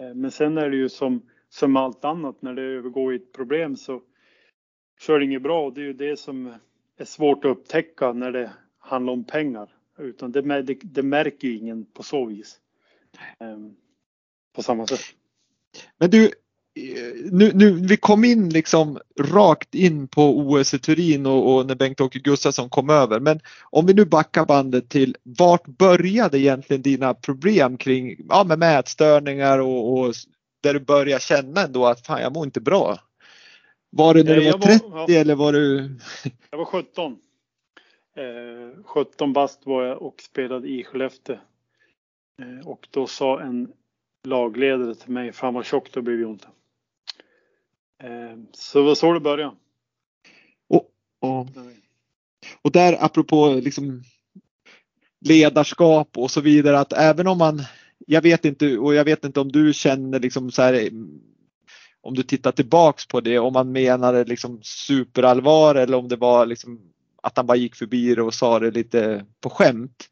Eh, 0.00 0.14
men 0.14 0.30
sen 0.30 0.58
är 0.58 0.70
det 0.70 0.76
ju 0.76 0.88
som 0.88 1.22
som 1.52 1.76
allt 1.76 2.04
annat 2.04 2.42
när 2.42 2.54
det 2.54 2.62
övergår 2.62 3.12
i 3.12 3.16
ett 3.16 3.32
problem 3.32 3.76
så, 3.76 4.00
så 5.00 5.14
är 5.14 5.18
det 5.18 5.24
inget 5.24 5.42
bra 5.42 5.66
och 5.66 5.72
det 5.72 5.80
är 5.80 5.84
ju 5.84 5.92
det 5.92 6.18
som 6.18 6.54
är 6.96 7.04
svårt 7.04 7.44
att 7.44 7.50
upptäcka 7.50 8.12
när 8.12 8.32
det 8.32 8.50
handlar 8.78 9.12
om 9.12 9.24
pengar. 9.24 9.68
Utan 9.98 10.32
det, 10.32 10.62
det, 10.62 10.78
det 10.82 11.02
märker 11.02 11.48
ju 11.48 11.56
ingen 11.56 11.84
på 11.84 12.02
så 12.02 12.24
vis. 12.24 12.58
Um, 13.38 13.76
på 14.52 14.62
samma 14.62 14.86
sätt. 14.86 15.00
Men 15.98 16.10
du, 16.10 16.30
nu, 17.30 17.50
nu, 17.54 17.70
vi 17.70 17.96
kom 17.96 18.24
in 18.24 18.48
liksom 18.48 18.98
rakt 19.20 19.74
in 19.74 20.08
på 20.08 20.38
OS 20.38 20.74
i 20.74 20.78
Turin 20.78 21.26
och, 21.26 21.54
och 21.54 21.66
när 21.66 21.74
Bengt-Åke 21.74 22.18
Gustafsson 22.18 22.70
kom 22.70 22.90
över. 22.90 23.20
Men 23.20 23.40
om 23.70 23.86
vi 23.86 23.94
nu 23.94 24.04
backar 24.04 24.46
bandet 24.46 24.88
till 24.88 25.16
vart 25.22 25.66
började 25.66 26.38
egentligen 26.38 26.82
dina 26.82 27.14
problem 27.14 27.76
kring 27.76 28.16
ja, 28.28 28.44
med 28.44 28.58
mätstörningar 28.58 29.58
och, 29.58 29.98
och 29.98 30.14
där 30.62 30.74
du 30.74 30.80
börjar 30.80 31.18
känna 31.18 31.60
ändå 31.60 31.86
att 31.86 32.06
fan 32.06 32.22
jag 32.22 32.34
mår 32.34 32.44
inte 32.44 32.60
bra? 32.60 32.98
Var 33.90 34.14
det 34.14 34.22
när 34.22 34.36
du 34.36 34.50
var 34.50 34.58
30 34.58 34.88
var, 34.88 35.10
ja. 35.10 35.20
eller 35.20 35.34
var 35.34 35.52
du? 35.52 35.96
Jag 36.50 36.58
var 36.58 36.64
17. 36.64 37.18
Eh, 38.16 38.84
17 38.84 39.32
bast 39.32 39.66
var 39.66 39.84
jag 39.84 40.02
och 40.02 40.20
spelade 40.22 40.68
i 40.68 40.84
Skellefteå. 40.84 41.36
Eh, 42.42 42.68
och 42.68 42.88
då 42.90 43.06
sa 43.06 43.40
en 43.40 43.72
lagledare 44.24 44.94
till 44.94 45.10
mig, 45.10 45.32
fan 45.32 45.54
vad 45.54 45.66
tjock 45.66 45.92
du 45.92 46.02
blivit 46.02 46.26
ont. 46.26 46.46
Eh, 48.02 48.38
så 48.52 48.78
det 48.78 48.84
var 48.84 48.94
så 48.94 49.12
det 49.12 49.20
började. 49.20 49.56
Och, 50.68 50.90
och, 51.20 51.46
och 52.62 52.72
där 52.72 53.04
apropå 53.04 53.54
liksom 53.54 54.02
ledarskap 55.20 56.18
och 56.18 56.30
så 56.30 56.40
vidare 56.40 56.78
att 56.78 56.92
även 56.92 57.26
om 57.26 57.38
man 57.38 57.62
jag 58.06 58.22
vet 58.22 58.44
inte 58.44 58.78
och 58.78 58.94
jag 58.94 59.04
vet 59.04 59.24
inte 59.24 59.40
om 59.40 59.52
du 59.52 59.72
känner 59.72 60.20
liksom 60.20 60.50
så 60.50 60.62
här 60.62 60.90
om 62.00 62.14
du 62.14 62.22
tittar 62.22 62.52
tillbaks 62.52 63.06
på 63.06 63.20
det 63.20 63.38
om 63.38 63.52
man 63.52 63.72
menade 63.72 64.24
liksom 64.24 64.60
superallvar 64.62 65.74
eller 65.74 65.96
om 65.96 66.08
det 66.08 66.16
var 66.16 66.46
liksom 66.46 66.80
att 67.22 67.36
han 67.36 67.46
bara 67.46 67.56
gick 67.56 67.76
förbi 67.76 68.14
det 68.14 68.22
och 68.22 68.34
sa 68.34 68.58
det 68.58 68.70
lite 68.70 69.26
på 69.40 69.50
skämt. 69.50 70.08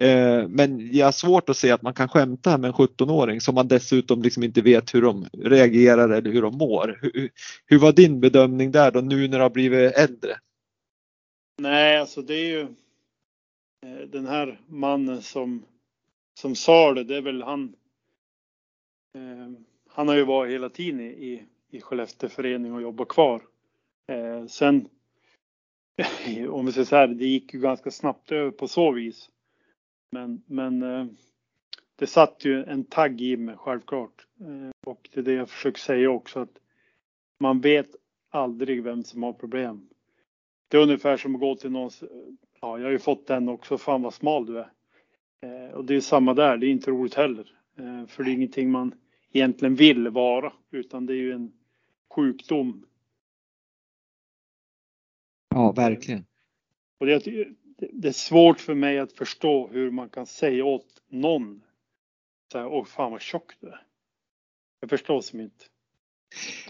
Eh, 0.00 0.48
men 0.48 0.96
jag 0.96 1.06
har 1.06 1.12
svårt 1.12 1.48
att 1.48 1.56
se 1.56 1.70
att 1.70 1.82
man 1.82 1.94
kan 1.94 2.08
skämta 2.08 2.58
med 2.58 2.68
en 2.68 2.74
17-åring 2.74 3.40
som 3.40 3.54
man 3.54 3.68
dessutom 3.68 4.22
liksom 4.22 4.42
inte 4.42 4.60
vet 4.60 4.94
hur 4.94 5.02
de 5.02 5.26
reagerar 5.32 6.08
eller 6.08 6.32
hur 6.32 6.42
de 6.42 6.58
mår. 6.58 6.98
Hur, 7.02 7.30
hur 7.66 7.78
var 7.78 7.92
din 7.92 8.20
bedömning 8.20 8.70
där 8.70 8.90
då 8.90 9.00
nu 9.00 9.28
när 9.28 9.38
du 9.38 9.42
har 9.42 9.50
blivit 9.50 9.92
äldre? 9.92 10.36
Nej, 11.58 11.98
alltså 11.98 12.22
det 12.22 12.34
är 12.34 12.48
ju 12.48 12.60
eh, 12.62 14.08
den 14.12 14.26
här 14.26 14.60
mannen 14.66 15.22
som 15.22 15.64
som 16.38 16.54
sa 16.54 16.94
det, 16.94 17.04
det 17.04 17.16
är 17.16 17.22
väl 17.22 17.42
han. 17.42 17.76
Eh, 19.14 19.60
han 19.88 20.08
har 20.08 20.14
ju 20.14 20.24
varit 20.24 20.52
hela 20.52 20.68
tiden 20.68 21.00
i, 21.00 21.46
i 21.70 21.80
Skellefteå 21.80 22.28
förening 22.28 22.74
och 22.74 22.82
jobbat 22.82 23.08
kvar. 23.08 23.42
Eh, 24.06 24.46
sen, 24.46 24.88
om 26.50 26.66
vi 26.66 26.72
säger 26.72 26.84
så 26.84 26.96
här, 26.96 27.06
det 27.06 27.26
gick 27.26 27.54
ju 27.54 27.60
ganska 27.60 27.90
snabbt 27.90 28.32
över 28.32 28.50
på 28.50 28.68
så 28.68 28.92
vis. 28.92 29.30
Men, 30.10 30.42
men 30.46 30.82
eh, 30.82 31.06
det 31.96 32.06
satt 32.06 32.44
ju 32.44 32.64
en 32.64 32.84
tagg 32.84 33.20
i 33.20 33.36
mig 33.36 33.56
självklart. 33.56 34.26
Eh, 34.40 34.70
och 34.86 35.08
det 35.12 35.20
är 35.20 35.24
det 35.24 35.32
jag 35.32 35.50
försöker 35.50 35.80
säga 35.80 36.10
också 36.10 36.40
att 36.40 36.58
man 37.38 37.60
vet 37.60 37.88
aldrig 38.30 38.82
vem 38.82 39.04
som 39.04 39.22
har 39.22 39.32
problem. 39.32 39.88
Det 40.68 40.76
är 40.76 40.82
ungefär 40.82 41.16
som 41.16 41.34
att 41.34 41.40
gå 41.40 41.56
till 41.56 41.70
någon, 41.70 41.90
ja 42.60 42.78
jag 42.78 42.84
har 42.84 42.92
ju 42.92 42.98
fått 42.98 43.26
den 43.26 43.48
också, 43.48 43.78
fan 43.78 44.02
vad 44.02 44.14
smal 44.14 44.46
du 44.46 44.58
är. 44.58 44.70
Eh, 45.40 45.74
och 45.74 45.84
det 45.84 45.94
är 45.94 46.00
samma 46.00 46.34
där, 46.34 46.56
det 46.56 46.66
är 46.66 46.70
inte 46.70 46.90
roligt 46.90 47.14
heller. 47.14 47.52
Eh, 47.78 48.06
för 48.06 48.24
det 48.24 48.30
är 48.30 48.34
ingenting 48.34 48.70
man 48.70 48.94
egentligen 49.32 49.74
vill 49.74 50.08
vara, 50.08 50.52
utan 50.70 51.06
det 51.06 51.12
är 51.12 51.16
ju 51.16 51.32
en 51.32 51.52
sjukdom. 52.14 52.86
Ja, 55.48 55.72
verkligen. 55.72 56.26
Och 56.98 57.06
det, 57.06 57.18
det 57.78 58.08
är 58.08 58.12
svårt 58.12 58.60
för 58.60 58.74
mig 58.74 58.98
att 58.98 59.12
förstå 59.12 59.68
hur 59.68 59.90
man 59.90 60.08
kan 60.08 60.26
säga 60.26 60.64
åt 60.64 61.02
någon 61.08 61.62
så 62.52 62.58
här, 62.58 62.66
åh 62.66 62.84
fan 62.84 63.12
vad 63.12 63.20
tjock 63.20 63.52
du 63.60 63.68
är. 63.68 63.86
Jag 64.80 64.90
förstår 64.90 65.20
som 65.20 65.40
inte. 65.40 65.64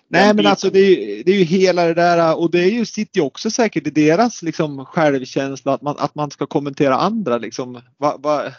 Nej 0.09 0.35
men 0.35 0.47
alltså 0.47 0.71
det 0.71 0.79
är, 0.79 1.25
det 1.25 1.33
är 1.33 1.39
ju 1.39 1.45
hela 1.45 1.85
det 1.85 1.95
där 1.95 2.39
och 2.39 2.51
det 2.51 2.59
är 2.59 2.71
ju, 2.71 2.85
sitter 2.85 3.21
ju 3.21 3.27
också 3.27 3.51
säkert 3.51 3.87
i 3.87 3.91
deras 3.91 4.43
liksom 4.43 4.85
självkänsla 4.85 5.75
att 5.75 5.83
man, 5.83 5.97
att 5.99 6.15
man 6.15 6.31
ska 6.31 6.47
kommentera 6.47 6.97
andra 6.97 7.39
liksom. 7.39 7.81
Va, 7.99 8.17
va, 8.19 8.53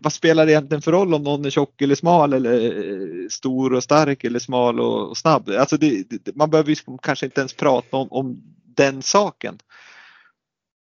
vad 0.00 0.12
spelar 0.12 0.46
det 0.46 0.52
egentligen 0.52 0.82
för 0.82 0.92
roll 0.92 1.14
om 1.14 1.22
någon 1.22 1.44
är 1.44 1.50
tjock 1.50 1.82
eller 1.82 1.94
smal 1.94 2.32
eller 2.32 2.64
eh, 2.64 3.28
stor 3.30 3.72
och 3.72 3.82
stark 3.82 4.24
eller 4.24 4.38
smal 4.38 4.80
och, 4.80 5.08
och 5.08 5.16
snabb? 5.16 5.48
Alltså 5.48 5.76
det, 5.76 6.10
det, 6.10 6.36
man 6.36 6.50
behöver 6.50 6.70
ju 6.70 6.76
kanske 7.02 7.26
inte 7.26 7.40
ens 7.40 7.54
prata 7.54 7.96
om, 7.96 8.12
om 8.12 8.42
den 8.76 9.02
saken. 9.02 9.58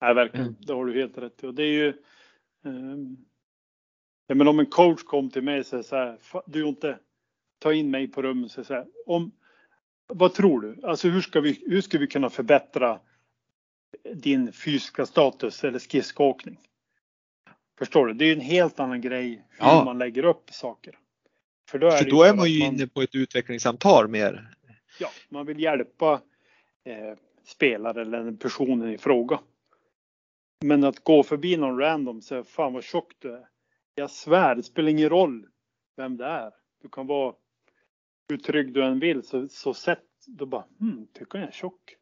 Nej 0.02 0.14
verkligen, 0.14 0.46
mm. 0.46 0.58
det 0.60 0.74
har 0.74 0.86
du 0.86 1.00
helt 1.02 1.18
rätt 1.18 1.44
i. 1.44 1.48
Och 1.48 1.54
det 1.54 1.64
är 1.64 1.74
ju 1.74 1.94
ja, 4.28 4.36
men 4.36 4.48
om 4.48 4.60
en 4.60 4.66
coach 4.66 5.04
kom 5.04 5.30
till 5.30 5.42
mig 5.42 5.60
och 5.60 5.66
säger 5.66 5.84
så 5.84 5.96
här, 5.96 6.18
du 6.46 6.64
är 6.64 6.68
inte 6.68 7.00
ta 7.60 7.74
in 7.74 7.92
mig 7.92 8.08
på 8.08 8.22
rummet 8.22 8.58
och 8.58 8.66
säga 8.66 8.86
om 9.06 9.32
vad 10.08 10.34
tror 10.34 10.62
du? 10.62 10.80
Alltså 10.84 11.08
hur 11.08 11.22
ska 11.22 11.42
vi, 11.42 11.64
hur 11.68 11.82
ska 11.82 11.98
vi 11.98 12.08
kunna 12.08 12.30
förbättra 12.30 13.00
din 14.14 14.52
fysiska 14.54 15.06
status 15.06 15.64
eller 15.64 15.80
skridskoåkning? 15.80 16.60
Förstår 17.78 18.08
du? 18.08 18.14
Det 18.14 18.26
är 18.26 18.34
en 18.34 18.40
helt 18.40 18.80
annan 18.80 19.02
grej 19.02 19.30
hur 19.50 19.66
Ja. 19.68 19.84
man 19.86 19.98
lägger 19.98 20.26
upp 20.26 20.50
saker. 20.52 21.00
För 21.70 21.80
då 21.80 21.88
är, 21.88 21.98
För 21.98 22.10
då 22.10 22.24
är 22.24 22.30
för 22.30 22.36
man 22.38 22.52
ju 22.52 22.66
inne 22.66 22.88
på 22.88 23.02
ett 23.02 23.16
utvecklingssamtal 23.16 24.08
mer. 24.08 24.56
Ja, 25.00 25.10
man 25.30 25.46
vill 25.46 25.60
hjälpa 25.60 26.22
eh, 26.84 27.18
spelare 27.46 28.02
eller 28.02 28.32
personen 28.32 28.90
i 28.94 28.98
fråga. 28.98 29.40
Men 30.66 30.84
att 30.84 31.04
gå 31.04 31.24
förbi 31.24 31.58
någon 31.58 31.80
random 31.80 32.18
och 32.18 32.24
säga 32.24 32.44
fan 32.44 32.74
vad 32.74 32.84
tjock 32.84 33.14
du 33.20 33.34
är. 33.34 33.48
Jag 33.96 34.12
svär, 34.12 34.56
det 34.56 34.64
spelar 34.64 34.90
ingen 34.90 35.10
roll 35.10 35.48
vem 35.98 36.18
det 36.18 36.26
är. 36.26 36.52
Du 36.82 36.90
kan 36.90 37.08
vara 37.08 37.34
hur 38.30 38.38
trygg 38.38 38.74
du 38.74 38.84
än 38.84 39.00
vill 39.00 39.24
så, 39.24 39.48
så 39.48 39.74
sett 39.74 40.00
då 40.28 40.46
bara 40.46 40.66
hmm, 40.80 41.08
tycker 41.14 41.40
jag 41.40 41.48
är 41.48 41.52
tjock. 41.52 41.96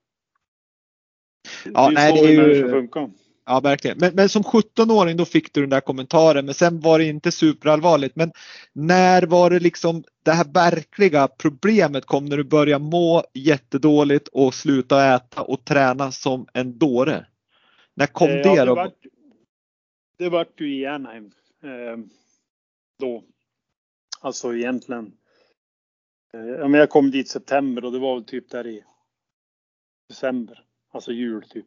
Ja, 1.66 1.90
det 1.90 1.92
är 1.92 1.94
nej, 1.94 2.18
så 2.18 2.26
det 2.26 2.36
är 2.36 2.56
ju- 2.56 2.70
funkar. 2.70 3.12
Ja, 3.46 3.60
verkligen. 3.60 3.98
Men, 3.98 4.16
men 4.16 4.30
som 4.30 4.44
17-åring 4.44 5.18
då 5.18 5.26
fick 5.26 5.54
du 5.54 5.62
den 5.62 5.70
där 5.70 5.82
kommentaren, 5.82 6.46
men 6.46 6.54
sen 6.54 6.80
var 6.80 7.00
det 7.00 7.06
inte 7.06 7.32
superallvarligt. 7.32 8.16
Men 8.16 8.32
när 8.74 9.24
var 9.24 9.50
det 9.50 9.60
liksom 9.60 10.04
det 10.24 10.32
här 10.32 10.46
verkliga 10.54 11.28
problemet 11.28 12.06
kom 12.06 12.26
när 12.26 12.38
du 12.38 12.44
började 12.44 12.86
må 12.86 13.24
jättedåligt 13.34 14.28
och 14.28 14.54
sluta 14.54 15.16
äta 15.16 15.42
och 15.42 15.66
träna 15.66 16.12
som 16.12 16.48
en 16.54 16.78
dåre? 16.78 17.26
När 17.94 18.06
kom 18.08 18.30
Eh, 18.30 18.36
det 18.36 18.42
ja, 18.44 18.56
det 18.56 18.66
då? 18.66 18.76
vart, 18.76 19.06
det 20.18 20.30
vart 20.30 20.62
ju 20.62 20.76
i 20.76 20.86
Anaheim 20.86 21.32
eh, 21.64 21.98
då. 23.00 23.24
Alltså 24.22 24.56
egentligen. 24.56 25.12
Eh, 26.38 26.46
ja, 26.46 26.68
men 26.68 26.80
jag 26.80 26.90
kom 26.90 27.12
dit 27.12 27.30
september 27.30 27.86
och 27.86 27.92
det 27.92 28.00
var 28.00 28.16
väl 28.16 28.24
typ 28.26 28.50
där 28.50 28.68
i 28.68 28.84
december. 30.10 30.64
Alltså 30.94 31.12
jul 31.12 31.44
typ. 31.50 31.66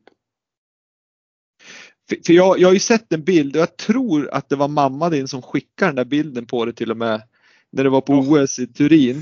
För, 2.09 2.33
jag, 2.33 2.59
jag 2.59 2.69
har 2.69 2.73
ju 2.73 2.79
sett 2.81 3.13
en 3.13 3.25
bild 3.25 3.57
och 3.57 3.63
jag 3.63 3.77
tror 3.77 4.29
att 4.35 4.49
det 4.49 4.57
var 4.57 4.69
mamma 4.69 5.11
din 5.11 5.29
som 5.29 5.43
skickade 5.43 5.89
den 5.89 5.97
där 5.97 6.05
bilden 6.05 6.47
på 6.47 6.65
det 6.65 6.73
till 6.73 6.91
och 6.91 6.97
med. 6.97 7.23
När 7.71 7.85
det 7.85 7.91
var 7.91 8.01
på 8.01 8.13
Ja. 8.13 8.43
OS 8.43 8.59
i 8.59 8.67
Turin. 8.67 9.17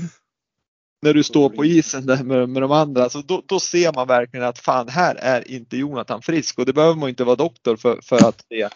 När 1.01 1.13
du 1.13 1.23
står 1.23 1.49
på 1.49 1.65
isen 1.65 2.05
där 2.05 2.23
med, 2.23 2.49
med 2.49 2.61
de 2.61 2.71
andra. 2.71 3.09
Så 3.09 3.21
då, 3.21 3.43
då 3.45 3.59
ser 3.59 3.93
man 3.93 4.07
verkligen 4.07 4.45
att 4.45 4.59
fan 4.59 4.87
här 4.89 5.15
är 5.15 5.51
inte 5.51 5.77
Jonathan 5.77 6.21
frisk. 6.21 6.59
Och 6.59 6.65
det 6.65 6.73
behöver 6.73 6.95
man 6.95 7.09
inte 7.09 7.23
vara 7.23 7.35
doktor 7.35 7.75
för, 7.75 7.99
för 8.01 8.15
att 8.15 8.41
se. 8.49 8.69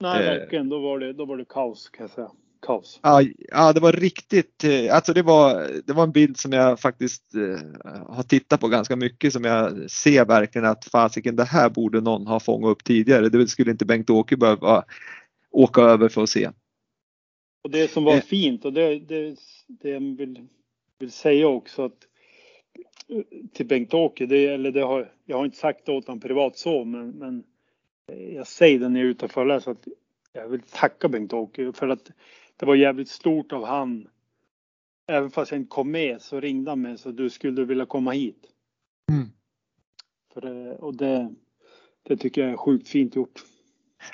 Nej, 0.00 0.26
Eh. 0.26 0.38
verkligen. 0.38 0.68
Då 0.68 0.78
var, 0.78 0.98
det, 0.98 1.12
då 1.12 1.24
var 1.24 1.36
det 1.36 1.44
kaos 1.44 1.88
kan 1.88 2.04
jag 2.04 2.10
säga. 2.10 2.30
Kaos. 2.62 3.00
Ja, 3.02 3.22
ja 3.52 3.72
det 3.72 3.80
var 3.80 3.92
riktigt. 3.92 4.64
eh, 4.64 4.94
Alltså 4.94 5.12
det 5.12 5.22
var, 5.22 5.70
det 5.86 5.92
var 5.92 6.02
en 6.02 6.12
bild 6.12 6.36
som 6.36 6.52
jag 6.52 6.80
faktiskt 6.80 7.34
eh, 7.34 7.58
har 8.08 8.22
tittat 8.22 8.60
på 8.60 8.68
ganska 8.68 8.96
mycket. 8.96 9.32
Som 9.32 9.44
jag 9.44 9.90
ser 9.90 10.24
verkligen 10.24 10.66
att 10.68 10.84
fasiken 10.84 11.36
det 11.36 11.44
här 11.44 11.70
borde 11.70 12.00
någon 12.00 12.26
ha 12.26 12.40
fångat 12.40 12.70
upp 12.70 12.84
tidigare. 12.84 13.28
Det 13.28 13.46
skulle 13.48 13.70
inte 13.70 13.84
Bengt-Åke 13.84 14.36
behöva 14.36 14.84
åka 15.50 15.80
över 15.82 16.08
för 16.08 16.22
att 16.22 16.28
se. 16.28 16.50
Och 17.64 17.70
det 17.70 17.90
som 17.90 18.04
var 18.04 18.14
Eh. 18.14 18.20
fint 18.20 18.64
och 18.64 18.72
det, 18.72 18.98
det, 18.98 19.36
det 19.66 19.90
jag 19.90 20.00
vill, 20.00 20.46
vill 20.98 21.12
säga 21.12 21.48
också 21.48 21.84
att 21.84 22.06
eh, 23.08 23.22
till 23.52 23.66
Bengt-Åke, 23.66 24.26
det, 24.26 24.46
eller 24.46 24.70
det 24.70 24.82
har, 24.82 25.12
jag 25.24 25.36
har 25.36 25.44
inte 25.44 25.56
sagt 25.58 25.86
det 25.86 25.92
åt 25.92 26.06
honom 26.06 26.20
privat 26.20 26.58
så, 26.58 26.84
men, 26.84 27.10
men 27.10 27.44
jag 28.34 28.46
säger 28.46 28.78
det 28.78 28.88
när 28.88 29.00
jag 29.00 29.06
är 29.06 29.10
ute 29.10 29.24
och 29.24 29.30
föreläser 29.30 29.70
att 29.70 29.88
jag 30.32 30.48
vill 30.48 30.62
tacka 30.62 31.08
Bengt-Åke 31.08 31.72
för 31.72 31.88
att 31.88 32.10
det 32.58 32.66
var 32.66 32.74
jävligt 32.74 33.08
stort 33.08 33.52
av 33.52 33.66
han. 33.66 34.08
Även 35.08 35.30
fast 35.30 35.50
jag 35.50 35.60
inte 35.60 35.68
kom 35.68 35.90
med 35.90 36.22
så 36.22 36.40
ringde 36.40 36.70
han 36.70 36.82
mig 36.82 36.98
så 36.98 37.10
du 37.10 37.30
skulle 37.30 37.64
vilja 37.64 37.86
komma 37.86 38.10
hit. 38.10 38.46
Mm. 39.12 39.28
För 40.34 40.44
och 40.84 40.96
det, 40.96 41.34
det 42.08 42.16
tycker 42.16 42.40
jag 42.40 42.50
är 42.50 42.56
sjukt 42.56 42.88
fint 42.88 43.16
gjort. 43.16 43.42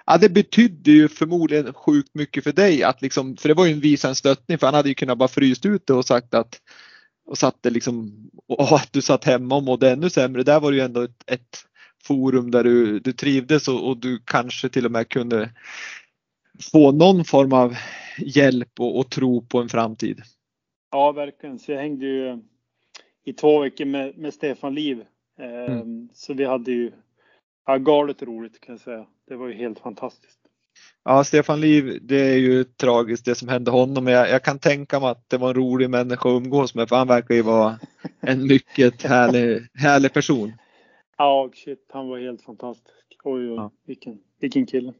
Ja, 0.06 0.18
det 0.18 0.28
betydde 0.28 0.90
ju 0.90 1.08
förmodligen 1.08 1.72
sjukt 1.72 2.14
mycket 2.14 2.44
för 2.44 2.52
dig 2.52 2.82
att 2.82 3.02
liksom, 3.02 3.36
för 3.36 3.48
det 3.48 3.54
var 3.54 3.66
ju 3.66 3.72
en 3.72 3.80
visa 3.80 4.08
en 4.08 4.14
stöttning 4.14 4.58
för 4.58 4.66
han 4.66 4.74
hade 4.74 4.88
ju 4.88 4.94
kunnat 4.94 5.18
bara 5.18 5.28
fryst 5.28 5.66
ut 5.66 5.86
det 5.86 5.94
och 5.94 6.06
sagt 6.06 6.34
att 6.34 6.60
och 7.26 7.38
satt 7.38 7.62
det 7.62 7.70
liksom 7.70 8.12
och 8.48 8.72
att 8.72 8.92
du 8.92 9.02
satt 9.02 9.24
hemma 9.24 9.56
och 9.56 9.62
mådde 9.62 9.90
ännu 9.90 10.10
sämre. 10.10 10.42
Där 10.42 10.60
var 10.60 10.70
det 10.70 10.76
ju 10.76 10.84
ändå 10.84 11.02
ett, 11.02 11.24
ett 11.26 11.58
forum 12.04 12.50
där 12.50 12.64
du, 12.64 13.00
du 13.00 13.12
trivdes 13.12 13.68
och, 13.68 13.88
och 13.88 13.96
du 13.96 14.22
kanske 14.24 14.68
till 14.68 14.86
och 14.86 14.92
med 14.92 15.08
kunde 15.08 15.50
få 16.72 16.92
någon 16.92 17.24
form 17.24 17.52
av 17.52 17.76
hjälp 18.18 18.80
och, 18.80 18.98
och 18.98 19.10
tro 19.10 19.46
på 19.46 19.58
en 19.58 19.68
framtid. 19.68 20.22
Ja, 20.90 21.12
verkligen. 21.12 21.58
Så 21.58 21.72
jag 21.72 21.78
hängde 21.78 22.06
ju 22.06 22.38
i 23.24 23.32
två 23.32 23.58
veckor 23.60 23.84
med, 23.84 24.18
med 24.18 24.34
Stefan 24.34 24.74
Liv. 24.74 25.04
Eh, 25.38 25.82
Så 26.12 26.34
vi 26.34 26.44
hade 26.44 26.72
ju 26.72 26.92
ja, 27.66 27.76
galet 27.78 28.22
roligt 28.22 28.60
kan 28.60 28.72
jag 28.74 28.80
säga. 28.80 29.06
Det 29.28 29.36
var 29.36 29.48
ju 29.48 29.54
helt 29.54 29.78
fantastiskt. 29.78 30.38
Ja, 31.04 31.24
Stefan 31.24 31.60
Liv, 31.60 31.98
det 32.02 32.16
är 32.20 32.36
ju 32.36 32.64
tragiskt 32.64 33.24
det 33.24 33.34
som 33.34 33.48
hände 33.48 33.70
honom. 33.70 34.04
Men 34.04 34.12
jag, 34.12 34.30
jag 34.30 34.42
kan 34.42 34.58
tänka 34.58 35.00
mig 35.00 35.08
att 35.08 35.28
det 35.30 35.36
var 35.38 35.48
en 35.48 35.54
rolig 35.54 35.90
människa 35.90 36.28
att 36.28 36.42
umgås 36.42 36.74
med 36.74 36.88
för 36.88 36.96
han 36.96 37.08
verkar 37.08 37.34
ju 37.34 37.42
vara 37.42 37.78
en 38.20 38.46
mycket 38.46 39.02
härlig, 39.02 39.62
härlig 39.74 40.12
person. 40.12 40.52
Ja, 41.18 41.50
shit, 41.54 41.90
han 41.92 42.08
var 42.08 42.18
helt 42.18 42.42
fantastisk. 42.42 43.16
Oj, 43.24 43.48
oj, 43.50 43.54
Ja. 43.56 43.70
vilken, 43.86 44.18
vilken 44.40 44.66
kille. 44.66 44.92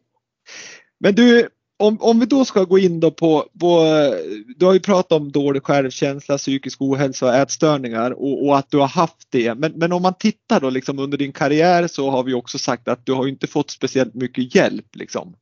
Men 0.99 1.15
du, 1.15 1.49
om, 1.77 1.97
om 2.01 2.21
vi 2.21 2.27
då 2.27 2.45
ska 2.45 2.65
gå 2.65 2.79
in 2.79 3.01
då 3.01 3.11
på, 3.11 3.49
på, 3.61 3.85
du 4.57 4.67
har 4.67 4.73
ju 4.73 4.81
pratat 4.81 5.13
om 5.13 5.33
dålig 5.33 5.63
självkänsla, 5.63 6.39
psykisk 6.39 6.83
ohälsa 6.83 7.27
och 7.27 7.35
ätstörningar 7.35 8.11
och, 8.11 8.47
och 8.47 8.59
att 8.59 8.71
du 8.71 8.79
har 8.79 8.89
haft 8.89 9.27
det. 9.31 9.55
Men, 9.55 9.73
men 9.73 9.93
om 9.93 10.03
man 10.03 10.15
tittar 10.19 10.61
då 10.61 10.71
liksom 10.71 10.99
under 10.99 11.19
din 11.19 11.33
karriär 11.33 11.87
så 11.87 12.11
har 12.11 12.23
vi 12.23 12.35
också 12.35 12.59
sagt 12.59 12.89
att 12.89 13.07
du 13.07 13.13
har 13.13 13.29
inte 13.29 13.47
fått 13.47 13.71
speciellt 13.71 14.15
mycket 14.15 14.55
hjälp 14.55 14.97
liksom. 14.97 15.37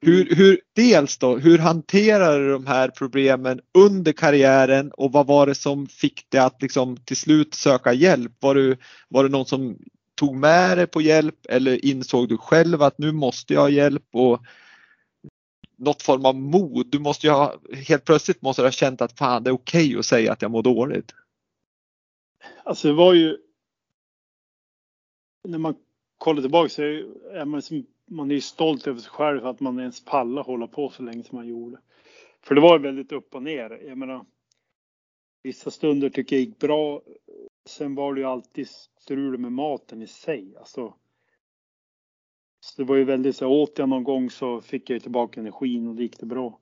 Hur, 0.00 0.34
hur, 0.34 0.60
dels 0.76 1.18
då, 1.18 1.36
hur 1.38 1.58
hanterar 1.58 2.40
du 2.40 2.52
de 2.52 2.66
här 2.66 2.88
problemen 2.88 3.60
under 3.78 4.12
karriären 4.12 4.90
och 4.90 5.12
vad 5.12 5.26
var 5.26 5.46
det 5.46 5.54
som 5.54 5.86
fick 5.86 6.30
dig 6.30 6.40
att 6.40 6.62
liksom 6.62 6.96
till 6.96 7.16
slut 7.16 7.54
söka 7.54 7.92
hjälp? 7.92 8.32
Var, 8.40 8.54
du, 8.54 8.76
var 9.08 9.24
det 9.24 9.30
någon 9.30 9.46
som 9.46 9.76
tog 10.14 10.36
med 10.36 10.78
dig 10.78 10.86
på 10.86 11.00
hjälp 11.00 11.46
eller 11.48 11.84
insåg 11.84 12.28
du 12.28 12.38
själv 12.38 12.82
att 12.82 12.98
nu 12.98 13.12
måste 13.12 13.54
jag 13.54 13.60
ha 13.60 13.68
hjälp 13.68 14.04
och 14.12 14.42
något 15.82 16.02
form 16.02 16.24
av 16.24 16.36
mod. 16.36 16.86
Du 16.86 16.98
måste 16.98 17.26
ju 17.26 17.32
ha, 17.32 17.60
helt 17.88 18.04
plötsligt 18.04 18.42
måste 18.42 18.62
du 18.62 18.66
ha 18.66 18.72
känt 18.72 19.00
att 19.00 19.18
fan 19.18 19.42
det 19.42 19.50
är 19.50 19.54
okej 19.54 19.98
att 19.98 20.06
säga 20.06 20.32
att 20.32 20.42
jag 20.42 20.50
mår 20.50 20.62
dåligt. 20.62 21.14
Alltså 22.64 22.88
det 22.88 22.94
var 22.94 23.14
ju. 23.14 23.38
När 25.48 25.58
man 25.58 25.74
kollar 26.18 26.42
tillbaka 26.42 26.68
så 26.68 26.82
är 26.82 27.44
man, 27.44 27.62
som, 27.62 27.86
man 28.10 28.30
är 28.30 28.34
ju 28.34 28.40
stolt 28.40 28.86
över 28.86 29.00
sig 29.00 29.10
själv 29.10 29.40
för 29.40 29.48
att 29.48 29.60
man 29.60 29.78
ens 29.78 30.04
pallar 30.04 30.42
hålla 30.42 30.66
på 30.66 30.90
så 30.90 31.02
länge 31.02 31.22
som 31.22 31.36
man 31.36 31.48
gjorde. 31.48 31.78
För 32.42 32.54
det 32.54 32.60
var 32.60 32.78
ju 32.78 32.82
väldigt 32.82 33.12
upp 33.12 33.34
och 33.34 33.42
ner. 33.42 33.82
Jag 33.86 33.98
menar. 33.98 34.26
Vissa 35.42 35.70
stunder 35.70 36.10
tycker 36.10 36.36
jag 36.36 36.44
gick 36.44 36.58
bra. 36.58 37.02
Sen 37.66 37.94
var 37.94 38.14
det 38.14 38.20
ju 38.20 38.26
alltid 38.26 38.68
strul 39.00 39.38
med 39.38 39.52
maten 39.52 40.02
i 40.02 40.06
sig. 40.06 40.56
Alltså. 40.58 40.94
Så 42.64 42.82
det 42.82 42.88
var 42.88 42.96
ju 42.96 43.04
väldigt 43.04 43.36
så 43.36 43.48
åt 43.48 43.78
jag 43.78 43.88
någon 43.88 44.04
gång 44.04 44.30
så 44.30 44.60
fick 44.60 44.90
jag 44.90 45.02
tillbaka 45.02 45.40
energin 45.40 45.88
och 45.88 45.94
det 45.94 46.02
gick 46.02 46.18
det 46.18 46.26
bra. 46.26 46.58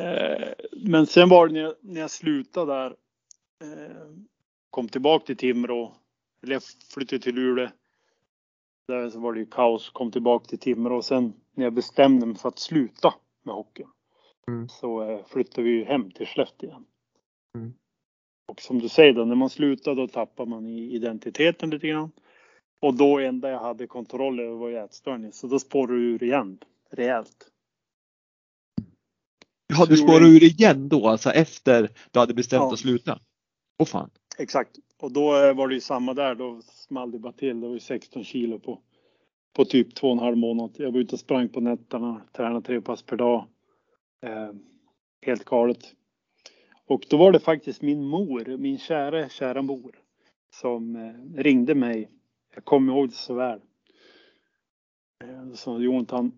Eh, 0.00 0.48
men 0.72 1.06
sen 1.06 1.28
var 1.28 1.46
det 1.46 1.52
när 1.52 1.60
jag, 1.60 1.74
när 1.80 2.00
jag 2.00 2.10
slutade 2.10 2.72
där. 2.72 2.96
Eh, 3.64 4.06
kom 4.70 4.88
tillbaka 4.88 5.26
till 5.26 5.36
Timrå. 5.36 5.94
Eller 6.42 6.52
jag 6.52 6.62
flyttade 6.94 7.22
till 7.22 7.34
Luleå. 7.34 7.68
Där 8.88 9.10
så 9.10 9.20
var 9.20 9.32
det 9.32 9.40
ju 9.40 9.46
kaos. 9.46 9.90
Kom 9.90 10.10
tillbaka 10.10 10.46
till 10.46 10.58
Timrå 10.58 10.96
och 10.96 11.04
sen 11.04 11.32
när 11.54 11.64
jag 11.64 11.72
bestämde 11.72 12.26
mig 12.26 12.36
för 12.36 12.48
att 12.48 12.58
sluta 12.58 13.14
med 13.42 13.54
hockeyn. 13.54 13.88
Mm. 14.48 14.68
Så 14.68 15.10
eh, 15.10 15.24
flyttade 15.26 15.62
vi 15.62 15.84
hem 15.84 16.10
till 16.10 16.26
Skellefteå 16.26 16.68
igen. 16.68 16.84
Mm. 17.58 17.72
Och 18.46 18.60
som 18.60 18.78
du 18.78 18.88
säger 18.88 19.12
då, 19.12 19.24
när 19.24 19.34
man 19.34 19.50
slutar 19.50 19.94
då 19.94 20.08
tappar 20.08 20.46
man 20.46 20.66
identiteten 20.66 21.70
lite 21.70 21.88
grann. 21.88 22.10
Och 22.84 22.94
då 22.94 23.18
enda 23.18 23.50
jag 23.50 23.58
hade 23.60 23.86
kontroll 23.86 24.40
över 24.40 24.56
var 24.56 24.68
ju 24.68 24.76
ätstörning. 24.76 25.32
Så 25.32 25.46
då 25.46 25.58
spårar 25.58 25.92
du 25.92 26.02
ur 26.14 26.22
igen. 26.22 26.58
Rejält. 26.90 27.50
Ja, 29.66 29.86
du 29.86 30.00
gjorde- 30.00 30.26
ur 30.28 30.42
igen 30.42 30.88
då, 30.88 31.08
alltså 31.08 31.30
efter 31.30 31.90
du 32.10 32.18
hade 32.18 32.34
bestämt 32.34 32.60
Ja. 32.60 32.72
att 32.72 32.78
sluta? 32.78 33.20
Åh 33.78 33.86
fan. 33.86 34.10
Exakt. 34.38 34.70
Och 35.00 35.12
då 35.12 35.36
eh, 35.44 35.54
var 35.54 35.68
det 35.68 35.74
ju 35.74 35.80
samma 35.80 36.14
där. 36.14 36.34
Då 36.34 36.60
small 36.62 37.10
det 37.10 37.18
bara 37.18 37.32
till. 37.32 37.60
Det 37.60 37.66
var 37.66 37.74
ju 37.74 37.80
16 37.80 38.24
kilo 38.24 38.58
på, 38.58 38.80
på 39.56 39.64
typ 39.64 39.94
två 39.94 40.06
och 40.06 40.12
en 40.12 40.18
halv 40.18 40.36
månad. 40.36 40.74
Jag 40.76 40.92
var 40.92 41.00
ute 41.00 41.14
och 41.14 41.20
sprang 41.20 41.48
på 41.48 41.60
nätterna. 41.60 42.22
Tränade 42.32 42.62
tre 42.66 42.80
pass 42.80 43.02
per 43.02 43.16
dag. 43.16 43.46
Eh, 44.22 44.50
helt 45.26 45.44
galet. 45.44 45.94
Och 46.86 47.06
då 47.10 47.16
var 47.16 47.32
det 47.32 47.40
faktiskt 47.40 47.82
min 47.82 48.04
mor, 48.04 48.56
min 48.56 48.78
kära, 48.78 49.28
kära 49.28 49.62
mor. 49.62 50.00
Som 50.60 50.96
eh, 50.96 51.42
ringde 51.42 51.74
mig. 51.74 52.10
Jag 52.54 52.64
kommer 52.64 52.92
ihåg 52.92 53.08
det 53.08 53.14
så 53.14 53.34
väl. 53.34 53.60
Eh, 55.24 55.52
så 55.54 55.80
Jonathan. 55.82 56.32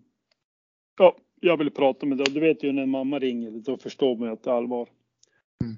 Ja, 0.97 1.17
jag 1.39 1.57
vill 1.57 1.71
prata 1.71 2.05
med 2.05 2.17
dig. 2.17 2.27
Du 2.33 2.39
vet 2.39 2.63
ju 2.63 2.71
när 2.71 2.85
mamma 2.85 3.19
ringer. 3.19 3.51
Då 3.51 3.77
förstår 3.77 4.15
man 4.15 4.29
att 4.29 4.43
det 4.43 4.49
är 4.49 4.53
allvar. 4.55 4.89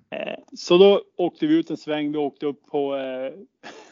Eh, 0.10 0.40
Så 0.54 0.78
då 0.78 1.04
åkte 1.16 1.48
vi 1.48 1.60
ut 1.60 1.70
en 1.70 1.78
sväng. 1.78 2.12
Vi 2.12 2.18
åkte 2.18 2.46
upp 2.46 2.66
på, 2.66 2.96
eh, 2.96 3.34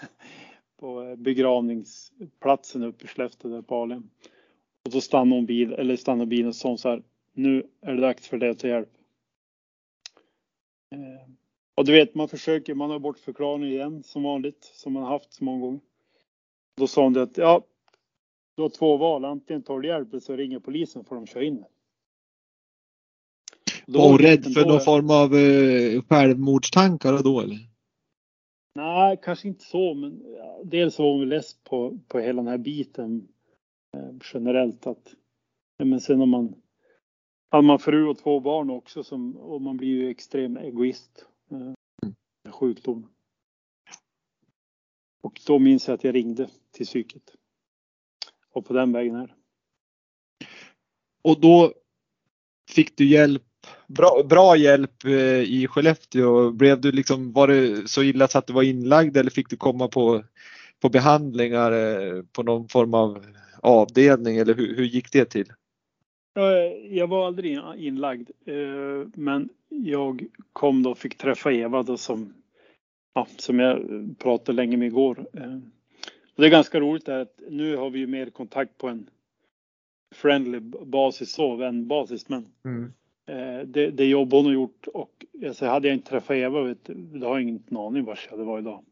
på 0.80 1.16
begravningsplatsen 1.18 2.84
uppe 2.84 3.06
i 3.06 3.08
Skellefteå 3.08 3.52
där 3.52 3.62
på 3.62 3.76
Alhem. 3.82 4.10
Och 4.86 4.92
då 4.92 5.02
stannade 5.02 5.36
hon 5.36 5.46
bil, 5.46 5.74
eller 5.74 5.96
stannade 5.96 6.26
bilen 6.28 6.48
och 6.48 6.56
sa 6.56 6.78
så 6.78 6.90
här. 6.90 7.04
Nu 7.34 7.68
är 7.82 7.94
det 7.94 8.02
dags 8.02 8.28
för 8.28 8.38
dig 8.38 8.50
att 8.50 8.60
ta 8.60 8.68
hjälp. 8.68 8.94
Eh, 10.92 11.32
och 11.76 11.86
du 11.86 11.92
vet, 11.92 12.16
man 12.16 12.28
försöker, 12.28 12.76
man 12.76 12.90
har 12.90 13.00
bortförklaring 13.00 13.64
igen 13.64 14.04
som 14.04 14.24
vanligt, 14.24 14.64
som 14.64 14.94
man 14.94 15.04
haft 15.04 15.34
så 15.34 15.44
många 15.44 15.60
gånger. 15.60 15.80
Då 16.78 16.88
sa 16.88 17.04
hon 17.04 17.14
det 17.14 17.22
att 17.22 17.38
ja, 17.38 17.64
du 18.56 18.62
har 18.62 18.70
två 18.70 18.98
val, 18.98 19.26
antingen 19.26 19.64
tar 19.64 19.80
du 19.80 19.88
hjälp 19.88 20.10
eller 20.10 20.20
så 20.20 20.36
ringer 20.36 20.60
polisen 20.60 21.04
för 21.04 21.16
de 21.16 21.28
kör 21.28 21.42
in. 21.42 21.66
Då 23.86 24.00
var 24.00 24.10
hon 24.10 24.20
rädd 24.20 24.54
för 24.54 24.66
någon 24.66 24.82
form 24.82 25.10
av 25.10 25.36
eh, 25.36 26.02
självmordstankar 26.02 27.24
då 27.24 27.42
eller? 27.42 27.58
Nej, 28.76 29.20
kanske 29.24 29.48
inte 29.48 29.66
så, 29.66 29.94
men 29.94 30.22
ja, 30.38 30.62
dels 30.64 31.00
var 31.00 31.12
hon 31.12 31.30
less 31.30 31.54
på, 31.64 32.00
på 32.08 32.20
hela 32.20 32.42
den 32.42 32.52
här 32.52 32.58
biten 32.58 33.28
eh, 33.98 34.10
generellt 34.34 34.88
att, 34.88 35.14
ja, 35.78 35.86
men 35.86 36.02
sen 36.02 36.22
om 36.22 36.30
man, 36.30 36.56
har 37.50 37.62
man 37.62 37.80
fru 37.80 38.08
och 38.08 38.18
två 38.18 38.40
barn 38.40 38.70
också 38.70 39.04
som, 39.04 39.38
och 39.38 39.62
man 39.62 39.78
blir 39.78 39.90
ju 39.90 40.10
extrem 40.10 40.58
egoist. 40.58 41.26
Eh, 41.52 42.52
sjukdom. 42.52 43.10
Och 45.22 45.42
då 45.48 45.60
minns 45.60 45.88
jag 45.88 45.96
att 45.96 46.04
jag 46.04 46.16
ringde 46.16 46.50
till 46.72 46.86
psyket. 46.86 47.24
Och 48.54 48.66
på 48.66 48.74
den 48.74 48.92
vägen 48.92 49.16
är 49.16 49.28
det. 49.28 49.34
Och 51.22 51.42
då 51.42 51.74
fick 52.70 52.98
du 52.98 53.08
hjälp, 53.08 53.44
bra, 53.88 54.24
bra 54.30 54.56
hjälp 54.56 55.06
eh, 55.06 55.42
i 55.42 55.68
Skellefteå. 55.70 56.52
Blev 56.52 56.82
du 56.82 56.92
liksom, 56.92 57.32
var 57.32 57.48
det 57.48 57.90
så 57.90 58.04
illa 58.04 58.28
så 58.28 58.38
att 58.38 58.48
du 58.48 58.54
var 58.54 58.64
inlagd 58.64 59.18
eller 59.18 59.32
fick 59.32 59.50
du 59.50 59.58
komma 59.58 59.88
på, 59.88 60.24
på 60.80 60.90
behandlingar 60.90 61.72
eh, 61.72 62.24
på 62.32 62.44
någon 62.44 62.68
form 62.68 62.94
av 62.94 63.26
avdelning 63.62 64.38
eller 64.38 64.54
hur, 64.54 64.76
hur 64.76 64.86
gick 64.86 65.12
det 65.12 65.26
till? 65.26 65.54
Jag 66.90 67.08
var 67.08 67.28
aldrig 67.28 67.60
inlagd, 67.78 68.30
eh, 68.46 69.10
men 69.14 69.50
jag 69.70 70.26
kom 70.54 70.84
då 70.84 70.92
och 70.92 70.98
fick 70.98 71.18
träffa 71.18 71.52
Eva 71.52 71.84
då 71.84 71.98
som, 71.98 72.34
ja, 73.18 73.28
som 73.38 73.60
jag 73.60 73.86
pratade 74.20 74.56
länge 74.56 74.78
med 74.78 74.88
igår. 74.88 75.28
Det 76.36 76.46
är 76.46 76.50
ganska 76.50 76.80
roligt 76.80 77.10
att 77.10 77.42
nu 77.50 77.76
har 77.76 77.90
vi 77.90 78.00
ju 78.00 78.08
mer 78.08 78.30
kontakt 78.30 78.78
på 78.78 78.88
en 78.88 79.10
friendly 80.16 80.60
basis, 80.86 81.32
så 81.32 81.56
vänbasis. 81.56 82.30
Men 82.30 82.48
mm. 82.66 82.94
eh, 83.30 83.68
det, 83.68 83.92
det 83.92 84.06
jobb 84.06 84.32
hon 84.32 84.46
har 84.46 84.54
gjort 84.54 84.88
och 84.88 85.26
alltså, 85.46 85.66
hade 85.66 85.88
jag 85.88 85.96
inte 85.96 86.10
träffat 86.10 86.36
Eva, 86.36 86.62
vet, 86.62 86.86
då 86.86 87.28
har 87.28 87.34
jag 87.34 87.42
ingen 87.42 87.78
aning 87.78 88.04
var 88.04 88.20
jag 88.24 88.32
hade 88.32 88.44
varit 88.44 88.62
idag. 88.62 88.84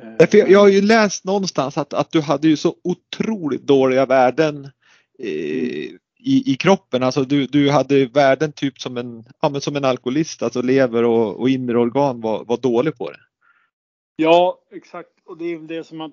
Eh, 0.00 0.28
jag, 0.32 0.50
jag 0.50 0.58
har 0.58 0.68
ju 0.68 0.82
läst 0.82 1.24
någonstans 1.24 1.78
att, 1.78 1.94
att 1.94 2.10
du 2.10 2.20
hade 2.20 2.48
ju 2.48 2.56
så 2.56 2.74
otroligt 2.84 3.62
dåliga 3.62 4.06
värden 4.06 4.64
eh, 5.18 5.90
i, 6.18 6.52
i 6.52 6.56
kroppen. 6.56 7.02
Alltså 7.02 7.24
du, 7.24 7.46
du 7.46 7.70
hade 7.70 8.06
värden 8.06 8.52
typ 8.52 8.80
som 8.80 8.96
en, 8.96 9.24
ja, 9.40 9.48
men 9.48 9.60
som 9.60 9.76
en 9.76 9.84
alkoholist, 9.84 10.42
alltså 10.42 10.62
lever 10.62 11.04
och, 11.04 11.40
och 11.40 11.48
inre 11.48 11.78
organ 11.78 12.20
var, 12.20 12.44
var 12.44 12.56
dålig 12.56 12.98
på 12.98 13.10
det. 13.10 13.20
Ja, 14.16 14.58
exakt. 14.70 15.10
Och 15.24 15.38
det 15.38 15.44
är 15.44 15.58
det 15.58 15.84
som, 15.84 15.98
man, 15.98 16.12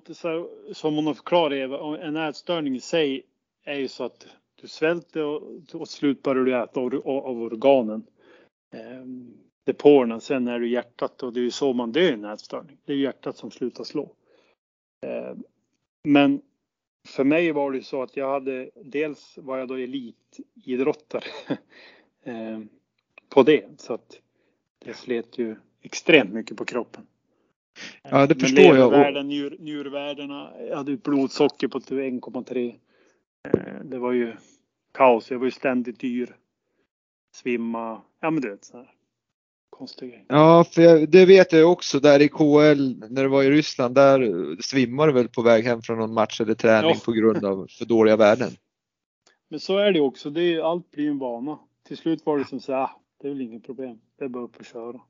som 0.72 0.94
hon 0.94 1.06
har 1.06 1.14
förklarat, 1.14 1.52
Eva, 1.52 1.98
en 1.98 2.16
ätstörning 2.16 2.76
i 2.76 2.80
sig 2.80 3.22
är 3.64 3.74
ju 3.74 3.88
så 3.88 4.04
att 4.04 4.26
du 4.60 4.68
svälter 4.68 5.24
och, 5.24 5.42
och 5.72 5.88
slut 5.88 6.22
börjar 6.22 6.44
du 6.44 6.56
äta 6.56 6.80
av, 6.80 6.94
av 7.04 7.42
organen. 7.42 8.06
Ehm, 8.74 9.34
depåerna, 9.64 10.20
sen 10.20 10.48
är 10.48 10.60
det 10.60 10.66
hjärtat 10.66 11.22
och 11.22 11.32
det 11.32 11.40
är 11.40 11.44
ju 11.44 11.50
så 11.50 11.72
man 11.72 11.92
dör 11.92 12.00
i 12.00 12.12
en 12.12 12.24
ätstörning. 12.24 12.76
Det 12.84 12.92
är 12.92 12.96
hjärtat 12.96 13.36
som 13.36 13.50
slutar 13.50 13.84
slå. 13.84 14.12
Ehm, 15.06 15.42
men 16.04 16.42
för 17.06 17.24
mig 17.24 17.52
var 17.52 17.72
det 17.72 17.82
så 17.82 18.02
att 18.02 18.16
jag 18.16 18.30
hade, 18.30 18.70
dels 18.84 19.38
var 19.38 19.58
jag 19.58 19.68
då 19.68 19.74
elitidrottare 19.74 21.24
eh, 22.24 22.60
på 23.28 23.42
det. 23.42 23.80
Så 23.80 23.94
att 23.94 24.20
det 24.84 24.94
slet 24.94 25.38
ju 25.38 25.56
extremt 25.82 26.32
mycket 26.32 26.56
på 26.56 26.64
kroppen. 26.64 27.06
Ja, 28.02 28.26
det 28.26 28.34
Men 28.34 28.40
förstår 28.40 28.76
jag. 28.76 29.26
Njur, 29.26 29.56
njurvärdena, 29.60 30.52
jag 30.68 30.76
hade 30.76 30.92
ett 30.92 31.02
blodsocker 31.02 31.68
på 31.68 31.78
1,3. 31.78 32.74
Eh, 33.44 33.84
det 33.84 33.98
var 33.98 34.12
ju 34.12 34.32
kaos. 34.92 35.30
Jag 35.30 35.38
var 35.38 35.44
ju 35.44 35.50
ständigt 35.50 36.00
dyr. 36.00 36.36
Svimma. 37.32 38.02
Ja, 38.20 38.30
men 38.30 38.42
du 38.42 38.50
vet 38.50 38.64
så 38.64 38.76
här. 38.76 38.95
Konstiga 39.78 40.10
grejer. 40.10 40.24
Ja, 40.28 40.64
för 40.64 40.82
jag, 40.82 41.08
det 41.08 41.26
vet 41.26 41.52
jag 41.52 41.72
också 41.72 42.00
där 42.00 42.22
i 42.22 42.28
KL 42.28 42.94
när 43.10 43.22
det 43.22 43.28
var 43.28 43.42
i 43.42 43.50
Ryssland. 43.50 43.94
Där 43.94 44.62
svimmar 44.62 45.08
väl 45.08 45.28
på 45.28 45.42
väg 45.42 45.64
hem 45.64 45.82
från 45.82 45.98
någon 45.98 46.14
match 46.14 46.40
eller 46.40 46.54
träning 46.54 46.90
ja. 46.90 47.00
på 47.04 47.12
grund 47.12 47.44
av 47.44 47.66
för 47.78 47.84
dåliga 47.84 48.16
värden. 48.16 48.50
Men 49.48 49.60
så 49.60 49.78
är 49.78 49.92
det 49.92 50.00
också. 50.00 50.30
Det 50.30 50.42
är, 50.42 50.70
allt 50.70 50.90
blir 50.90 51.08
en 51.08 51.18
vana. 51.18 51.58
Till 51.88 51.96
slut 51.96 52.26
var 52.26 52.38
det 52.38 52.44
som 52.44 52.60
så 52.60 52.72
här, 52.72 52.80
ah, 52.80 53.00
det 53.22 53.28
är 53.28 53.32
väl 53.32 53.40
inget 53.40 53.66
problem. 53.66 53.98
Det 54.18 54.24
är 54.24 54.28
bara 54.28 54.44
upp 54.44 54.56
och 54.58 54.64
köra. 54.64 55.00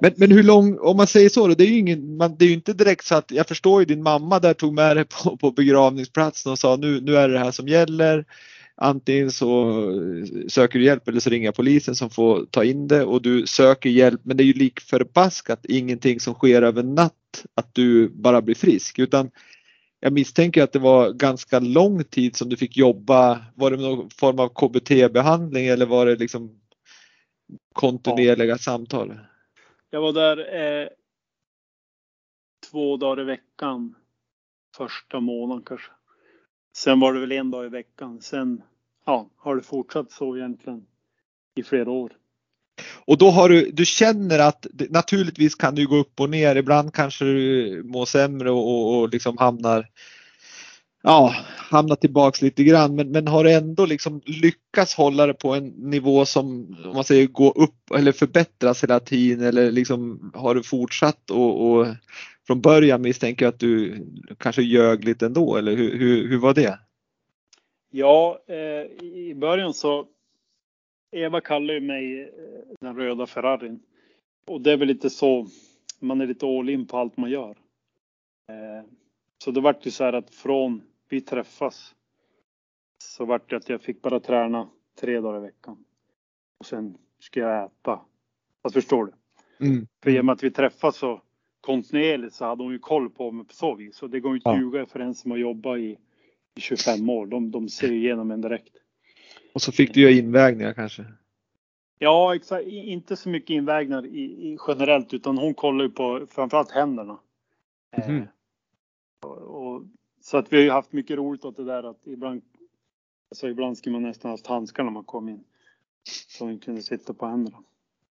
Men, 0.00 0.12
men 0.16 0.30
hur 0.30 0.42
lång, 0.42 0.78
om 0.78 0.96
man 0.96 1.06
säger 1.06 1.28
så, 1.28 1.46
då, 1.46 1.54
det 1.54 1.64
är 1.64 1.68
ju 1.68 1.78
ingen, 1.78 2.16
man, 2.16 2.36
det 2.36 2.44
är 2.44 2.52
inte 2.52 2.72
direkt 2.72 3.04
så 3.04 3.14
att, 3.14 3.30
jag 3.30 3.46
förstår 3.46 3.80
ju 3.80 3.84
din 3.84 4.02
mamma 4.02 4.38
där 4.38 4.54
tog 4.54 4.74
med 4.74 4.96
dig 4.96 5.04
på, 5.04 5.36
på 5.36 5.50
begravningsplatsen 5.50 6.52
och 6.52 6.58
sa 6.58 6.76
nu, 6.76 7.00
nu 7.00 7.16
är 7.16 7.28
det 7.28 7.34
det 7.34 7.40
här 7.40 7.50
som 7.50 7.68
gäller. 7.68 8.24
Antingen 8.80 9.30
så 9.30 9.82
söker 10.48 10.78
du 10.78 10.84
hjälp 10.84 11.08
eller 11.08 11.20
så 11.20 11.30
ringer 11.30 11.52
polisen 11.52 11.94
som 11.94 12.10
får 12.10 12.46
ta 12.50 12.64
in 12.64 12.88
det 12.88 13.04
och 13.04 13.22
du 13.22 13.46
söker 13.46 13.90
hjälp 13.90 14.20
men 14.24 14.36
det 14.36 14.42
är 14.42 14.46
ju 14.46 14.52
lik 14.52 14.80
förbaskat 14.80 15.64
ingenting 15.64 16.20
som 16.20 16.34
sker 16.34 16.62
över 16.62 16.82
natt 16.82 17.44
att 17.54 17.74
du 17.74 18.08
bara 18.08 18.42
blir 18.42 18.54
frisk 18.54 18.98
utan 18.98 19.30
jag 20.00 20.12
misstänker 20.12 20.62
att 20.62 20.72
det 20.72 20.78
var 20.78 21.12
ganska 21.12 21.58
lång 21.58 22.04
tid 22.04 22.36
som 22.36 22.48
du 22.48 22.56
fick 22.56 22.76
jobba. 22.76 23.44
Var 23.54 23.70
det 23.70 23.76
någon 23.76 24.10
form 24.10 24.38
av 24.38 24.48
KBT-behandling 24.48 25.66
eller 25.66 25.86
var 25.86 26.06
det 26.06 26.16
liksom 26.16 26.60
kontinuerliga 27.72 28.48
ja. 28.48 28.58
samtal? 28.58 29.18
Jag 29.90 30.00
var 30.00 30.12
där 30.12 30.38
eh, 30.38 30.88
två 32.70 32.96
dagar 32.96 33.22
i 33.22 33.24
veckan 33.24 33.94
första 34.76 35.20
månaden 35.20 35.64
kanske. 35.66 35.90
Sen 36.78 37.00
var 37.00 37.14
det 37.14 37.20
väl 37.20 37.32
en 37.32 37.50
dag 37.50 37.66
i 37.66 37.68
veckan. 37.68 38.20
Sen 38.20 38.62
ja, 39.06 39.30
har 39.36 39.56
det 39.56 39.62
fortsatt 39.62 40.12
så 40.12 40.36
egentligen 40.36 40.82
i 41.56 41.62
flera 41.62 41.90
år. 41.90 42.12
Och 43.04 43.18
då 43.18 43.30
har 43.30 43.48
du, 43.48 43.70
du 43.70 43.86
känner 43.86 44.38
att 44.38 44.66
naturligtvis 44.90 45.54
kan 45.54 45.74
du 45.74 45.86
gå 45.86 45.96
upp 45.96 46.20
och 46.20 46.30
ner. 46.30 46.56
Ibland 46.56 46.94
kanske 46.94 47.24
du 47.24 47.82
mår 47.84 48.06
sämre 48.06 48.50
och, 48.50 48.98
och, 48.98 49.08
liksom 49.08 49.38
hamnar 49.38 49.86
ja, 51.02 51.34
hamna 51.70 51.96
tillbaks 51.96 52.42
lite 52.42 52.64
grann 52.64 52.96
men, 52.96 53.10
men 53.10 53.28
har 53.28 53.44
ändå 53.44 53.86
liksom 53.86 54.20
lyckats 54.24 54.94
hålla 54.94 55.26
det 55.26 55.34
på 55.34 55.54
en 55.54 55.66
nivå 55.66 56.24
som 56.24 56.76
om 56.84 56.94
man 56.94 57.04
säger 57.04 57.26
gå 57.26 57.50
upp 57.50 57.90
eller 57.94 58.12
förbättras 58.12 58.82
hela 58.82 59.00
tiden 59.00 59.46
eller 59.46 59.70
liksom 59.70 60.30
har 60.34 60.54
du 60.54 60.62
fortsatt 60.62 61.30
och, 61.30 61.70
och 61.70 61.86
från 62.48 62.60
början 62.60 63.02
misstänker 63.02 63.44
jag 63.44 63.54
att 63.54 63.60
du 63.60 64.06
kanske 64.38 64.62
ljög 64.62 65.04
lite 65.04 65.26
ändå 65.26 65.56
eller 65.56 65.76
hur, 65.76 65.98
hur, 65.98 66.28
hur 66.28 66.38
var 66.38 66.54
det? 66.54 66.78
Ja, 67.90 68.38
eh, 68.46 69.06
i 69.06 69.34
början 69.36 69.74
så 69.74 70.06
Eva 71.10 71.40
kallar 71.40 71.74
ju 71.74 71.80
mig 71.80 72.22
eh, 72.22 72.28
den 72.80 72.96
röda 72.96 73.26
Ferrarin 73.26 73.80
och 74.46 74.60
det 74.60 74.72
är 74.72 74.76
väl 74.76 74.88
lite 74.88 75.10
så 75.10 75.46
man 76.00 76.20
är 76.20 76.26
lite 76.26 76.46
all 76.46 76.68
in 76.68 76.86
på 76.86 76.98
allt 76.98 77.16
man 77.16 77.30
gör. 77.30 77.50
Eh, 78.48 78.90
så 79.38 79.50
det 79.50 79.60
vart 79.60 79.86
ju 79.86 79.90
så 79.90 80.04
här 80.04 80.12
att 80.12 80.34
från 80.34 80.82
vi 81.08 81.20
träffas 81.20 81.94
så 82.98 83.24
vart 83.24 83.50
det 83.50 83.56
att 83.56 83.68
jag 83.68 83.82
fick 83.82 84.02
bara 84.02 84.20
träna 84.20 84.68
tre 85.00 85.20
dagar 85.20 85.38
i 85.38 85.42
veckan. 85.42 85.84
Och 86.58 86.66
sen 86.66 86.98
ska 87.18 87.40
jag 87.40 87.64
äta. 87.64 88.00
Alltså 88.62 88.80
förstår 88.80 89.06
du? 89.06 89.12
Mm. 89.66 89.86
För 90.02 90.10
i 90.10 90.20
och 90.20 90.24
med 90.24 90.32
att 90.32 90.42
vi 90.42 90.50
träffas 90.50 90.96
så 90.96 91.22
kontinuerligt 91.68 92.34
så 92.34 92.44
hade 92.44 92.62
hon 92.62 92.72
ju 92.72 92.78
koll 92.78 93.10
på 93.10 93.30
mig 93.30 93.46
på 93.46 93.54
så 93.54 93.74
vis. 93.74 93.96
Så 93.96 94.06
det 94.06 94.20
går 94.20 94.32
ju 94.32 94.36
inte 94.36 94.50
att 94.50 94.58
ljuga 94.58 94.86
för 94.86 95.00
en 95.00 95.14
som 95.14 95.30
har 95.30 95.38
jobbat 95.38 95.78
i, 95.78 95.98
i 96.54 96.60
25 96.60 97.10
år. 97.10 97.26
De, 97.26 97.50
de 97.50 97.68
ser 97.68 97.88
ju 97.88 97.96
igenom 97.98 98.30
en 98.30 98.40
direkt. 98.40 98.72
Och 99.52 99.62
så 99.62 99.72
fick 99.72 99.94
du 99.94 100.00
göra 100.00 100.12
invägningar 100.12 100.72
kanske? 100.72 101.04
Ja, 101.98 102.34
exakt. 102.34 102.66
Inte 102.66 103.16
så 103.16 103.28
mycket 103.28 103.50
invägningar 103.50 104.06
i, 104.06 104.20
i 104.20 104.58
generellt 104.68 105.14
utan 105.14 105.38
hon 105.38 105.54
kollar 105.54 105.84
ju 105.84 105.90
på 105.90 106.26
framförallt 106.30 106.70
händerna. 106.70 107.18
Mm. 107.92 108.16
Eh, 108.16 108.28
och, 109.22 109.38
och, 109.38 109.82
så 110.20 110.36
att 110.36 110.52
vi 110.52 110.56
har 110.56 110.64
ju 110.64 110.70
haft 110.70 110.92
mycket 110.92 111.16
roligt 111.16 111.44
åt 111.44 111.56
det 111.56 111.64
där 111.64 111.82
att 111.82 112.06
ibland, 112.06 112.42
alltså 113.30 113.48
ibland 113.48 113.78
skulle 113.78 113.92
man 113.92 114.02
nästan 114.02 114.30
haft 114.30 114.46
handskar 114.46 114.84
när 114.84 114.90
man 114.90 115.04
kom 115.04 115.28
in. 115.28 115.44
Så 116.28 116.44
man 116.44 116.58
kunde 116.58 116.82
sitta 116.82 117.14
på 117.14 117.26
händerna. 117.26 117.58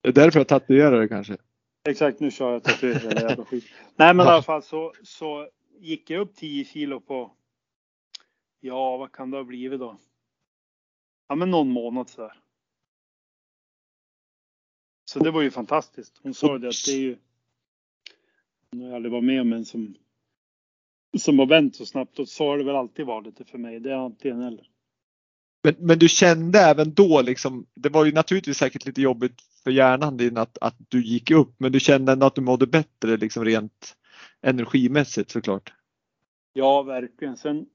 Det 0.02 0.10
är 0.10 0.14
därför 0.14 0.40
jag 0.40 0.48
tatuerar 0.48 1.02
det 1.02 1.08
kanske? 1.08 1.38
Exakt, 1.88 2.20
nu 2.20 2.32
kör 2.32 2.54
jag 2.54 2.64
tatuering 2.64 3.12
jävla 3.12 3.46
skit. 3.46 3.66
Nej 3.96 4.14
men 4.14 4.26
i 4.26 4.30
alla 4.30 4.42
fall 4.42 4.64
så, 4.64 4.94
så 5.04 5.50
gick 5.80 6.10
jag 6.10 6.22
upp 6.22 6.36
10 6.36 6.66
kilo 6.66 7.00
på, 7.00 7.32
ja 8.60 8.98
vad 8.98 9.12
kan 9.12 9.32
det 9.32 9.38
ha 9.38 9.44
blivit 9.44 9.80
då? 9.80 9.98
Ja 11.28 11.36
men 11.36 11.52
någon 11.52 11.70
månad 11.70 12.10
så 12.10 12.22
där. 12.22 12.40
Så 15.06 15.20
det 15.20 15.32
var 15.32 15.42
ju 15.42 15.52
fantastiskt. 15.52 16.20
Hon 16.24 16.34
sa 16.34 16.58
det 16.58 16.68
att 16.68 16.86
det 16.86 16.92
är 16.92 17.00
ju, 17.00 17.18
hon 18.72 18.82
har 18.82 18.96
aldrig 18.96 19.12
varit 19.12 19.24
med 19.24 19.42
om 19.42 19.54
en 19.54 19.66
som 19.66 19.96
som 21.18 21.40
har 21.40 21.46
vänt 21.46 21.76
så 21.76 21.86
snabbt 21.86 22.20
och 22.20 22.30
så 22.30 22.48
har 22.48 22.58
det 22.58 22.64
väl 22.64 22.76
alltid 22.76 23.06
varit 23.06 23.50
för 23.50 23.58
mig. 23.58 23.80
Det 23.80 23.92
är 23.92 23.96
antingen 23.96 24.42
eller. 24.42 24.70
Men, 25.68 25.76
men 25.80 26.00
du 26.00 26.10
kände 26.10 26.60
även 26.60 26.94
då 26.94 27.22
liksom, 27.22 27.66
det 27.74 27.90
var 27.90 28.06
ju 28.06 28.12
naturligtvis 28.12 28.58
säkert 28.58 28.86
lite 28.86 29.02
jobbigt 29.02 29.42
för 29.64 29.72
hjärnan 29.72 30.18
din 30.18 30.38
att, 30.38 30.58
att 30.62 30.76
du 30.88 31.04
gick 31.04 31.32
upp, 31.32 31.56
men 31.58 31.72
du 31.72 31.80
kände 31.80 32.12
ändå 32.12 32.26
att 32.26 32.36
du 32.36 32.42
mådde 32.42 32.68
bättre 32.68 33.18
liksom 33.18 33.46
rent 33.46 33.96
energimässigt 34.42 35.32
såklart? 35.32 35.74
Ja, 36.54 36.84
verkligen. 36.84 37.38
Sen, 37.38 37.66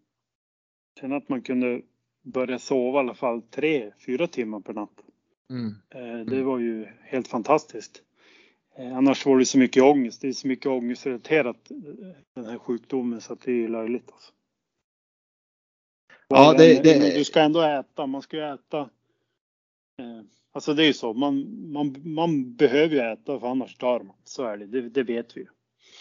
sen 1.00 1.12
att 1.12 1.28
man 1.28 1.42
kunde 1.42 1.82
börja 2.22 2.58
sova 2.58 2.98
i 2.98 3.00
alla 3.00 3.14
fall 3.14 3.42
tre, 3.42 3.92
fyra 4.06 4.26
timmar 4.26 4.60
per 4.60 4.72
natt. 4.72 5.00
Mm. 5.50 5.74
Eh, 5.94 6.26
det 6.26 6.36
mm. 6.36 6.46
var 6.46 6.58
ju 6.58 6.86
helt 7.02 7.28
fantastiskt. 7.28 8.02
Eh, 8.78 8.96
annars 8.96 9.26
var 9.26 9.38
det 9.38 9.46
så 9.46 9.58
mycket 9.58 9.82
ångest. 9.82 10.20
Det 10.20 10.28
är 10.28 10.32
så 10.32 10.48
mycket 10.48 10.66
ångestrelaterat 10.66 11.70
eh, 11.70 11.76
den 12.34 12.44
här 12.44 12.58
sjukdomen 12.58 13.20
så 13.20 13.32
att 13.32 13.40
det 13.40 13.64
är 13.64 13.68
löjligt. 13.68 14.12
Alltså. 14.12 14.32
Ja, 16.34 16.54
det, 16.58 16.82
det... 16.82 17.18
Du 17.18 17.24
ska 17.24 17.40
ändå 17.40 17.62
äta. 17.62 18.06
Man 18.06 18.22
ska 18.22 18.36
ju 18.36 18.54
äta. 18.54 18.90
Alltså 20.52 20.74
det 20.74 20.82
är 20.82 20.86
ju 20.86 20.92
så. 20.92 21.12
Man, 21.12 21.66
man, 21.72 21.96
man 22.04 22.54
behöver 22.56 22.94
ju 22.94 23.00
äta 23.00 23.40
för 23.40 23.46
annars 23.46 23.76
dör 23.76 24.00
man. 24.00 24.16
Så 24.24 24.44
är 24.44 24.56
det. 24.56 24.66
Det, 24.66 24.88
det 24.88 25.02
vet 25.02 25.36
vi. 25.36 25.46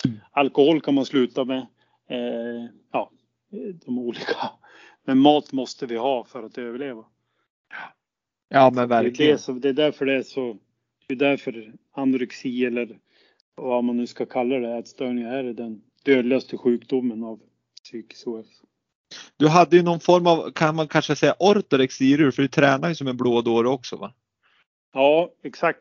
Mm. 0.06 0.18
Alkohol 0.32 0.82
kan 0.82 0.94
man 0.94 1.06
sluta 1.06 1.46
med. 1.46 1.68
Eh, 2.10 2.66
ja, 2.92 3.12
de 3.86 4.00
olika. 4.00 4.50
Men 5.04 5.20
mat 5.20 5.52
måste 5.52 5.86
vi 5.86 5.98
ha 5.98 6.24
för 6.24 6.44
att 6.44 6.58
överleva. 6.58 7.06
Ja, 8.50 8.72
men 8.76 8.90
verkligen. 8.90 9.38
Det 9.38 9.50
är, 9.50 9.54
det, 9.54 9.60
det 9.60 9.70
är 9.70 9.74
därför 9.74 10.06
det 10.06 10.14
är 10.14 10.24
så. 10.24 10.58
Det 11.08 11.14
är 11.14 11.18
därför 11.18 11.74
anorexi 11.92 12.66
eller 12.66 13.00
vad 13.56 13.84
man 13.84 13.98
nu 13.98 14.08
ska 14.08 14.26
kalla 14.26 14.60
det, 14.60 14.78
ätstörningar 14.78 15.34
är 15.34 15.54
den 15.54 15.82
dödligaste 16.04 16.58
sjukdomen 16.58 17.24
av 17.24 17.40
psykisk 17.84 18.28
ohälsa. 18.28 18.66
Du 19.38 19.48
hade 19.48 19.76
ju 19.76 19.84
någon 19.84 20.00
form 20.00 20.28
av, 20.28 20.52
kan 20.52 20.76
man 20.76 20.88
kanske 20.88 21.16
säga 21.16 21.36
ortorexi 21.40 22.18
för 22.18 22.42
du 22.42 22.48
tränar 22.48 22.90
ju 22.90 22.96
som 22.96 23.08
en 23.08 23.18
blådåre 23.18 23.68
också 23.68 23.96
va? 23.96 24.14
Ja, 24.94 25.32
exakt. 25.44 25.80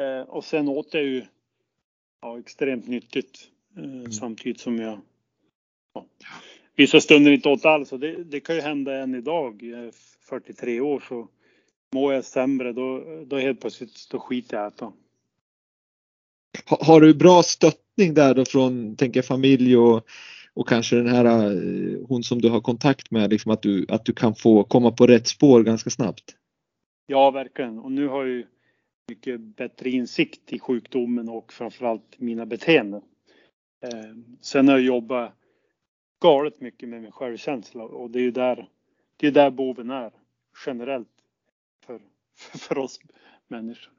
Eh, 0.00 0.28
och 0.28 0.44
sen 0.44 0.68
åt 0.68 0.94
jag 0.94 1.04
ju 1.04 1.24
ja, 2.22 2.38
extremt 2.38 2.88
nyttigt 2.88 3.48
eh, 3.76 3.84
mm. 3.84 4.12
samtidigt 4.12 4.60
som 4.60 4.78
jag 4.78 5.00
ja, 5.94 6.06
vissa 6.76 7.00
stunder 7.00 7.32
inte 7.32 7.48
åt 7.48 7.64
alls. 7.64 7.92
Och 7.92 8.00
det, 8.00 8.24
det 8.24 8.40
kan 8.40 8.54
ju 8.54 8.60
hända 8.60 8.94
än 8.94 9.14
idag, 9.14 9.62
43 10.28 10.80
år, 10.80 11.04
så 11.08 11.28
mår 11.94 12.14
jag 12.14 12.24
sämre 12.24 12.72
då, 12.72 13.04
då 13.26 13.38
helt 13.38 13.60
plötsligt 13.60 14.08
då 14.10 14.20
skiter 14.20 14.56
jag 14.56 14.64
i 14.64 14.66
att 14.66 14.74
äta. 14.74 14.92
Har, 16.66 16.84
har 16.84 17.00
du 17.00 17.14
bra 17.14 17.42
stöttning 17.42 18.14
där 18.14 18.34
då 18.34 18.44
från, 18.44 18.96
tänker 18.96 19.22
familj 19.22 19.76
och, 19.76 20.06
och 20.54 20.68
kanske 20.68 20.96
den 20.96 21.06
här 21.06 21.24
eh, 21.24 21.98
hon 22.08 22.22
som 22.22 22.40
du 22.40 22.48
har 22.48 22.60
kontakt 22.60 23.10
med, 23.10 23.30
liksom 23.30 23.52
att 23.52 23.62
du, 23.62 23.86
att 23.88 24.04
du 24.04 24.12
kan 24.12 24.34
få 24.34 24.64
komma 24.64 24.90
på 24.90 25.06
rätt 25.06 25.28
spår 25.28 25.62
ganska 25.62 25.90
snabbt? 25.90 26.36
Ja, 27.06 27.30
verkligen. 27.30 27.78
Och 27.78 27.92
nu 27.92 28.08
har 28.08 28.24
jag 28.24 28.28
ju 28.28 28.46
mycket 29.08 29.40
bättre 29.40 29.90
insikt 29.90 30.52
i 30.52 30.58
sjukdomen 30.58 31.28
och 31.28 31.52
framförallt 31.52 32.18
mina 32.20 32.46
beteenden. 32.46 33.02
Eh, 33.82 34.16
sen 34.40 34.68
har 34.68 34.74
jag 34.74 34.84
jobbat 34.84 35.32
galet 36.22 36.60
mycket 36.60 36.88
med 36.88 37.02
min 37.02 37.12
självkänsla 37.12 37.84
och 37.84 38.10
det 38.10 38.18
är 38.18 38.22
ju 38.22 38.30
där, 38.30 38.68
det 39.16 39.26
är 39.26 39.30
där 39.30 39.50
boven 39.50 39.90
är 39.90 40.12
generellt 40.66 41.08
för, 41.86 42.00
för, 42.36 42.58
för 42.58 42.78
oss 42.78 43.00
människor. 43.48 43.92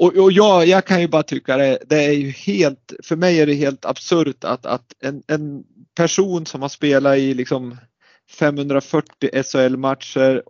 Och, 0.00 0.16
och 0.16 0.32
jag, 0.32 0.66
jag, 0.66 0.84
kan 0.84 1.00
ju 1.00 1.08
bara 1.08 1.22
tycka 1.22 1.56
det, 1.56 1.78
det, 1.86 2.04
är 2.04 2.12
ju 2.12 2.30
helt, 2.30 2.92
för 3.02 3.16
mig 3.16 3.40
är 3.40 3.46
det 3.46 3.54
helt 3.54 3.84
absurt 3.84 4.44
att, 4.44 4.66
att 4.66 4.92
en, 5.00 5.22
en 5.26 5.64
person 5.94 6.46
som 6.46 6.62
har 6.62 6.68
spelat 6.68 7.18
i 7.18 7.34
liksom 7.34 7.76
540 8.30 9.42
SHL-matcher, 9.42 10.42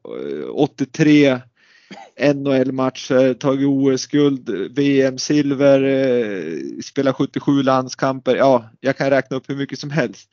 83 0.51 1.27
eh, 1.27 2.35
NHL-matcher, 2.35 3.35
tagit 3.35 3.69
OS-guld, 3.69 4.51
VM-silver, 4.77 5.83
eh, 5.83 6.59
spelat 6.85 7.17
77 7.17 7.63
landskamper. 7.63 8.37
Ja, 8.37 8.71
jag 8.81 8.97
kan 8.97 9.11
räkna 9.11 9.37
upp 9.37 9.51
hur 9.51 9.57
mycket 9.57 9.79
som 9.79 9.91
helst. 9.91 10.31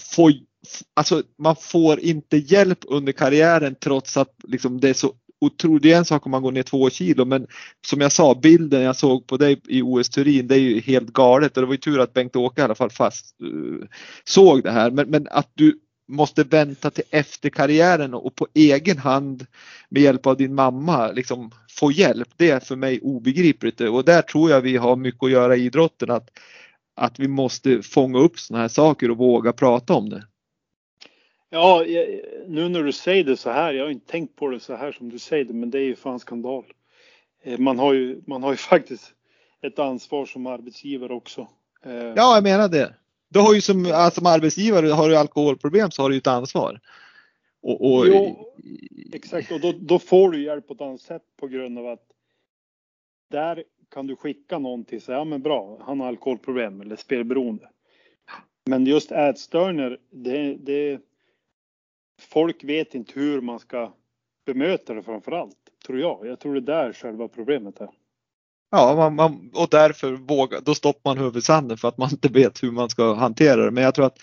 Får, 0.00 0.32
alltså, 0.94 1.22
man 1.38 1.56
får 1.56 2.00
inte 2.00 2.36
hjälp 2.36 2.78
under 2.88 3.12
karriären 3.12 3.74
trots 3.74 4.16
att 4.16 4.34
liksom, 4.44 4.80
det 4.80 4.88
är 4.88 4.94
så 4.94 5.12
otroligt. 5.40 5.82
Det 5.82 5.92
är 5.92 5.98
en 5.98 6.04
sak 6.04 6.26
om 6.26 6.30
man 6.30 6.42
går 6.42 6.52
ner 6.52 6.62
två 6.62 6.90
kilo 6.90 7.24
men 7.24 7.46
som 7.86 8.00
jag 8.00 8.12
sa 8.12 8.34
bilden 8.34 8.82
jag 8.82 8.96
såg 8.96 9.26
på 9.26 9.36
dig 9.36 9.60
i 9.68 9.82
OS 9.82 10.08
Turin 10.08 10.46
det 10.46 10.54
är 10.54 10.58
ju 10.58 10.80
helt 10.80 11.12
galet 11.12 11.56
och 11.56 11.60
det 11.62 11.66
var 11.66 11.74
ju 11.74 11.78
tur 11.78 12.00
att 12.00 12.12
Bengt-Åke 12.12 12.60
i 12.60 12.64
alla 12.64 12.74
fall 12.74 12.90
fast 12.90 13.36
uh, 13.42 13.84
såg 14.24 14.62
det 14.62 14.70
här. 14.70 14.90
Men, 14.90 15.10
men 15.10 15.28
att 15.30 15.50
du 15.54 15.78
måste 16.08 16.44
vänta 16.44 16.90
till 16.90 17.04
efter 17.10 17.50
karriären 17.50 18.14
och 18.14 18.34
på 18.34 18.46
egen 18.54 18.98
hand 18.98 19.46
med 19.88 20.02
hjälp 20.02 20.26
av 20.26 20.36
din 20.36 20.54
mamma 20.54 21.12
liksom 21.12 21.50
få 21.70 21.92
hjälp. 21.92 22.28
Det 22.36 22.50
är 22.50 22.60
för 22.60 22.76
mig 22.76 23.00
obegripligt 23.00 23.80
och 23.80 24.04
där 24.04 24.22
tror 24.22 24.50
jag 24.50 24.60
vi 24.60 24.76
har 24.76 24.96
mycket 24.96 25.22
att 25.22 25.30
göra 25.30 25.56
i 25.56 25.64
idrotten 25.64 26.10
att, 26.10 26.28
att 26.96 27.18
vi 27.18 27.28
måste 27.28 27.82
fånga 27.82 28.18
upp 28.18 28.38
sådana 28.38 28.62
här 28.62 28.68
saker 28.68 29.10
och 29.10 29.16
våga 29.16 29.52
prata 29.52 29.94
om 29.94 30.08
det. 30.08 30.24
Ja, 31.50 31.84
nu 32.46 32.68
när 32.68 32.82
du 32.82 32.92
säger 32.92 33.24
det 33.24 33.36
så 33.36 33.50
här, 33.50 33.74
jag 33.74 33.84
har 33.84 33.90
inte 33.90 34.10
tänkt 34.10 34.36
på 34.36 34.48
det 34.48 34.60
så 34.60 34.74
här 34.74 34.92
som 34.92 35.08
du 35.08 35.18
säger 35.18 35.44
det, 35.44 35.52
men 35.52 35.70
det 35.70 35.78
är 35.78 35.84
ju 35.84 35.96
fan 35.96 36.20
skandal. 36.20 36.64
Eh, 37.42 37.58
man 37.58 37.78
har 37.78 37.94
ju, 37.94 38.22
man 38.26 38.42
har 38.42 38.50
ju 38.50 38.56
faktiskt 38.70 39.14
ett 39.62 39.78
ansvar 39.78 40.26
som 40.26 40.46
arbetsgivare 40.46 41.12
också. 41.12 41.48
Eh, 41.84 41.92
ja, 41.92 42.34
jag 42.34 42.42
menar 42.42 42.68
det. 42.68 42.94
Du 43.28 43.38
har 43.38 43.54
ju 43.54 43.60
som, 43.60 43.92
alltså, 43.92 44.20
som 44.20 44.26
arbetsgivare, 44.26 44.86
har 44.86 45.08
du 45.08 45.16
alkoholproblem 45.16 45.90
så 45.90 46.02
har 46.02 46.08
du 46.08 46.14
ju 46.14 46.18
ett 46.18 46.26
ansvar. 46.26 46.80
Och, 47.62 47.92
och... 47.92 48.06
Jo, 48.06 48.46
exakt, 49.12 49.52
och 49.52 49.60
då, 49.60 49.72
då, 49.80 49.98
får 49.98 50.30
du 50.30 50.44
hjälp 50.44 50.66
på 50.66 50.74
ett 50.74 50.80
annat 50.80 51.00
sätt 51.00 51.22
på 51.36 51.48
grund 51.48 51.78
av 51.78 51.86
att 51.86 52.06
där 53.30 53.64
kan 53.90 54.06
du 54.06 54.16
skicka 54.16 54.58
någon 54.58 54.84
till 54.84 55.02
sig, 55.02 55.14
ja 55.14 55.24
men 55.24 55.42
bra, 55.42 55.78
han 55.86 56.00
har 56.00 56.08
alkoholproblem 56.08 56.80
eller 56.80 56.96
spelberoende. 56.96 57.68
Men 58.64 58.86
just 58.86 59.12
ätstörningar, 59.12 59.98
det, 60.10 60.54
det, 60.54 61.00
folk 62.20 62.64
vet 62.64 62.94
inte 62.94 63.12
hur 63.20 63.40
man 63.40 63.58
ska 63.58 63.92
bemöta 64.46 64.94
det 64.94 65.02
framför 65.02 65.32
allt, 65.32 65.56
tror 65.86 66.00
jag. 66.00 66.26
Jag 66.26 66.40
tror 66.40 66.54
det 66.54 66.72
är 66.72 66.84
där 66.84 66.92
själva 66.92 67.28
problemet 67.28 67.80
är. 67.80 67.88
Ja, 68.70 68.94
man, 68.96 69.14
man, 69.14 69.50
och 69.54 69.68
därför 69.70 70.12
våga, 70.12 70.60
då 70.60 70.74
stoppar 70.74 71.10
man 71.10 71.18
huvudet 71.18 71.42
i 71.42 71.46
sanden 71.46 71.78
för 71.78 71.88
att 71.88 71.98
man 71.98 72.10
inte 72.10 72.28
vet 72.28 72.62
hur 72.62 72.70
man 72.70 72.90
ska 72.90 73.14
hantera 73.14 73.64
det. 73.64 73.70
Men 73.70 73.84
jag 73.84 73.94
tror 73.94 74.06
att 74.06 74.18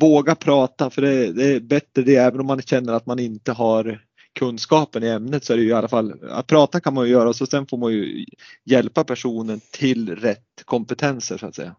våga 0.00 0.34
prata 0.34 0.90
för 0.90 1.02
det, 1.02 1.32
det, 1.32 1.54
är 1.54 1.60
bättre 1.60 2.02
det 2.02 2.16
även 2.16 2.40
om 2.40 2.46
man 2.46 2.62
känner 2.62 2.92
att 2.92 3.06
man 3.06 3.18
inte 3.18 3.52
har 3.52 4.00
kunskapen 4.38 5.02
i 5.02 5.08
ämnet 5.08 5.44
så 5.44 5.52
är 5.52 5.56
det 5.56 5.62
ju 5.62 5.68
i 5.68 5.72
alla 5.72 5.88
fall 5.88 6.30
att 6.30 6.46
prata 6.46 6.80
kan 6.80 6.94
man 6.94 7.06
ju 7.06 7.12
göra 7.12 7.28
och 7.28 7.36
så 7.36 7.46
sen 7.46 7.66
får 7.66 7.78
man 7.78 7.92
ju 7.92 8.26
hjälpa 8.64 9.04
personen 9.04 9.60
till 9.70 10.16
rätt 10.16 10.62
kompetenser 10.64 11.38
så 11.38 11.46
att 11.46 11.54
säga. 11.54 11.76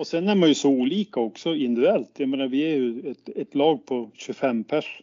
Och 0.00 0.06
sen 0.06 0.28
är 0.28 0.34
man 0.34 0.48
ju 0.48 0.54
så 0.54 0.70
olika 0.70 1.20
också 1.20 1.54
individuellt. 1.54 2.10
Jag 2.20 2.28
menar 2.28 2.48
vi 2.48 2.62
är 2.62 2.76
ju 2.76 3.10
ett, 3.10 3.28
ett 3.28 3.54
lag 3.54 3.86
på 3.86 4.10
25 4.14 4.64
pers. 4.64 5.02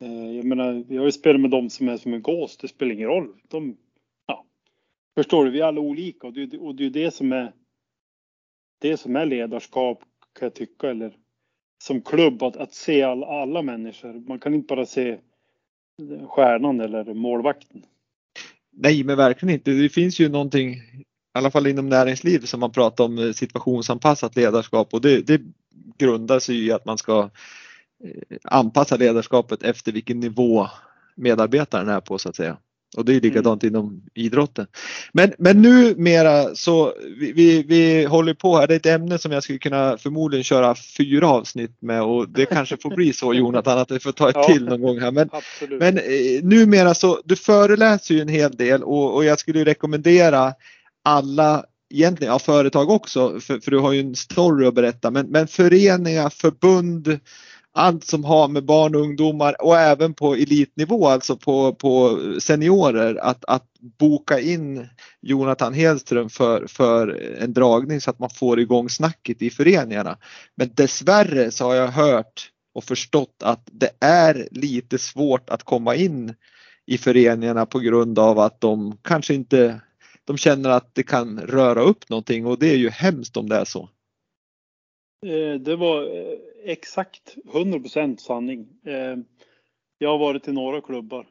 Eh, 0.00 0.36
jag 0.36 0.44
menar 0.44 0.84
vi 0.88 0.96
har 0.96 1.04
ju 1.04 1.12
spelat 1.12 1.40
med 1.40 1.50
dem 1.50 1.70
som 1.70 1.88
är 1.88 1.96
som 1.96 2.14
en 2.14 2.22
gås, 2.22 2.56
det 2.56 2.68
spelar 2.68 2.92
ingen 2.92 3.08
roll. 3.08 3.34
De 3.48 3.76
Förstår 5.14 5.44
du? 5.44 5.50
Vi 5.50 5.60
är 5.60 5.64
alla 5.64 5.80
olika 5.80 6.26
och 6.26 6.32
det, 6.32 6.58
och 6.58 6.74
det 6.74 6.86
är 6.86 6.90
det 6.90 7.10
som 7.10 7.32
är 7.32 7.52
det 8.80 8.96
som 8.96 9.16
är 9.16 9.26
ledarskap 9.26 10.02
kan 10.38 10.46
jag 10.46 10.54
tycka 10.54 10.90
eller 10.90 11.16
som 11.84 12.02
klubb 12.02 12.42
att, 12.42 12.56
att 12.56 12.74
se 12.74 13.02
all, 13.02 13.24
alla 13.24 13.62
människor. 13.62 14.12
Man 14.12 14.38
kan 14.38 14.54
inte 14.54 14.74
bara 14.74 14.86
se 14.86 15.18
stjärnan 16.28 16.80
eller 16.80 17.14
målvakten. 17.14 17.82
Nej, 18.70 19.04
men 19.04 19.16
verkligen 19.16 19.54
inte. 19.54 19.70
Det 19.70 19.88
finns 19.88 20.20
ju 20.20 20.28
någonting, 20.28 20.76
i 21.34 21.38
alla 21.38 21.50
fall 21.50 21.66
inom 21.66 21.88
näringslivet, 21.88 22.48
som 22.48 22.60
man 22.60 22.72
pratar 22.72 23.04
om 23.04 23.18
eh, 23.18 23.32
situationsanpassat 23.32 24.36
ledarskap 24.36 24.94
och 24.94 25.00
det, 25.00 25.20
det 25.20 25.40
grundar 25.98 26.38
sig 26.38 26.66
i 26.66 26.72
att 26.72 26.84
man 26.84 26.98
ska 26.98 27.30
eh, 28.04 28.38
anpassa 28.44 28.96
ledarskapet 28.96 29.62
efter 29.62 29.92
vilken 29.92 30.20
nivå 30.20 30.68
medarbetaren 31.14 31.88
är 31.88 32.00
på 32.00 32.18
så 32.18 32.28
att 32.28 32.36
säga. 32.36 32.56
Och 32.96 33.04
det 33.04 33.14
är 33.14 33.20
likadant 33.20 33.62
mm. 33.62 33.74
inom 33.74 34.02
idrotten. 34.14 34.66
Men, 35.12 35.32
men 35.38 35.62
numera 35.62 36.54
så 36.54 36.94
vi, 37.18 37.32
vi, 37.32 37.62
vi 37.62 38.04
håller 38.04 38.34
på 38.34 38.56
här, 38.56 38.66
det 38.66 38.74
är 38.74 38.76
ett 38.76 38.86
ämne 38.86 39.18
som 39.18 39.32
jag 39.32 39.42
skulle 39.42 39.58
kunna 39.58 39.98
förmodligen 39.98 40.44
köra 40.44 40.74
fyra 40.74 41.28
avsnitt 41.28 41.76
med 41.80 42.02
och 42.02 42.28
det 42.28 42.46
kanske 42.46 42.76
får 42.76 42.90
bli 42.90 43.12
så 43.12 43.34
Jonathan 43.34 43.78
att 43.78 43.90
vi 43.90 44.00
får 44.00 44.12
ta 44.12 44.28
ett 44.28 44.36
ja, 44.36 44.44
till 44.44 44.64
någon 44.64 44.82
gång 44.82 45.00
här. 45.00 45.10
Men, 45.10 45.30
men 45.78 45.98
eh, 45.98 46.42
numera 46.42 46.94
så, 46.94 47.20
du 47.24 47.36
föreläser 47.36 48.14
ju 48.14 48.20
en 48.20 48.28
hel 48.28 48.56
del 48.56 48.82
och, 48.82 49.14
och 49.14 49.24
jag 49.24 49.38
skulle 49.38 49.64
rekommendera 49.64 50.52
alla 51.04 51.64
egentligen, 51.94 52.32
ja 52.32 52.38
företag 52.38 52.90
också, 52.90 53.40
för, 53.40 53.60
för, 53.60 53.70
du 53.70 53.78
har 53.78 53.92
ju 53.92 54.00
en 54.00 54.16
story 54.16 54.66
att 54.66 54.74
berätta, 54.74 55.10
men, 55.10 55.26
men 55.26 55.48
föreningar, 55.48 56.30
förbund 56.30 57.20
allt 57.74 58.04
som 58.04 58.24
har 58.24 58.48
med 58.48 58.64
barn 58.64 58.94
och 58.94 59.00
ungdomar 59.00 59.62
och 59.62 59.78
även 59.78 60.14
på 60.14 60.34
elitnivå, 60.34 61.08
alltså 61.08 61.36
på, 61.36 61.74
på 61.74 62.18
seniorer, 62.40 63.14
att, 63.14 63.44
att 63.44 63.66
boka 63.98 64.40
in 64.40 64.88
Jonathan 65.22 65.74
Hedström 65.74 66.28
för, 66.28 66.66
för 66.66 67.08
en 67.40 67.52
dragning 67.52 68.00
så 68.00 68.10
att 68.10 68.18
man 68.18 68.30
får 68.30 68.60
igång 68.60 68.90
snacket 68.90 69.42
i 69.42 69.50
föreningarna. 69.50 70.18
Men 70.54 70.70
dessvärre 70.74 71.50
så 71.50 71.64
har 71.64 71.74
jag 71.74 71.88
hört 71.88 72.50
och 72.74 72.84
förstått 72.84 73.42
att 73.42 73.68
det 73.72 73.90
är 74.00 74.48
lite 74.50 74.98
svårt 74.98 75.50
att 75.50 75.62
komma 75.62 75.94
in 75.94 76.34
i 76.86 76.98
föreningarna 76.98 77.66
på 77.66 77.78
grund 77.78 78.18
av 78.18 78.38
att 78.38 78.60
de 78.60 78.98
kanske 79.02 79.34
inte 79.34 79.80
de 80.24 80.36
känner 80.36 80.70
att 80.70 80.94
det 80.94 81.02
kan 81.02 81.40
röra 81.40 81.80
upp 81.80 82.08
någonting 82.08 82.46
och 82.46 82.58
det 82.58 82.66
är 82.66 82.76
ju 82.76 82.90
hemskt 82.90 83.36
om 83.36 83.48
det 83.48 83.56
är 83.56 83.64
så. 83.64 83.88
Eh, 85.26 85.54
det 85.60 85.76
var 85.76 86.02
eh, 86.02 86.38
exakt 86.64 87.36
100% 87.52 88.16
sanning. 88.16 88.68
Eh, 88.84 89.16
jag 89.98 90.10
har 90.10 90.18
varit 90.18 90.48
i 90.48 90.52
några 90.52 90.80
klubbar. 90.80 91.28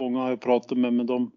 Många 0.00 0.18
har 0.18 0.30
jag 0.30 0.40
pratat 0.40 0.78
med, 0.78 0.92
men 0.92 1.06
de 1.06 1.30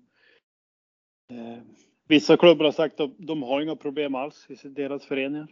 Vissa 2.08 2.38
klubbar 2.38 2.66
har 2.66 2.72
sagt 2.72 3.00
att 3.00 3.12
de 3.18 3.44
har 3.44 3.62
inga 3.62 3.76
problem 3.76 4.16
alls 4.16 4.48
i 4.50 4.68
deras 4.68 5.06
föreningar. 5.06 5.48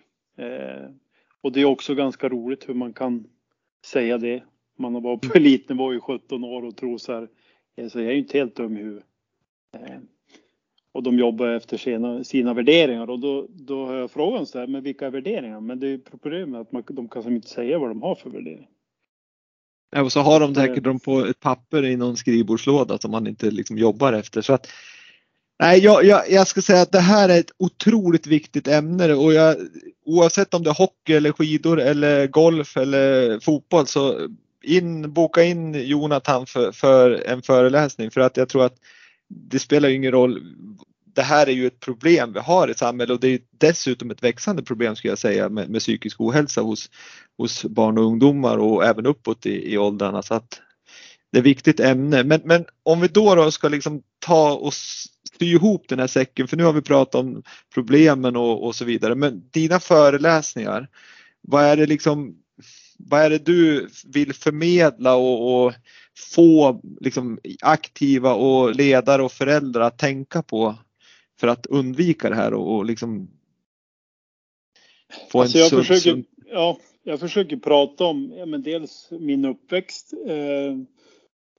Och 1.42 1.52
det 1.52 1.62
är 1.62 1.66
också 1.66 1.96
ganska 1.96 2.30
roligt 2.30 2.70
hur 2.70 2.74
man 2.74 2.94
kan 2.94 3.28
säga 3.86 4.18
det. 4.18 4.44
Man 4.78 4.94
har 4.94 5.02
varit 5.02 5.32
på 5.32 5.38
elitnivå 5.38 5.94
i 5.94 6.00
17 6.00 6.44
år 6.44 6.66
och 6.66 6.78
tror 6.78 6.98
så 6.98 7.14
här, 7.14 7.30
Så 7.90 8.00
jag 8.00 8.08
är 8.08 8.12
ju 8.12 8.20
inte 8.20 8.38
helt 8.38 8.56
dum 8.56 8.78
i 8.78 8.82
huvudet 8.82 9.06
och 10.94 11.04
de 11.04 11.20
jobbar 11.20 11.48
efter 11.48 11.78
sina, 11.78 12.24
sina 12.24 12.54
värderingar 12.54 13.10
och 13.10 13.20
då, 13.20 13.48
då 13.50 13.86
har 13.86 13.96
jag 13.96 14.12
frågat 14.12 14.50
så 14.50 14.60
här, 14.60 14.68
men 14.68 14.84
vilka 14.84 15.06
är 15.06 15.12
värderingarna? 15.12 15.62
Men 15.62 15.80
det 15.80 15.88
är 15.88 15.98
problemet 15.98 16.62
att 16.62 16.72
man, 16.72 16.84
de 16.90 17.10
kan 17.10 17.36
inte 17.36 17.50
säga 17.50 17.80
vad 17.80 17.90
de 17.90 18.02
har 18.02 18.16
för 18.16 18.30
värderingar. 18.30 18.70
Ja, 19.92 20.02
och 20.02 20.12
så 20.12 20.20
har 20.20 20.40
de 20.40 20.56
säkert 20.56 20.84
dem 20.84 21.00
på 21.00 21.26
ett 21.26 21.40
papper 21.40 21.86
i 21.86 21.96
någon 21.96 22.18
skrivbordslåda 22.18 22.98
som 22.98 23.12
man 23.12 23.28
inte 23.28 23.52
liksom 23.52 23.78
jobbar 23.78 24.14
efter. 24.14 24.42
Så 24.42 24.54
att, 24.54 24.68
nej, 25.60 25.80
jag, 25.80 26.06
jag, 26.06 26.32
jag 26.32 26.48
ska 26.48 26.62
säga 26.62 26.82
att 26.82 26.92
det 26.92 27.00
här 27.00 27.30
är 27.30 27.40
ett 27.40 27.52
otroligt 27.58 28.28
viktigt 28.28 28.68
ämne 28.68 29.14
och 29.14 29.34
jag, 29.34 29.56
oavsett 30.06 30.54
om 30.54 30.64
det 30.64 30.70
är 30.70 30.74
hockey 30.74 31.14
eller 31.14 31.32
skidor 31.32 31.80
eller 31.80 32.28
golf 32.28 32.78
eller 32.78 33.40
fotboll 33.40 33.88
så 33.88 34.28
in, 34.64 35.14
boka 35.14 35.44
in 35.44 35.74
Jonathan 35.74 36.46
för, 36.46 36.72
för 36.72 37.12
en 37.12 37.42
föreläsning 37.42 38.12
för 38.12 38.22
att 38.22 38.38
jag 38.38 38.50
tror 38.50 38.66
att 38.66 38.76
det 39.36 39.60
spelar 39.60 39.90
ju 39.90 39.96
ingen 39.96 40.12
roll. 40.12 40.56
Det 41.16 41.22
här 41.22 41.48
är 41.48 41.52
ju 41.52 41.68
ett 41.68 41.80
problem 41.80 42.34
vi 42.34 42.40
har 42.40 42.68
i 42.68 42.74
samhället 42.74 43.14
och 43.14 43.20
det 43.20 43.28
är 43.28 43.40
dessutom 43.58 44.12
ett 44.12 44.24
växande 44.24 44.64
problem 44.64 44.96
skulle 44.96 45.12
jag 45.12 45.20
säga 45.20 45.50
med, 45.50 45.70
med 45.70 45.82
psykisk 45.82 46.22
ohälsa 46.22 46.62
hos, 46.62 46.90
hos 47.38 47.66
barn 47.66 47.98
och 47.98 48.06
ungdomar 48.06 48.58
och 48.58 48.86
även 48.86 49.06
uppåt 49.06 49.46
i, 49.46 49.74
i 49.74 49.78
åldrarna. 49.78 50.22
Så 50.22 50.34
att 50.34 50.62
det 51.32 51.38
är 51.38 51.42
ett 51.42 51.46
viktigt 51.46 51.80
ämne. 51.80 52.24
Men, 52.24 52.42
men 52.46 52.66
om 52.84 53.02
vi 53.02 53.08
då, 53.08 53.36
då 53.36 53.52
ska 53.52 53.68
liksom 53.68 54.02
ta 54.20 54.54
och 54.54 54.74
sy 54.74 55.46
ihop 55.46 55.86
den 55.88 56.00
här 56.00 56.08
säcken, 56.08 56.48
för 56.48 56.58
nu 56.58 56.64
har 56.64 56.74
vi 56.74 56.82
pratat 56.82 57.16
om 57.16 57.44
problemen 57.74 58.36
och, 58.36 58.66
och 58.66 58.76
så 58.76 58.86
vidare. 58.86 59.16
Men 59.16 59.50
dina 59.52 59.80
föreläsningar, 59.80 60.88
vad 61.42 61.64
är 61.64 61.78
det 61.78 61.86
liksom 61.86 62.36
vad 62.98 63.22
är 63.22 63.30
det 63.30 63.46
du 63.46 63.90
vill 64.06 64.34
förmedla 64.34 65.16
och, 65.16 65.66
och 65.66 65.74
få 66.34 66.82
liksom, 67.00 67.40
aktiva 67.62 68.34
och 68.34 68.76
ledare 68.76 69.24
och 69.24 69.32
föräldrar 69.32 69.82
att 69.82 69.98
tänka 69.98 70.44
på 70.44 70.76
för 71.40 71.48
att 71.48 71.66
undvika 71.66 72.30
det 72.30 72.36
här 72.36 72.54
och, 72.54 72.76
och 72.76 72.86
liksom 72.86 73.30
få 75.32 75.42
alltså 75.42 75.58
en 75.58 75.62
jag 75.62 75.70
sund, 75.70 75.86
försöker, 75.86 76.24
Ja, 76.54 76.78
jag 77.04 77.20
försöker 77.20 77.58
prata 77.58 78.06
om 78.06 78.34
ja, 78.38 78.46
men 78.46 78.64
dels 78.64 79.12
min 79.12 79.46
uppväxt. 79.46 80.14
Eh, 80.28 80.78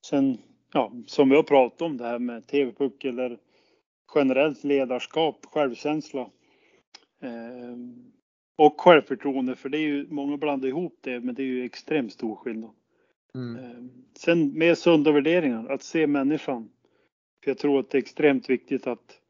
sen, 0.07 0.39
ja, 0.73 0.93
som 1.07 1.31
vi 1.31 1.37
har 1.37 1.43
pratat 1.43 1.83
om 1.83 1.97
det 1.97 2.05
här 2.05 2.19
med 2.19 2.47
TV-puck 2.47 3.05
eller 3.05 3.39
generellt 4.15 4.65
ledarskap, 4.65 5.47
självkänsla. 5.47 6.21
Eh, 7.23 7.77
och 8.57 8.81
självförtroende, 8.81 9.57
för 9.57 9.69
det 9.69 9.79
är 9.79 9.87
ju, 9.87 10.07
många 10.11 10.37
blandar 10.37 10.69
ihop 10.69 10.99
det, 11.01 11.21
men 11.21 11.35
det 11.35 11.43
är 11.43 11.47
ju 11.47 11.65
extremt 11.65 12.13
stor 12.13 12.37
skillnad. 12.37 12.71
Mm. 13.35 13.65
Ehm, 13.65 13.91
sen 14.19 14.59
med 14.59 14.79
sunda 14.79 15.13
värderingar, 15.13 15.69
att 15.69 15.83
se 15.83 16.07
människan. 16.07 16.71
För 17.45 17.51
jag 17.51 17.59
tror 17.59 17.81
att 17.81 17.91
det 17.91 17.99
är 17.99 18.03
extremt 18.03 18.51
viktigt 18.51 18.87
att, 18.87 19.21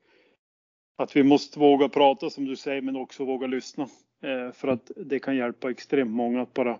att 0.96 1.16
vi 1.16 1.22
måste 1.22 1.58
våga 1.58 1.88
prata 1.88 2.30
som 2.30 2.44
du 2.44 2.56
säger, 2.56 2.82
men 2.82 2.96
också 2.96 3.24
våga 3.24 3.46
lyssna. 3.46 3.88
Ehm, 4.22 4.52
för 4.52 4.68
att 4.68 4.90
det 4.96 5.18
kan 5.18 5.36
hjälpa 5.36 5.70
extremt 5.70 6.10
många 6.10 6.42
att 6.42 6.54
bara, 6.54 6.78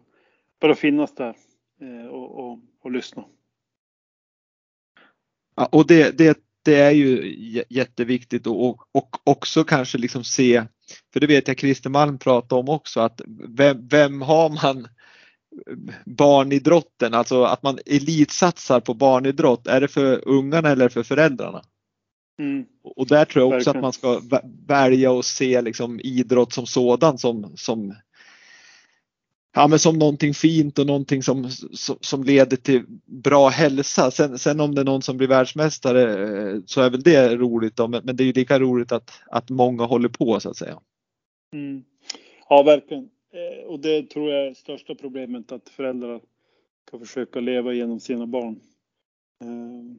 bara 0.60 0.74
finnas 0.74 1.14
där 1.14 1.36
eh, 1.80 2.06
och, 2.06 2.44
och, 2.44 2.58
och 2.82 2.90
lyssna. 2.90 3.24
Ja, 5.56 5.68
och 5.72 5.86
det, 5.86 6.18
det, 6.18 6.38
det 6.64 6.76
är 6.76 6.90
ju 6.90 7.34
jätteviktigt 7.68 8.46
och, 8.46 8.88
och 8.92 9.16
också 9.24 9.64
kanske 9.64 9.98
liksom 9.98 10.24
se, 10.24 10.64
för 11.12 11.20
det 11.20 11.26
vet 11.26 11.48
jag 11.48 11.58
Christer 11.58 11.90
Malm 11.90 12.18
pratade 12.18 12.60
om 12.60 12.68
också, 12.68 13.00
att 13.00 13.20
vem, 13.48 13.88
vem 13.88 14.22
har 14.22 14.48
man 14.48 14.88
barnidrotten, 16.04 17.14
alltså 17.14 17.44
att 17.44 17.62
man 17.62 17.78
elitsatsar 17.86 18.80
på 18.80 18.94
barnidrott, 18.94 19.66
är 19.66 19.80
det 19.80 19.88
för 19.88 20.28
ungarna 20.28 20.68
eller 20.68 20.88
för 20.88 21.02
föräldrarna? 21.02 21.62
Mm. 22.38 22.64
Och 22.82 23.06
där 23.06 23.24
tror 23.24 23.42
jag 23.42 23.48
också 23.48 23.72
Verkligen. 23.72 23.76
att 23.76 23.82
man 23.82 24.20
ska 24.20 24.38
välja 24.66 25.18
att 25.18 25.24
se 25.24 25.62
liksom 25.62 26.00
idrott 26.00 26.52
som 26.52 26.66
sådan 26.66 27.18
som, 27.18 27.52
som, 27.56 27.94
ja, 29.54 29.66
men 29.66 29.78
som 29.78 29.98
någonting 29.98 30.34
fint 30.34 30.78
och 30.78 30.86
någonting 30.86 31.22
som, 31.22 31.50
som, 31.50 31.98
som 32.00 32.24
leder 32.24 32.56
till 32.56 32.84
bra 33.06 33.48
hälsa. 33.48 34.10
Sen, 34.10 34.38
sen, 34.38 34.60
om 34.60 34.74
det 34.74 34.80
är 34.80 34.84
någon 34.84 35.02
som 35.02 35.16
blir 35.16 35.28
världsmästare 35.28 36.02
eh, 36.52 36.58
så 36.66 36.80
är 36.80 36.90
väl 36.90 37.02
det 37.02 37.36
roligt 37.36 37.76
då, 37.76 37.88
men, 37.88 38.04
men 38.04 38.16
det 38.16 38.22
är 38.22 38.26
ju 38.26 38.32
lika 38.32 38.58
roligt 38.58 38.92
att, 38.92 39.10
att 39.26 39.50
många 39.50 39.84
håller 39.84 40.08
på 40.08 40.40
så 40.40 40.50
att 40.50 40.56
säga. 40.56 40.78
Mm. 41.52 41.84
Ja, 42.48 42.62
verkligen. 42.62 43.08
Eh, 43.34 43.66
och 43.66 43.80
det 43.80 44.10
tror 44.10 44.30
jag 44.30 44.46
är 44.46 44.54
största 44.54 44.94
problemet 44.94 45.52
att 45.52 45.68
föräldrar 45.68 46.20
ska 46.88 46.98
försöka 46.98 47.40
leva 47.40 47.72
genom 47.72 48.00
sina 48.00 48.26
barn. 48.26 48.60
Eh, 49.42 49.96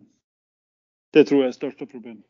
det 1.13 1.23
tror 1.23 1.41
jag 1.41 1.47
är 1.47 1.51
största 1.51 1.85
problemet. 1.85 2.25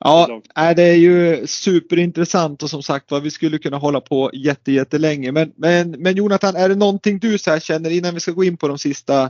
Ja, 0.00 0.42
det 0.76 0.82
är 0.82 0.94
ju 0.94 1.46
superintressant 1.46 2.62
och 2.62 2.70
som 2.70 2.82
sagt 2.82 3.10
vad 3.10 3.22
vi 3.22 3.30
skulle 3.30 3.58
kunna 3.58 3.76
hålla 3.76 4.00
på 4.00 4.30
jättelänge. 4.66 5.32
Men, 5.32 5.52
men, 5.56 5.90
men 5.90 6.16
Jonathan, 6.16 6.56
är 6.56 6.68
det 6.68 6.74
någonting 6.74 7.18
du 7.18 7.38
så 7.38 7.60
känner 7.60 7.90
innan 7.90 8.14
vi 8.14 8.20
ska 8.20 8.32
gå 8.32 8.44
in 8.44 8.56
på 8.56 8.68
de 8.68 8.78
sista 8.78 9.22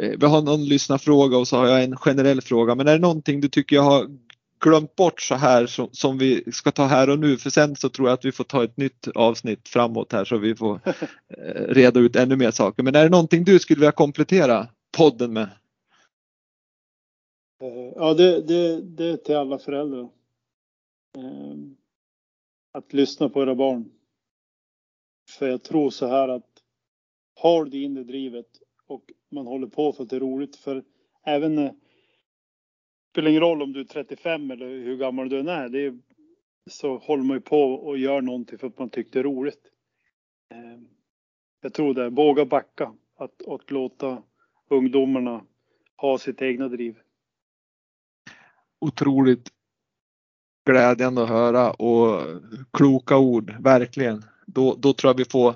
eh, 0.00 0.12
vi 0.18 0.26
har 0.26 0.42
någon 0.42 0.64
lyssnarfråga 0.64 1.38
och 1.38 1.48
så 1.48 1.56
har 1.56 1.66
jag 1.66 1.84
en 1.84 1.96
generell 1.96 2.40
fråga. 2.40 2.74
Men 2.74 2.88
är 2.88 2.92
det 2.92 2.98
någonting 2.98 3.40
du 3.40 3.48
tycker 3.48 3.76
jag 3.76 3.82
har 3.82 4.06
glömt 4.60 4.96
bort 4.96 5.20
så 5.20 5.34
här 5.34 5.66
som, 5.66 5.88
som, 5.92 6.18
vi 6.18 6.52
ska 6.52 6.70
ta 6.70 6.84
här 6.84 7.10
och 7.10 7.18
nu 7.18 7.36
för 7.36 7.50
sen 7.50 7.76
så 7.76 7.88
tror 7.88 8.08
jag 8.08 8.14
att 8.14 8.24
vi 8.24 8.32
får 8.32 8.44
ta 8.44 8.64
ett 8.64 8.76
nytt 8.76 9.08
avsnitt 9.14 9.68
framåt 9.68 10.12
här 10.12 10.24
så 10.24 10.38
vi 10.38 10.54
får 10.54 10.80
eh, 10.86 11.62
reda 11.68 12.00
ut 12.00 12.16
ännu 12.16 12.36
mer 12.36 12.50
saker. 12.50 12.82
Men 12.82 12.94
är 12.94 13.04
det 13.04 13.10
någonting 13.10 13.44
du 13.44 13.58
skulle 13.58 13.80
vilja 13.80 13.92
komplettera 13.92 14.68
podden 14.96 15.32
med? 15.32 15.48
Eh, 17.62 17.92
ja, 17.96 18.14
det, 18.14 18.40
det, 18.42 18.80
det 18.82 19.04
är 19.04 19.16
till 19.16 19.36
alla 19.36 19.58
föräldrar. 19.58 20.08
Eh, 21.16 21.54
att 22.72 22.92
lyssna 22.92 23.28
på 23.28 23.42
era 23.42 23.54
barn. 23.54 23.90
För 25.38 25.48
jag 25.48 25.62
tror 25.62 25.90
så 25.90 26.06
här 26.06 26.28
att 26.28 26.62
har 27.34 27.64
du 27.64 27.82
in 27.82 27.94
det 27.94 28.04
drivet 28.04 28.46
och 28.86 29.12
man 29.30 29.46
håller 29.46 29.66
på 29.66 29.92
för 29.92 30.02
att 30.02 30.10
det 30.10 30.16
är 30.16 30.20
roligt 30.20 30.56
för 30.56 30.84
även 31.24 31.80
spelar 33.10 33.30
ingen 33.30 33.42
roll 33.42 33.62
om 33.62 33.72
du 33.72 33.80
är 33.80 33.84
35 33.84 34.50
eller 34.50 34.66
hur 34.66 34.96
gammal 34.96 35.28
du 35.28 35.40
än 35.40 35.48
är. 35.48 35.68
Det 35.68 35.86
är 35.86 35.98
så 36.70 36.96
håller 36.96 37.24
man 37.24 37.36
ju 37.36 37.40
på 37.40 37.74
och 37.74 37.98
gör 37.98 38.20
någonting 38.20 38.58
för 38.58 38.66
att 38.66 38.78
man 38.78 38.90
tyckte 38.90 39.18
det 39.18 39.20
är 39.20 39.24
roligt. 39.24 39.60
Ehm, 40.54 40.88
jag 41.60 41.74
tror 41.74 41.94
det, 41.94 42.10
våga 42.10 42.44
backa. 42.44 42.94
Att, 43.16 43.48
att 43.48 43.70
låta 43.70 44.22
ungdomarna 44.70 45.44
ha 45.96 46.18
sitt 46.18 46.42
egna 46.42 46.68
driv. 46.68 46.98
Otroligt 48.80 49.48
glädjande 50.66 51.22
att 51.22 51.28
höra 51.28 51.70
och 51.70 52.22
kloka 52.70 53.18
ord, 53.18 53.54
verkligen. 53.60 54.24
Då, 54.46 54.74
då 54.74 54.92
tror 54.92 55.08
jag 55.08 55.16
vi 55.16 55.24
får 55.24 55.54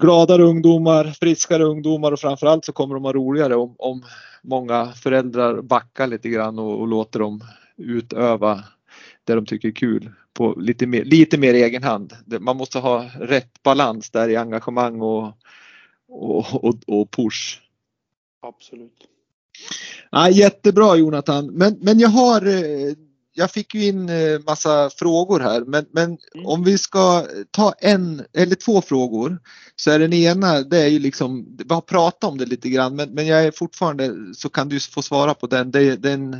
gladare 0.00 0.42
ungdomar, 0.42 1.04
friskare 1.04 1.64
ungdomar 1.64 2.12
och 2.12 2.20
framförallt 2.20 2.64
så 2.64 2.72
kommer 2.72 2.94
de 2.94 3.04
ha 3.04 3.12
roligare 3.12 3.56
om, 3.56 3.74
om 3.78 4.04
många 4.42 4.92
föräldrar 4.92 5.62
backar 5.62 6.06
lite 6.06 6.28
grann 6.28 6.58
och, 6.58 6.80
och, 6.80 6.88
låter 6.88 7.18
dem 7.18 7.40
utöva 7.76 8.64
det 9.24 9.34
de 9.34 9.46
tycker 9.46 9.68
är 9.68 9.72
kul 9.72 10.10
på 10.34 10.54
lite 10.60 10.86
mer, 10.86 11.04
lite 11.04 11.38
mer 11.38 11.54
egen 11.54 11.82
hand. 11.82 12.12
Man 12.40 12.56
måste 12.56 12.78
ha 12.78 13.10
rätt 13.20 13.62
balans 13.62 14.10
där 14.10 14.28
i 14.28 14.36
engagemang 14.36 15.00
och, 15.00 15.32
och, 16.08 16.64
och, 16.64 16.74
och 16.86 17.10
push. 17.10 17.60
Absolut. 18.42 19.06
Ja, 20.10 20.30
jättebra 20.30 20.96
Jonathan, 20.96 21.46
men, 21.46 21.78
men 21.80 21.98
jag 21.98 22.08
har 22.08 22.40
jag 23.40 23.50
fick 23.50 23.74
ju 23.74 23.86
in 23.86 24.08
eh, 24.08 24.40
massa 24.46 24.90
frågor 24.90 25.40
här 25.40 25.60
men, 25.60 25.86
men 25.92 26.18
mm. 26.34 26.46
om 26.46 26.64
vi 26.64 26.78
ska 26.78 27.26
ta 27.50 27.72
en 27.78 28.24
eller 28.32 28.54
två 28.54 28.82
frågor 28.82 29.38
så 29.76 29.90
är 29.90 29.98
den 29.98 30.12
ena 30.12 30.60
det 30.60 30.78
är 30.78 30.88
ju 30.88 30.98
liksom, 30.98 31.56
vi 31.58 31.74
har 31.74 31.80
pratat 31.80 32.30
om 32.30 32.38
det 32.38 32.46
lite 32.46 32.68
grann 32.68 32.96
men, 32.96 33.10
men 33.10 33.26
jag 33.26 33.44
är 33.44 33.50
fortfarande 33.50 34.34
så 34.34 34.48
kan 34.48 34.68
du 34.68 34.80
få 34.80 35.02
svara 35.02 35.34
på 35.34 35.46
den. 35.46 35.70
Det 35.70 35.82
är 35.82 35.96
den 35.96 36.36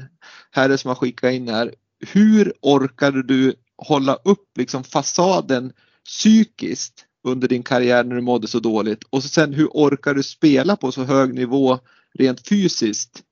herre 0.50 0.78
som 0.78 0.88
har 0.88 0.94
skickat 0.94 1.32
in 1.32 1.48
här. 1.48 1.74
Hur 2.12 2.52
orkade 2.62 3.22
du 3.22 3.54
hålla 3.76 4.14
upp 4.14 4.58
liksom 4.58 4.84
fasaden 4.84 5.72
psykiskt 6.04 7.04
under 7.24 7.48
din 7.48 7.62
karriär 7.62 8.04
när 8.04 8.16
du 8.16 8.22
mådde 8.22 8.48
så 8.48 8.60
dåligt 8.60 9.04
och 9.10 9.24
sen 9.24 9.54
hur 9.54 9.66
orkar 9.66 10.14
du 10.14 10.22
spela 10.22 10.76
på 10.76 10.92
så 10.92 11.04
hög 11.04 11.34
nivå 11.34 11.78
rent 12.18 12.48
fysiskt 12.48 13.22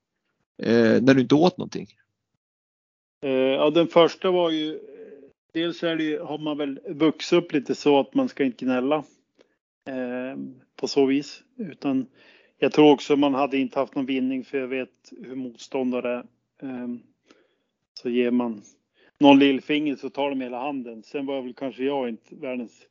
eh, 0.62 1.02
när 1.02 1.14
du 1.14 1.20
inte 1.20 1.34
åt 1.34 1.58
någonting? 1.58 1.86
Eh, 3.22 3.30
ja, 3.30 3.70
den 3.70 3.86
första 3.86 4.30
var 4.30 4.50
ju 4.50 4.80
Dels 5.52 5.82
är 5.82 5.96
det, 5.96 6.18
har 6.18 6.38
man 6.38 6.58
väl 6.58 6.80
vuxit 6.86 7.38
upp 7.38 7.52
lite 7.52 7.74
så 7.74 8.00
att 8.00 8.14
man 8.14 8.28
ska 8.28 8.44
inte 8.44 8.64
gnälla 8.64 8.96
eh, 9.86 10.38
på 10.76 10.88
så 10.88 11.06
vis. 11.06 11.42
Utan 11.56 12.06
jag 12.58 12.72
tror 12.72 12.92
också 12.92 13.16
man 13.16 13.34
hade 13.34 13.58
inte 13.58 13.78
haft 13.78 13.94
någon 13.94 14.06
vinning 14.06 14.44
för 14.44 14.58
jag 14.58 14.68
vet 14.68 15.12
hur 15.22 15.34
motståndare 15.34 16.24
är. 16.58 16.68
Eh, 16.68 16.88
så 17.94 18.10
ger 18.10 18.30
man 18.30 18.62
någon 19.20 19.38
lillfinger 19.38 19.96
så 19.96 20.10
tar 20.10 20.30
de 20.30 20.40
hela 20.40 20.60
handen. 20.60 21.02
Sen 21.02 21.26
var 21.26 21.42
väl 21.42 21.54
kanske 21.54 21.84
jag 21.84 22.08
inte 22.08 22.34
världens 22.34 22.86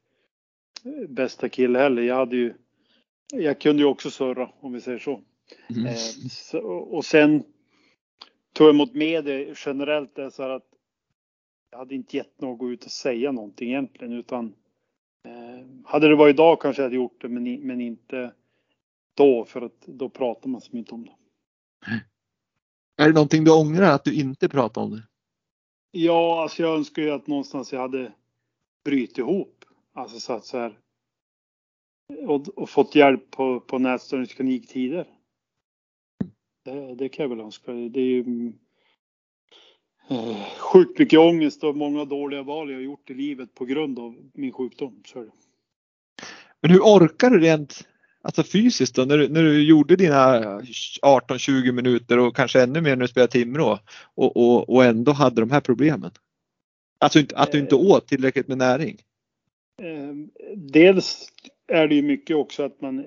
eh, 0.86 1.10
bästa 1.10 1.50
kille 1.50 1.80
heller. 1.80 2.02
Jag 2.02 2.16
hade 2.16 2.36
ju, 2.36 2.54
jag 3.34 3.62
kunde 3.62 3.82
ju 3.82 3.88
också 3.88 4.12
surra 4.12 4.50
om 4.60 4.74
vi 4.74 4.82
säger 4.82 5.00
så. 5.00 5.22
Mm. 5.70 5.86
Eh, 5.86 5.96
så 6.30 6.60
och 6.68 7.06
sen 7.06 7.44
jag 8.66 8.76
emot 8.76 8.94
media 8.94 9.56
generellt 9.66 10.18
är 10.18 10.30
så 10.30 10.44
här 10.44 10.50
att 10.50 10.68
jag 11.72 11.78
hade 11.78 11.96
inte 11.96 12.18
gett 12.18 12.42
något 12.42 12.68
att 12.68 12.72
ut 12.72 12.86
och 12.86 12.92
säga 12.92 13.32
någonting 13.32 13.70
egentligen 13.70 14.14
utan 14.14 14.56
eh, 15.26 15.66
hade 15.86 16.08
det 16.08 16.16
varit 16.16 16.34
idag 16.34 16.62
kanske 16.62 16.82
jag 16.82 16.86
hade 16.86 16.96
gjort 16.96 17.22
det 17.22 17.30
men, 17.30 17.68
men 17.68 17.82
inte 17.82 18.34
då 19.14 19.46
för 19.46 19.62
att 19.62 19.82
då 19.86 20.10
pratar 20.10 20.50
man 20.50 20.62
så 20.62 20.76
mycket 20.76 20.94
om 20.94 21.06
det. 21.06 21.16
Är 23.04 23.08
det 23.08 23.14
någonting 23.14 23.44
du 23.44 23.52
ångrar 23.52 23.92
att 23.92 24.04
du 24.04 24.16
inte 24.16 24.50
pratar 24.50 24.82
om 24.82 24.92
det? 24.92 25.04
Ja, 25.92 26.42
alltså 26.42 26.64
jag 26.64 26.76
önskar 26.76 27.02
ju 27.02 27.12
att 27.12 27.28
någonstans 27.28 27.74
jag 27.74 27.80
hade 27.80 28.14
brytit 28.86 29.18
ihop. 29.18 29.66
Alltså 29.94 30.20
så 30.20 30.34
att 30.34 30.46
så 30.46 30.58
här. 30.58 30.80
Och, 32.28 32.48
och 32.48 32.70
fått 32.70 32.96
hjälp 32.96 33.32
på, 33.32 33.60
på 33.60 33.80
nätstörningsklinik 33.80 34.68
tider. 34.68 35.17
Det, 36.68 36.96
det 36.96 37.10
kan 37.10 37.24
jag 37.24 37.30
väl 37.30 37.46
önska. 37.46 37.72
Det 37.72 38.00
är 38.00 38.06
ju 38.06 38.54
eh, 40.10 40.46
sjukt 40.58 41.00
mycket 41.00 41.20
ångest 41.20 41.64
och 41.64 41.78
många 41.78 42.06
dåliga 42.06 42.44
val 42.44 42.70
jag 42.70 42.78
har 42.78 42.84
gjort 42.84 43.10
i 43.10 43.14
livet 43.14 43.54
på 43.56 43.66
grund 43.66 44.00
av 44.00 44.16
min 44.34 44.52
sjukdom. 44.52 45.02
Så. 45.06 45.26
Men 46.62 46.72
hur 46.72 46.80
orkar 46.80 47.30
du 47.30 47.40
rent 47.40 47.88
alltså 48.22 48.44
fysiskt 48.44 48.96
då, 48.96 49.06
när 49.06 49.18
du, 49.18 49.30
när 49.30 49.44
du 49.44 49.64
gjorde 49.64 49.96
dina 49.96 50.42
18-20 51.02 51.72
minuter 51.72 52.20
och 52.20 52.36
kanske 52.36 52.62
ännu 52.62 52.82
mer 52.82 52.96
när 52.96 53.02
du 53.02 53.08
spelade 53.08 53.32
Timrå 53.32 53.80
och, 54.16 54.38
och, 54.38 54.70
och 54.70 54.86
ändå 54.86 55.12
hade 55.12 55.42
de 55.42 55.52
här 55.52 55.62
problemen? 55.62 56.12
Alltså 57.00 57.20
att 57.36 57.52
du 57.52 57.60
inte 57.60 57.76
eh. 57.76 57.82
åt 57.82 58.08
tillräckligt 58.08 58.48
med 58.48 58.58
näring? 58.58 58.98
Eh, 59.82 60.14
dels 60.56 61.30
är 61.68 61.88
det 61.88 61.96
ju 61.96 62.02
mycket 62.02 62.36
också 62.36 62.64
att 62.64 62.82
man 62.82 63.04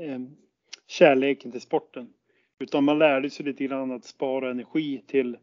kärleken 0.86 1.52
till 1.52 1.60
sporten. 1.60 2.08
Utan 2.60 2.84
man 2.84 2.98
lärde 2.98 3.30
sig 3.30 3.46
lite 3.46 3.64
grann 3.64 3.92
att 3.92 4.04
spara 4.04 4.50
energi 4.50 5.02
till, 5.06 5.36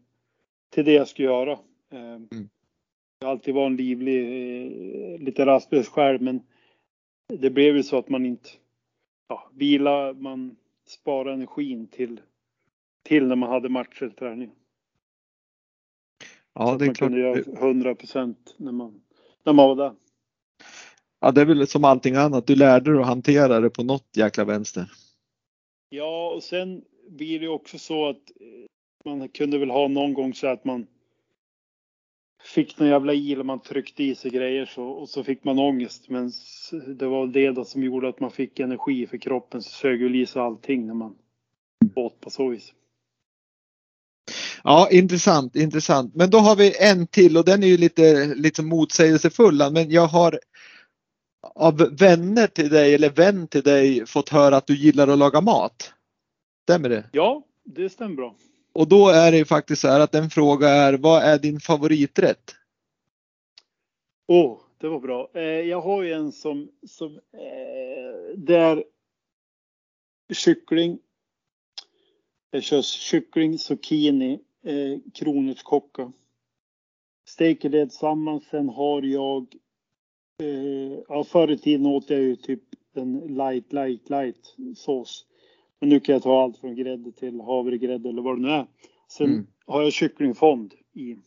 till 0.70 0.86
det 0.86 0.94
jag 0.94 1.08
skulle 1.08 1.28
göra. 1.28 1.60
Mm. 1.92 2.28
Jag 3.20 3.28
har 3.28 3.32
alltid 3.32 3.54
varit 3.54 3.70
en 3.72 3.76
livlig, 3.76 5.22
lite 5.22 5.46
rastlös 5.46 5.88
själv 5.88 6.22
men 6.22 6.42
det 7.34 7.50
blev 7.50 7.76
ju 7.76 7.84
så 7.84 7.98
att 7.98 8.10
man 8.10 8.26
inte 8.26 8.50
ja, 9.28 9.52
vila, 9.54 10.14
man 10.14 10.56
sparar 10.88 11.34
energin 11.34 11.88
till, 11.88 12.22
till 13.04 13.28
när 13.28 13.36
man 13.36 13.50
hade 13.50 13.70
matcher 13.70 14.04
eller 14.04 14.14
träning. 14.14 14.52
Ja, 16.54 16.76
det 16.78 16.86
är 16.86 16.88
man 16.88 16.96
klart. 16.96 17.10
kunde 17.10 17.20
göra 17.20 17.68
100 17.68 17.96
procent 17.96 18.56
när 18.58 18.72
man, 18.72 19.02
när 19.44 19.54
man 19.54 19.68
var 19.68 19.76
där. 19.76 19.96
Ja, 21.20 21.32
det 21.32 21.42
är 21.42 21.46
väl 21.46 21.68
som 21.68 21.84
allting 21.84 22.16
annat. 22.16 22.48
Du 22.48 22.56
lärde 22.56 22.92
dig 22.92 23.02
att 23.02 23.08
hantera 23.08 23.60
det 23.60 23.70
på 23.70 23.84
något 23.84 24.18
jäkla 24.18 24.46
vänster. 24.46 24.92
Ja, 25.90 26.34
och 26.36 26.44
sen 26.44 26.82
blir 27.08 27.40
det 27.40 27.48
också 27.48 27.80
så 27.80 28.10
att 28.10 28.32
eh, 28.40 28.66
man 29.06 29.30
kunde 29.30 29.58
väl 29.58 29.70
ha 29.70 29.88
någon 29.88 30.14
gång 30.14 30.34
så 30.34 30.48
att 30.48 30.66
man 30.66 30.88
fick 32.44 32.80
någon 32.80 32.90
jävla 32.90 33.14
il 33.14 33.40
och 33.40 33.46
man 33.46 33.62
tryckte 33.62 34.04
i 34.04 34.16
sig 34.16 34.32
grejer 34.32 34.66
så, 34.66 34.84
och 34.84 35.10
så 35.10 35.24
fick 35.24 35.44
man 35.44 35.60
ångest. 35.60 36.10
Men 36.10 36.32
det 36.98 37.08
var 37.08 37.28
det 37.28 37.52
då 37.52 37.66
som 37.66 37.84
gjorde 37.84 38.10
att 38.10 38.20
man 38.20 38.32
fick 38.32 38.60
energi 38.60 39.08
för 39.08 39.18
kroppen 39.18 39.62
så 39.62 39.70
sög 39.70 40.02
ju 40.02 40.22
i 40.22 40.26
sig 40.26 40.42
allting 40.42 40.88
när 40.88 40.94
man 40.94 41.16
åt 41.96 42.20
på 42.20 42.30
så 42.30 42.48
vis. 42.48 42.74
Ja, 44.64 44.88
intressant, 44.92 45.56
intressant. 45.56 46.16
Men 46.16 46.30
då 46.30 46.38
har 46.38 46.56
vi 46.56 46.90
en 46.90 47.08
till 47.08 47.38
och 47.38 47.46
den 47.46 47.64
är 47.64 47.68
ju 47.68 47.78
lite, 47.78 48.26
lite 48.36 48.64
motsägelsefull. 48.64 49.72
Men 49.72 49.92
jag 49.92 50.08
har 50.08 50.40
av 51.56 51.98
vänner 52.00 52.48
till 52.48 52.70
dig 52.70 52.96
eller 52.96 53.10
vän 53.10 53.48
till 53.48 53.64
dig 53.64 54.06
fått 54.06 54.30
höra 54.30 54.58
att 54.58 54.68
du 54.68 54.78
gillar 54.78 55.08
att 55.08 55.20
laga 55.20 55.42
mat. 55.42 55.94
Stämmer 56.68 56.90
det? 56.90 57.10
Ja, 57.12 57.44
det 57.64 57.90
stämmer 57.90 58.16
bra. 58.16 58.36
Och 58.74 58.88
då 58.88 59.10
är 59.10 59.32
det 59.32 59.46
faktiskt 59.46 59.82
så 59.82 59.88
här 59.88 60.00
att 60.00 60.16
en 60.16 60.30
fråga 60.30 60.70
är, 60.70 60.94
vad 60.94 61.24
är 61.24 61.40
din 61.40 61.60
favoriträtt? 61.60 62.56
Åh, 64.28 64.54
oh, 64.54 64.60
det 64.78 64.88
var 64.88 65.00
bra. 65.00 65.30
Eh, 65.34 65.42
jag 65.42 65.82
har 65.82 66.04
ju 66.04 66.14
en 66.14 66.32
som, 66.32 66.72
som 66.88 67.16
eh, 67.16 68.38
det 68.38 68.56
är 68.56 68.84
kyckling. 70.34 71.00
Jag 72.52 72.64
kör 72.64 72.82
kyckling, 72.82 73.60
zucchini, 73.60 74.40
eh, 74.64 75.00
kronärtskocka. 75.14 76.12
Steker 77.28 77.70
det 77.70 77.94
samman. 77.94 78.42
Sen 78.52 78.70
har 78.70 79.02
jag, 79.02 79.56
eh, 80.44 81.00
ja 81.08 81.24
förr 81.24 81.52
i 81.52 81.58
tiden 81.58 81.86
åt 81.86 82.10
jag 82.10 82.20
ju 82.20 82.36
typ 82.36 82.64
en 82.94 83.20
light, 83.20 83.74
light, 83.74 84.10
light 84.10 84.56
sås. 84.76 85.28
Men 85.80 85.90
nu 85.90 86.00
kan 86.00 86.14
jag 86.14 86.24
ta 86.24 86.44
allt 86.44 86.58
från 86.58 86.76
grädde 86.76 87.12
till 87.12 87.42
havregrädde 87.42 88.10
eller 88.10 88.22
vad 88.22 88.38
det 88.38 88.42
nu 88.42 88.50
är. 88.50 88.68
Sen 89.08 89.26
mm. 89.26 89.48
har 89.66 89.84
jag 89.84 89.94
kycklingfond 89.94 90.74
i. 90.94 91.18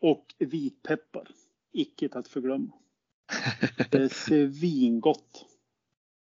Och 0.00 0.34
vitpeppar. 0.38 1.28
Icke 1.72 2.08
att 2.12 2.28
förglömma. 2.28 2.72
Det 3.90 3.98
är 3.98 4.08
svingott. 4.08 5.46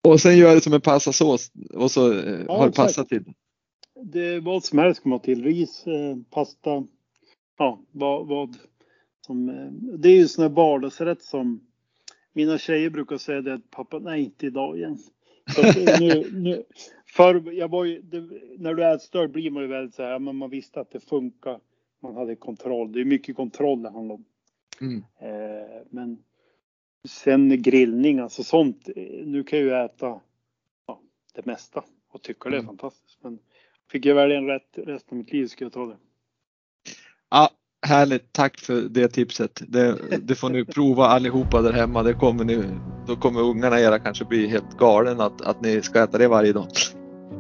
Och 0.08 0.20
sen 0.20 0.36
gör 0.36 0.54
det 0.54 0.60
som 0.60 0.72
en 0.72 0.80
passasås 0.80 1.52
och 1.74 1.90
så 1.90 2.12
eh, 2.12 2.44
ja, 2.46 2.56
har 2.56 2.66
det 2.66 2.72
passat 2.72 3.08
till. 3.08 3.24
Det 4.02 4.20
är 4.20 4.40
vad 4.40 4.64
som 4.64 4.78
helst 4.78 5.04
man 5.04 5.20
till. 5.20 5.44
Ris, 5.44 5.86
eh, 5.86 6.16
pasta. 6.30 6.86
Ja, 7.58 7.82
vad, 7.90 8.26
vad 8.26 8.56
som. 9.26 9.48
Eh, 9.48 9.72
det 9.98 10.08
är 10.08 10.16
ju 10.16 10.28
sån 10.28 10.42
här 10.42 10.48
vardagsrätt 10.48 11.22
som 11.22 11.66
mina 12.32 12.58
tjejer 12.58 12.90
brukar 12.90 13.18
säga 13.18 13.40
det 13.40 13.54
att 13.54 13.70
pappa, 13.70 13.98
nej 13.98 14.22
inte 14.22 14.46
idag 14.46 14.78
igen 14.78 14.98
nu, 16.00 16.30
nu, 16.32 16.64
för 17.06 17.52
jag 17.52 17.68
var 17.68 17.84
ju, 17.84 18.02
det, 18.02 18.20
när 18.58 18.74
du 18.74 18.84
är 18.84 18.98
störd 18.98 19.30
blir 19.30 19.50
man 19.50 19.62
ju 19.62 19.68
väldigt 19.68 19.94
så 19.94 20.02
här, 20.02 20.18
men 20.18 20.36
man 20.36 20.50
visste 20.50 20.80
att 20.80 20.90
det 20.90 21.00
funkar. 21.00 21.60
Man 22.00 22.14
hade 22.14 22.36
kontroll. 22.36 22.92
Det 22.92 23.00
är 23.00 23.04
mycket 23.04 23.36
kontroll 23.36 23.82
det 23.82 23.90
handlar 23.90 24.14
om. 24.14 24.24
Mm. 24.80 25.04
Eh, 25.18 25.82
men 25.90 26.18
sen 27.08 27.62
grillning, 27.62 28.18
alltså 28.18 28.42
sånt. 28.42 28.88
Nu 29.24 29.44
kan 29.44 29.58
jag 29.58 29.68
ju 29.68 29.84
äta 29.84 30.20
ja, 30.86 31.00
det 31.34 31.46
mesta 31.46 31.84
och 32.10 32.22
tycka 32.22 32.50
det 32.50 32.56
är 32.56 32.60
mm. 32.60 32.66
fantastiskt. 32.66 33.18
Men 33.22 33.38
fick 33.90 34.06
jag 34.06 34.14
välja 34.14 34.38
en 34.38 34.46
rätt 34.46 34.78
resten 34.78 35.18
av 35.18 35.18
mitt 35.18 35.32
liv 35.32 35.46
skulle 35.46 35.66
jag 35.66 35.72
ta 35.72 35.86
det. 35.86 35.96
Härligt, 37.86 38.32
tack 38.32 38.60
för 38.60 38.80
det 38.80 39.08
tipset. 39.08 39.62
Det, 39.68 39.96
det, 40.22 40.34
får 40.34 40.50
ni 40.50 40.64
prova 40.64 41.06
allihopa 41.06 41.62
där 41.62 41.72
hemma. 41.72 42.02
Det 42.02 42.14
kommer 42.14 42.44
ni, 42.44 42.62
då 43.06 43.16
kommer 43.16 43.40
ungarna 43.40 43.80
era 43.80 43.98
kanske 43.98 44.24
bli 44.24 44.48
helt 44.48 44.78
galen 44.78 45.20
att, 45.20 45.42
att 45.42 45.60
ni 45.60 45.82
ska 45.82 46.02
äta 46.02 46.18
det 46.18 46.28
varje 46.28 46.52
dag. 46.52 46.66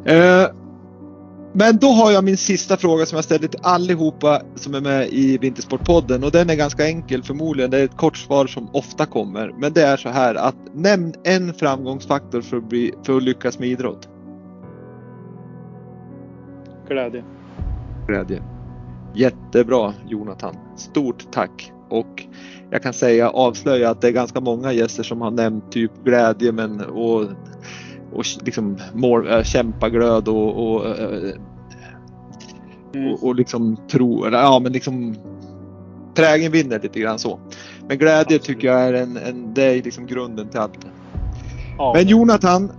Eh, 0.04 0.46
men 1.52 1.76
då 1.76 1.86
har 1.86 2.10
jag 2.10 2.24
min 2.24 2.36
sista 2.36 2.76
fråga 2.76 3.06
som 3.06 3.16
jag 3.16 3.24
ställer 3.24 3.48
till 3.48 3.60
allihopa 3.62 4.42
som 4.54 4.74
är 4.74 4.80
med 4.80 5.08
i 5.08 5.38
Vintersportpodden 5.38 6.24
och 6.24 6.30
den 6.30 6.50
är 6.50 6.54
ganska 6.54 6.86
enkel 6.86 7.22
förmodligen. 7.22 7.70
Det 7.70 7.78
är 7.78 7.84
ett 7.84 7.96
kort 7.96 8.16
svar 8.16 8.46
som 8.46 8.68
ofta 8.72 9.06
kommer. 9.06 9.54
Men 9.58 9.72
det 9.72 9.82
är 9.82 9.96
så 9.96 10.08
här 10.08 10.34
att 10.34 10.56
nämn 10.74 11.14
en 11.24 11.54
framgångsfaktor 11.54 12.40
för 12.40 12.56
att, 12.56 12.68
bli, 12.68 12.92
för 13.06 13.16
att 13.16 13.22
lyckas 13.22 13.58
med 13.58 13.68
idrott. 13.68 14.08
Glädje. 16.88 17.24
Glädje. 18.06 18.53
Jättebra 19.14 19.94
Jonathan. 20.08 20.56
Stort 20.76 21.32
tack. 21.32 21.72
Och 21.88 22.22
jag 22.70 22.82
kan 22.82 22.92
säga 22.92 23.30
avslöja 23.30 23.90
att 23.90 24.00
det 24.00 24.08
är 24.08 24.12
ganska 24.12 24.40
många 24.40 24.72
gäster 24.72 25.02
som 25.02 25.20
har 25.20 25.30
nämnt 25.30 25.72
typ 25.72 25.90
glädje 26.04 26.52
men 26.52 26.80
och, 26.80 27.20
och 28.12 28.24
liksom 28.44 28.78
mål, 28.94 29.32
äh, 29.32 29.42
kämpaglöd 29.42 30.28
och, 30.28 30.74
och, 30.74 30.86
äh, 30.86 31.32
och, 33.12 33.24
och 33.24 33.34
liksom 33.34 33.76
tro, 33.88 34.28
ja 34.32 34.58
men 34.58 34.72
liksom 34.72 35.16
trägen 36.14 36.52
vinner 36.52 36.80
lite 36.80 37.00
grann 37.00 37.18
så. 37.18 37.40
Men 37.88 37.98
glädje 37.98 38.38
tycker 38.38 38.68
jag 38.68 38.80
är, 38.80 38.92
en, 38.92 39.16
en, 39.16 39.54
det 39.54 39.62
är 39.62 39.82
liksom 39.82 40.06
grunden 40.06 40.48
till 40.48 40.60
allt. 40.60 40.78
Ja. 41.78 41.92
Men 41.96 42.08
Jonathan, 42.08 42.72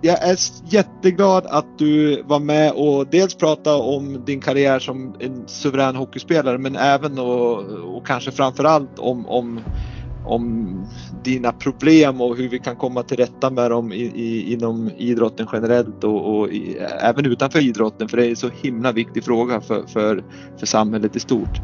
jag 0.00 0.22
är 0.22 0.38
jätteglad 0.64 1.46
att 1.46 1.78
du 1.78 2.22
var 2.22 2.40
med 2.40 2.72
och 2.72 3.06
dels 3.06 3.34
prata 3.34 3.76
om 3.76 4.24
din 4.24 4.40
karriär 4.40 4.78
som 4.78 5.14
en 5.20 5.48
suverän 5.48 5.96
hockeyspelare 5.96 6.58
men 6.58 6.76
även 6.76 7.18
och, 7.18 7.58
och 7.96 8.06
kanske 8.06 8.30
framförallt 8.30 8.98
om, 8.98 9.26
om, 9.26 9.60
om 10.24 10.68
dina 11.24 11.52
problem 11.52 12.20
och 12.20 12.36
hur 12.36 12.48
vi 12.48 12.58
kan 12.58 12.76
komma 12.76 13.02
till 13.02 13.16
rätta 13.16 13.50
med 13.50 13.70
dem 13.70 13.92
i, 13.92 14.02
i, 14.02 14.52
inom 14.52 14.90
idrotten 14.96 15.46
generellt 15.52 16.04
och, 16.04 16.38
och 16.38 16.48
i, 16.48 16.78
även 17.00 17.26
utanför 17.26 17.58
idrotten 17.58 18.08
för 18.08 18.16
det 18.16 18.26
är 18.26 18.30
en 18.30 18.36
så 18.36 18.50
himla 18.62 18.92
viktig 18.92 19.24
fråga 19.24 19.60
för, 19.60 19.86
för, 19.86 20.24
för 20.58 20.66
samhället 20.66 21.16
i 21.16 21.20
stort. 21.20 21.60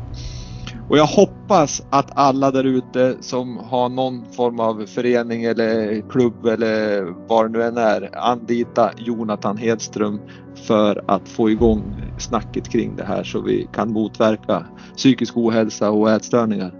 Och 0.88 0.98
jag 0.98 1.06
hoppas 1.06 1.82
att 1.90 2.10
alla 2.14 2.50
där 2.50 2.64
ute 2.64 3.16
som 3.20 3.56
har 3.56 3.88
någon 3.88 4.24
form 4.32 4.60
av 4.60 4.86
förening 4.86 5.44
eller 5.44 6.00
klubb 6.10 6.46
eller 6.46 7.02
vad 7.28 7.44
det 7.44 7.58
nu 7.58 7.64
än 7.64 7.76
är, 7.76 8.10
anlita 8.12 8.90
Jonathan 8.96 9.56
Hedström 9.56 10.20
för 10.54 11.04
att 11.06 11.28
få 11.28 11.50
igång 11.50 11.82
snacket 12.18 12.68
kring 12.68 12.96
det 12.96 13.04
här 13.04 13.24
så 13.24 13.40
vi 13.40 13.68
kan 13.72 13.92
motverka 13.92 14.66
psykisk 14.96 15.36
ohälsa 15.36 15.90
och 15.90 16.10
ätstörningar. 16.10 16.72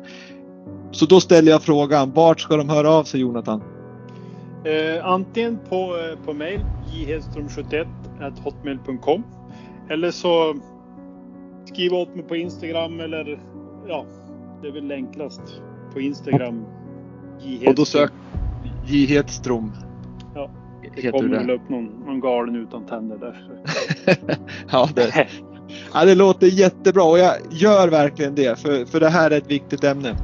Så 0.90 1.06
då 1.06 1.20
ställer 1.20 1.52
jag 1.52 1.62
frågan, 1.62 2.12
vart 2.12 2.40
ska 2.40 2.56
de 2.56 2.68
höra 2.68 2.90
av 2.90 3.04
sig 3.04 3.20
Jonathan? 3.20 3.62
Eh, 4.64 5.06
antingen 5.06 5.58
på, 5.68 5.76
eh, 5.76 6.24
på 6.24 6.32
mail, 6.32 6.60
jhedström71 6.92 7.86
hotmail.com 8.44 9.22
eller 9.90 10.10
så 10.10 10.54
skriv 11.64 11.94
åt 11.94 12.14
mig 12.14 12.24
på 12.24 12.36
Instagram 12.36 13.00
eller 13.00 13.38
ja, 13.88 14.06
det 14.62 14.68
är 14.68 14.72
väl 14.72 14.92
enklast 14.92 15.40
på 15.92 16.00
Instagram. 16.00 16.64
J 17.40 17.68
och 17.68 17.74
då 17.74 17.84
sök 17.84 18.12
J 18.86 19.06
Hedström. 19.06 19.72
Ja, 20.34 20.50
det 20.96 21.10
kommer 21.10 21.28
väl 21.28 21.50
upp 21.50 21.68
någon, 21.68 21.84
någon 21.84 22.20
galen 22.20 22.56
utan 22.56 22.86
tänder 22.86 23.18
där. 23.18 23.48
ja, 24.70 24.88
det, 24.94 25.28
ja, 25.94 26.04
det 26.04 26.14
låter 26.14 26.46
jättebra 26.46 27.04
och 27.04 27.18
jag 27.18 27.34
gör 27.50 27.88
verkligen 27.88 28.34
det 28.34 28.58
för, 28.58 28.84
för 28.84 29.00
det 29.00 29.08
här 29.08 29.30
är 29.30 29.38
ett 29.38 29.50
viktigt 29.50 29.84
ämne. 29.84 30.16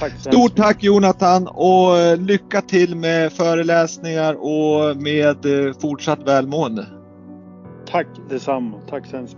Tack 0.00 0.12
Stort 0.12 0.56
tack 0.56 0.82
Jonathan 0.82 1.48
och 1.48 1.98
eh, 1.98 2.16
lycka 2.16 2.60
till 2.60 2.96
med 2.96 3.32
föreläsningar 3.32 4.34
och 4.34 4.96
med 4.96 5.46
eh, 5.46 5.72
fortsatt 5.80 6.22
välmående. 6.26 6.86
Tack 7.86 8.06
detsamma. 8.28 8.80
Tack 8.90 9.06
så 9.06 9.16
hemskt 9.16 9.36